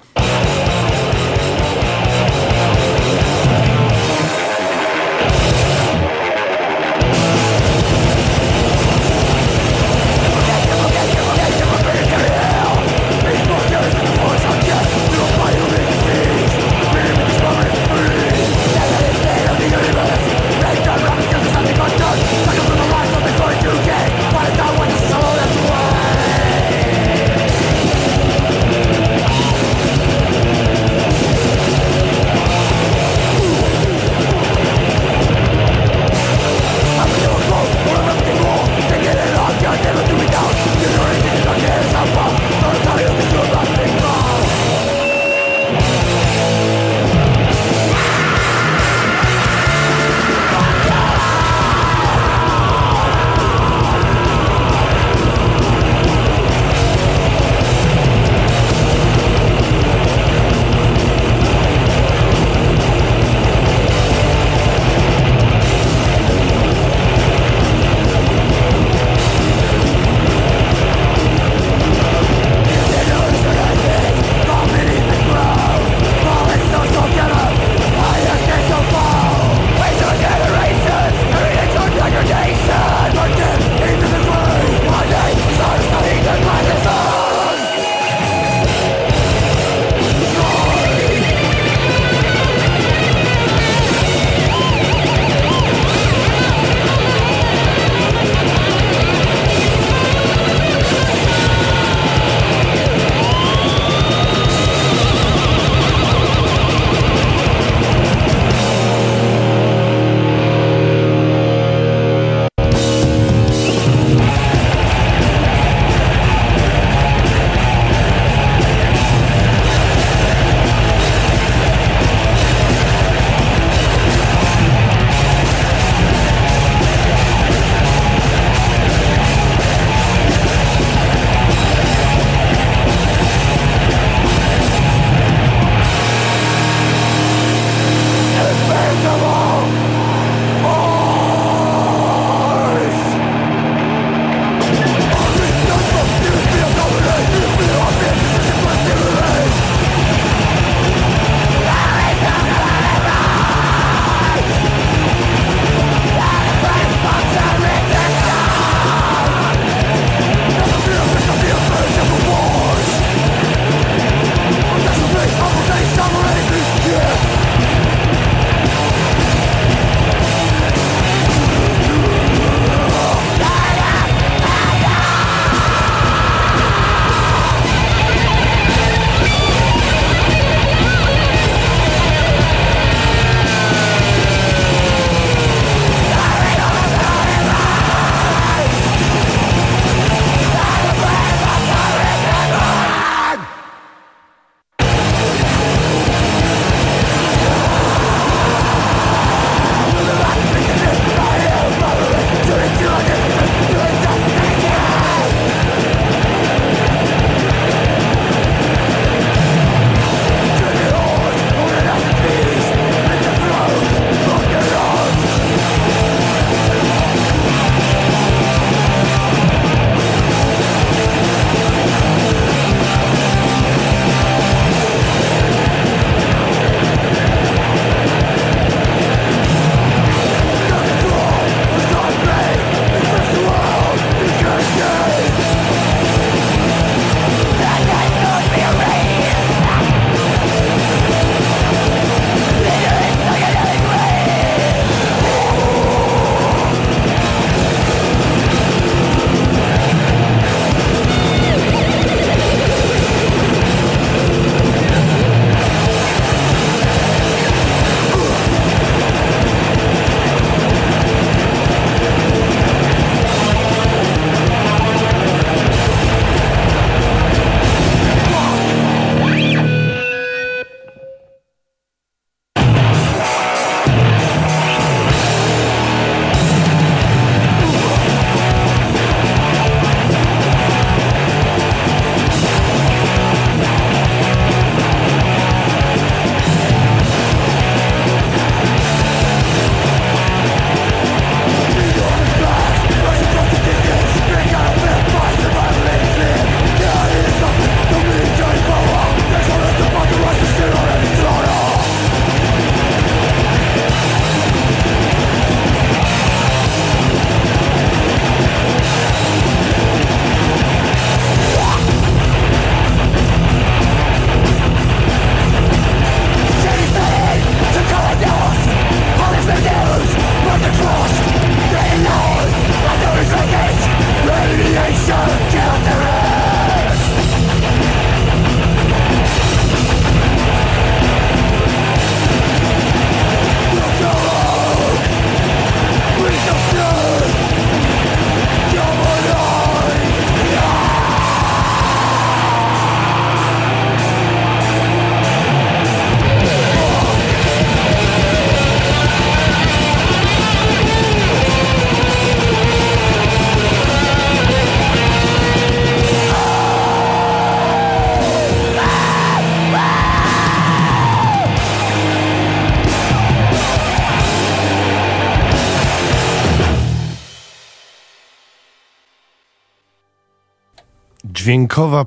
Dźwiękowa 371.48 372.06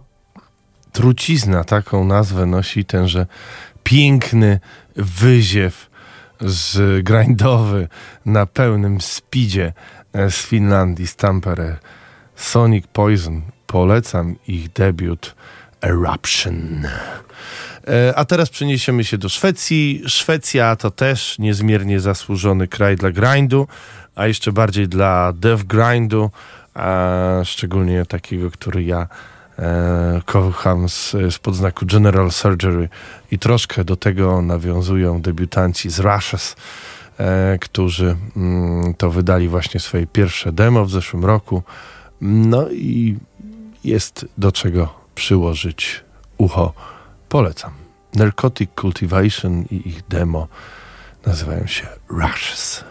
trucizna, 0.93 1.65
taką 1.65 2.05
nazwę 2.05 2.47
nosi 2.47 2.85
tenże 2.85 3.27
piękny 3.85 4.61
wyziew 4.97 5.91
z 6.41 7.03
grindowy 7.05 7.89
na 8.27 8.47
pełnym 8.47 9.01
speedzie 9.01 9.73
e, 10.13 10.31
z 10.31 10.37
Finlandii, 10.37 11.07
z 11.07 11.17
Tampere. 11.17 11.77
Sonic 12.37 12.87
Poison. 12.93 13.43
Polecam 13.67 14.37
ich 14.49 14.73
debiut 14.73 15.35
Eruption. 15.83 16.87
E, 17.89 18.15
A 18.17 18.25
teraz 18.25 18.51
przeniesiemy 18.51 19.05
się 19.05 19.19
do 19.19 19.29
Szwecji. 19.29 20.03
Szwecja 20.07 20.77
to 20.77 20.91
też 20.91 21.39
niezmiernie 21.39 22.01
zasłużony 22.01 22.69
kraj 22.69 22.97
dla 22.97 23.11
grindu, 23.11 23.69
a 24.15 24.27
jeszcze 24.27 24.53
bardziej 24.53 24.89
dla 24.89 25.33
dev 25.33 25.65
grindu, 25.65 26.31
a 26.75 27.41
szczególnie 27.45 28.07
takiego, 28.07 28.51
który 28.51 28.85
ja 28.85 29.07
e, 29.59 30.21
kocham 30.25 30.89
z, 30.89 31.11
z 31.11 31.39
podznaku 31.39 31.87
General 31.87 32.31
Surgery 32.31 32.89
i 33.31 33.39
troszkę 33.39 33.85
do 33.85 33.97
tego 33.97 34.43
nawiązują 34.43 35.23
debiutanci 35.23 35.91
z 35.91 35.99
Rushes, 35.99 36.57
e, 37.19 37.59
którzy 37.59 38.17
mm, 38.37 38.95
to 38.95 39.11
wydali 39.11 39.49
właśnie 39.49 39.81
swoje 39.81 40.07
pierwsze 40.07 40.53
demo 40.53 40.85
w 40.85 40.91
zeszłym 40.91 41.25
roku. 41.25 41.63
No 42.21 42.71
i 42.71 43.19
jest 43.85 44.27
do 44.39 44.53
czego 44.53 44.95
przyłożyć 45.15 46.05
ucho. 46.39 46.73
Polecam. 47.29 47.71
Narcotic 48.15 48.71
Cultivation 48.81 49.65
i 49.71 49.89
ich 49.89 50.07
demo 50.09 50.49
nazywają 51.27 51.67
się 51.67 51.87
Rushes. 52.09 52.85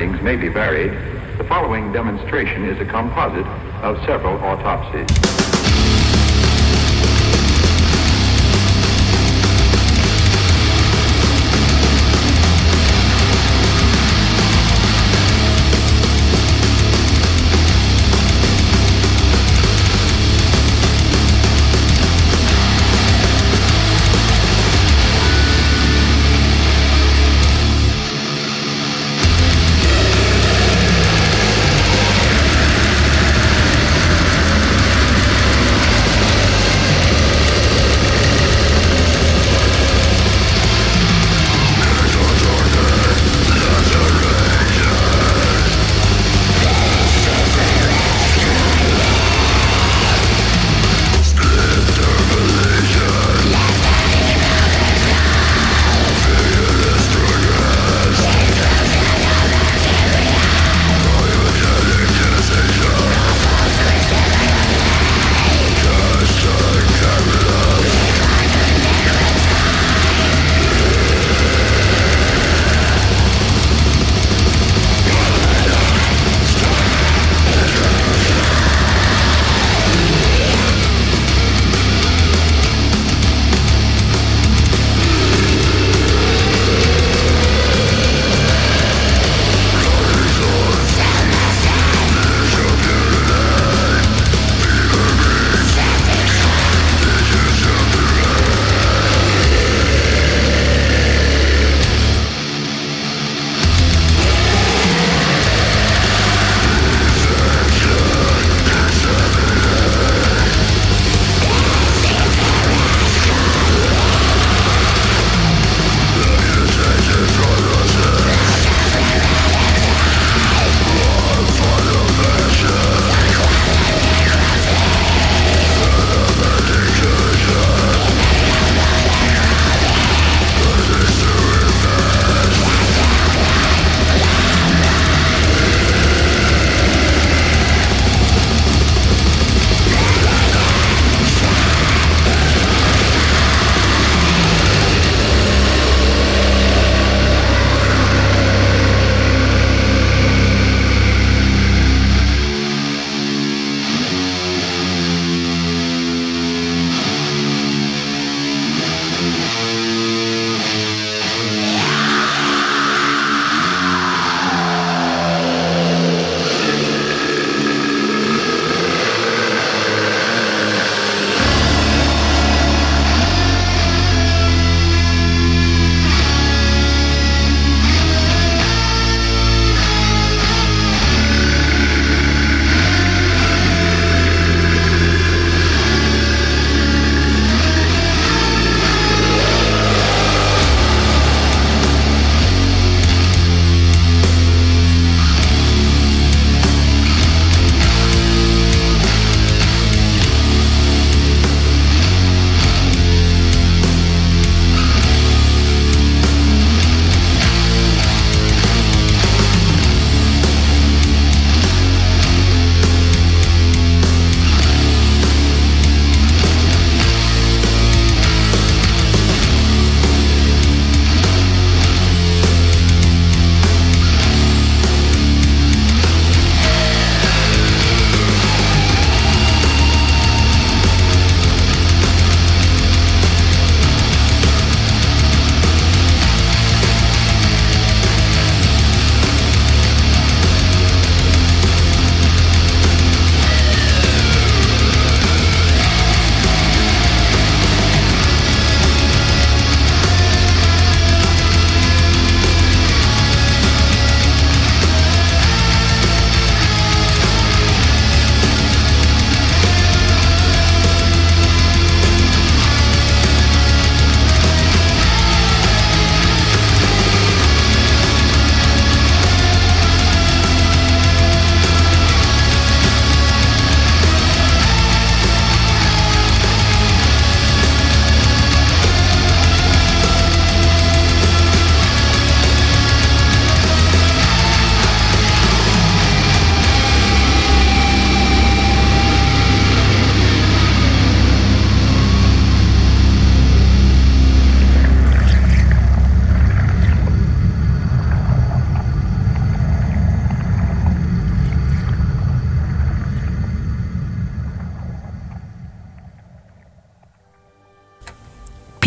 Findings 0.00 0.22
may 0.22 0.34
be 0.34 0.48
varied, 0.48 0.92
the 1.36 1.44
following 1.44 1.92
demonstration 1.92 2.64
is 2.64 2.80
a 2.80 2.86
composite 2.86 3.44
of 3.84 4.02
several 4.06 4.34
autopsies. 4.38 5.59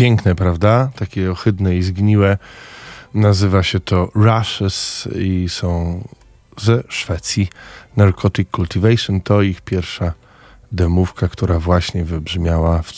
Piękne, 0.04 0.34
prawda? 0.34 0.90
Takie 0.96 1.30
ohydne 1.30 1.76
i 1.76 1.82
zgniłe. 1.82 2.38
Nazywa 3.14 3.62
się 3.62 3.80
to 3.80 4.10
Rushes 4.14 5.08
i 5.16 5.48
są 5.48 6.00
ze 6.58 6.82
Szwecji. 6.88 7.48
Narcotic 7.96 8.48
Cultivation 8.56 9.20
to 9.20 9.42
ich 9.42 9.60
pierwsza 9.60 10.12
demówka, 10.72 11.28
która 11.28 11.58
właśnie 11.58 12.04
wybrzmiała 12.04 12.82
w, 12.82 12.92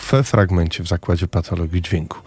w, 0.00 0.22
fragmencie 0.24 0.82
w 0.82 0.88
zakładzie 0.88 1.28
patologii 1.28 1.82
dźwięku. 1.82 2.18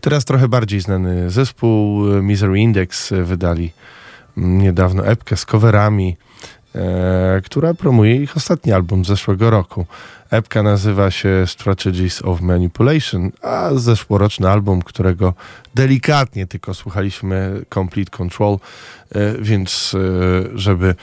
Teraz 0.00 0.24
trochę 0.24 0.48
bardziej 0.48 0.80
znany 0.80 1.30
zespół 1.30 2.04
Misery 2.22 2.58
Index 2.58 3.12
wydali 3.24 3.72
niedawno 4.36 5.06
epkę 5.06 5.36
z 5.36 5.44
coverami, 5.44 6.16
e, 6.74 7.40
która 7.44 7.74
promuje 7.74 8.16
ich 8.16 8.36
ostatni 8.36 8.72
album 8.72 9.04
z 9.04 9.08
zeszłego 9.08 9.50
roku. 9.50 9.86
Epka 10.30 10.62
nazywa 10.62 11.10
się 11.10 11.44
Strategies 11.46 12.22
of 12.22 12.40
Manipulation, 12.40 13.30
a 13.42 13.70
zeszłoroczny 13.74 14.50
album, 14.50 14.82
którego 14.82 15.34
delikatnie 15.74 16.46
tylko 16.46 16.74
słuchaliśmy 16.74 17.64
Complete 17.74 18.10
Control, 18.10 18.58
e, 19.14 19.34
więc 19.38 19.94
e, 19.94 20.58
żeby 20.58 20.94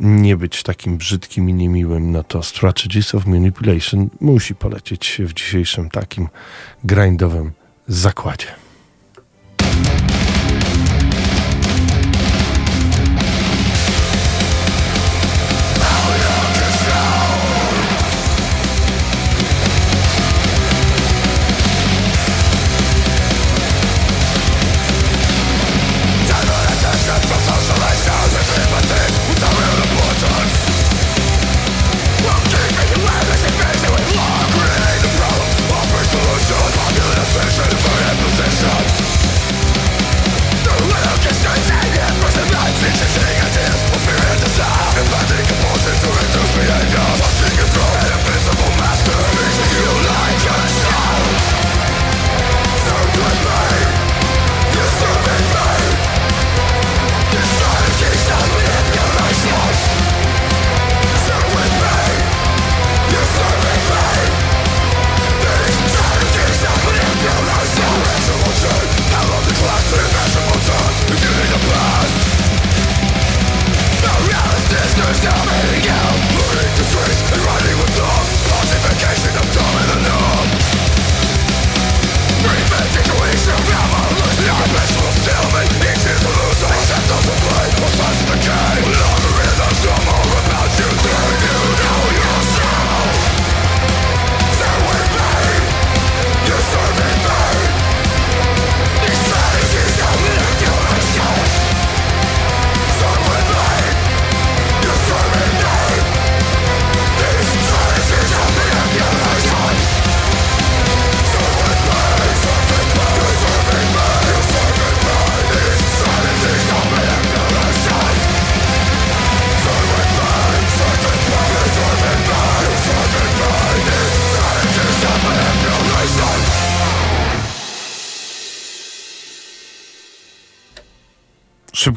nie 0.00 0.36
być 0.36 0.62
takim 0.62 0.96
brzydkim 0.96 1.50
i 1.50 1.54
niemiłym, 1.54 2.12
no 2.12 2.24
to 2.24 2.42
Strategies 2.42 3.14
of 3.14 3.26
Manipulation 3.26 4.08
musi 4.20 4.54
polecieć 4.54 5.20
w 5.24 5.32
dzisiejszym 5.32 5.90
takim 5.90 6.28
grindowym 6.84 7.50
zakładzie. 7.88 8.59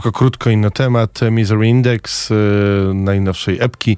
Szybko, 0.03 0.19
krótko 0.19 0.49
i 0.49 0.57
na 0.57 0.69
temat 0.69 1.19
Misery 1.31 1.67
Index, 1.67 2.29
yy, 2.29 2.93
najnowszej 2.93 3.57
epki. 3.61 3.97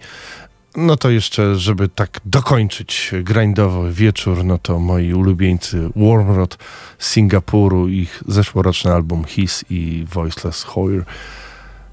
No 0.76 0.98
to 0.98 1.10
jeszcze, 1.10 1.56
żeby 1.56 1.90
tak 1.90 2.20
dokończyć 2.26 3.12
grindowy 3.24 3.94
wieczór, 3.94 4.44
no 4.44 4.58
to 4.58 4.80
moi 4.80 5.14
ulubieńcy 5.14 5.90
Warmrod 5.96 6.58
z 7.00 7.10
Singapuru, 7.10 7.88
ich 7.88 8.24
zeszłoroczny 8.28 8.94
album 8.94 9.24
His 9.24 9.66
i 9.70 10.06
Voiceless 10.14 10.64
Hoyer. 10.64 11.04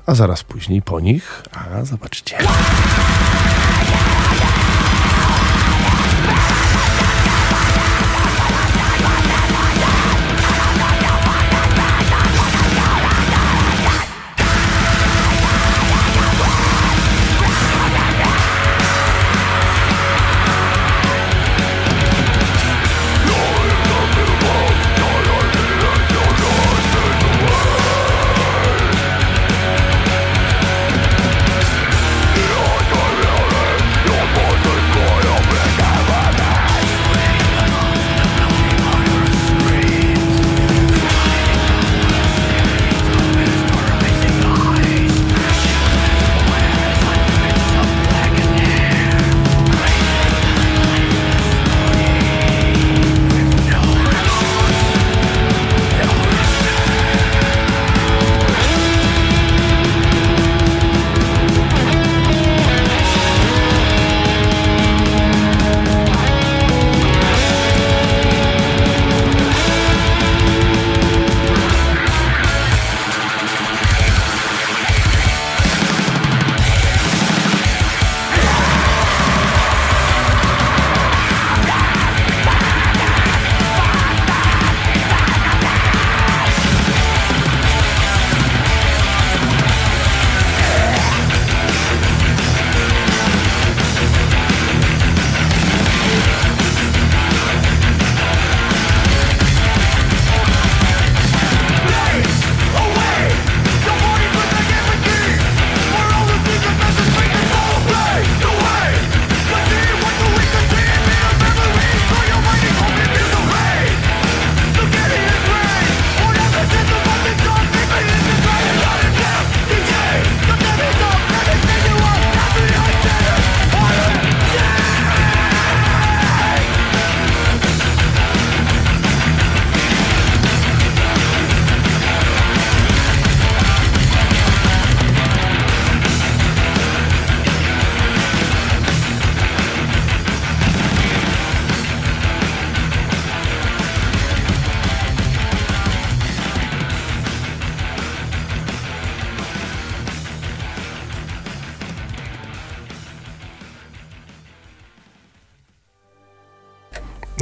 A 0.07 0.15
zaraz 0.15 0.43
później 0.43 0.83
po 0.83 1.01
nich, 1.01 1.43
a 1.53 1.85
zobaczcie. 1.85 2.39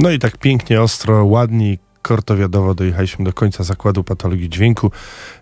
No 0.01 0.11
i 0.11 0.19
tak 0.19 0.37
pięknie, 0.37 0.81
ostro, 0.81 1.25
ładnie, 1.25 1.77
kortowiadowo 2.01 2.75
dojechaliśmy 2.75 3.25
do 3.25 3.33
końca 3.33 3.63
zakładu 3.63 4.03
patologii 4.03 4.49
dźwięku. 4.49 4.91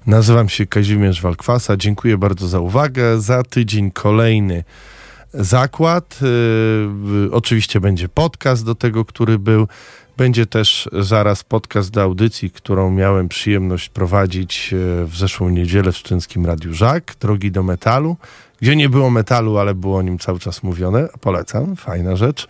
Nazywam 0.08 0.50
się 0.50 0.66
Kazimierz 0.66 1.22
Walkwasa. 1.22 1.78
Dziękuję 1.78 2.18
bardzo 2.18 2.48
za 2.48 2.60
uwagę. 2.60 3.22
Za 3.22 3.44
tydzień 3.44 3.92
kolejny 3.92 4.64
zakład. 5.34 6.20
Yy, 6.22 7.30
oczywiście 7.32 7.82
będzie 7.82 8.10
podcast 8.10 8.66
do 8.66 8.76
tego, 8.76 9.06
który 9.06 9.40
był. 9.40 9.68
Będzie 10.18 10.46
też 10.46 10.90
zaraz 11.00 11.44
podcast 11.44 11.92
do 11.92 12.02
audycji, 12.02 12.52
którą 12.52 12.92
miałem 12.92 13.30
przyjemność 13.30 13.90
prowadzić 13.90 14.72
yy, 14.72 15.06
w 15.06 15.18
zeszłą 15.18 15.50
niedzielę 15.50 15.92
w 15.92 15.98
Studenckim 15.98 16.46
Radiu 16.46 16.74
Żak, 16.74 17.16
Drogi 17.20 17.52
do 17.52 17.64
Metalu, 17.64 18.18
gdzie 18.62 18.76
nie 18.76 18.90
było 18.90 19.10
metalu, 19.10 19.58
ale 19.58 19.76
było 19.76 19.98
o 19.98 20.02
nim 20.02 20.20
cały 20.20 20.40
czas 20.40 20.64
mówione. 20.64 21.08
Polecam, 21.22 21.76
fajna 21.76 22.16
rzecz. 22.16 22.48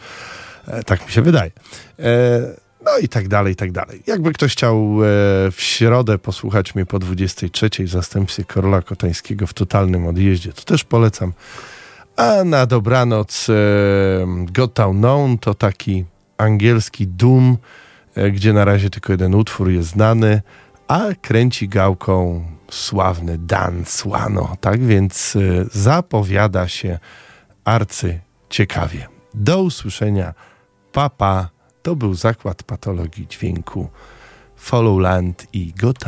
E, 0.70 0.84
tak 0.84 1.06
mi 1.06 1.12
się 1.12 1.22
wydaje. 1.22 1.52
E, 2.00 2.42
no 2.86 2.98
i 2.98 3.08
tak 3.08 3.28
dalej, 3.28 3.54
i 3.54 3.56
tak 3.56 3.72
dalej. 3.72 4.04
Jakby 4.08 4.34
ktoś 4.34 4.52
chciał 4.52 4.76
e, 4.76 5.06
w 5.52 5.56
środę 5.58 6.18
posłuchać 6.18 6.76
mnie 6.76 6.86
po 6.86 7.00
23 7.00 7.70
w 7.80 7.90
zastępstwie 7.90 8.44
Karola 8.44 8.82
Kotańskiego 8.82 9.48
w 9.48 9.54
totalnym 9.54 10.08
odjeździe, 10.08 10.54
to 10.54 10.62
też 10.62 10.84
polecam. 10.84 11.34
A 12.16 12.44
na 12.44 12.66
dobranoc 12.66 13.48
Got 14.52 14.74
Down 14.74 14.98
Known 14.98 15.38
to 15.38 15.54
taki 15.54 16.06
angielski 16.38 17.08
Doom, 17.08 17.58
gdzie 18.32 18.54
na 18.54 18.66
razie 18.66 18.90
tylko 18.90 19.14
jeden 19.14 19.36
utwór 19.36 19.70
jest 19.70 19.90
znany, 19.90 20.42
a 20.88 21.02
kręci 21.22 21.70
gałką 21.70 22.46
sławny 22.72 23.38
Dan 23.38 23.86
Słano. 23.86 24.56
Tak 24.62 24.86
więc 24.86 25.38
zapowiada 25.72 26.68
się 26.68 27.00
arcy 27.66 28.20
ciekawie. 28.50 29.08
Do 29.34 29.62
usłyszenia. 29.62 30.34
Papa. 30.92 31.50
To 31.82 31.96
był 31.96 32.14
zakład 32.14 32.64
patologii 32.64 33.28
dźwięku 33.28 33.90
Followland 34.56 35.48
i 35.54 35.74
Got 35.74 36.08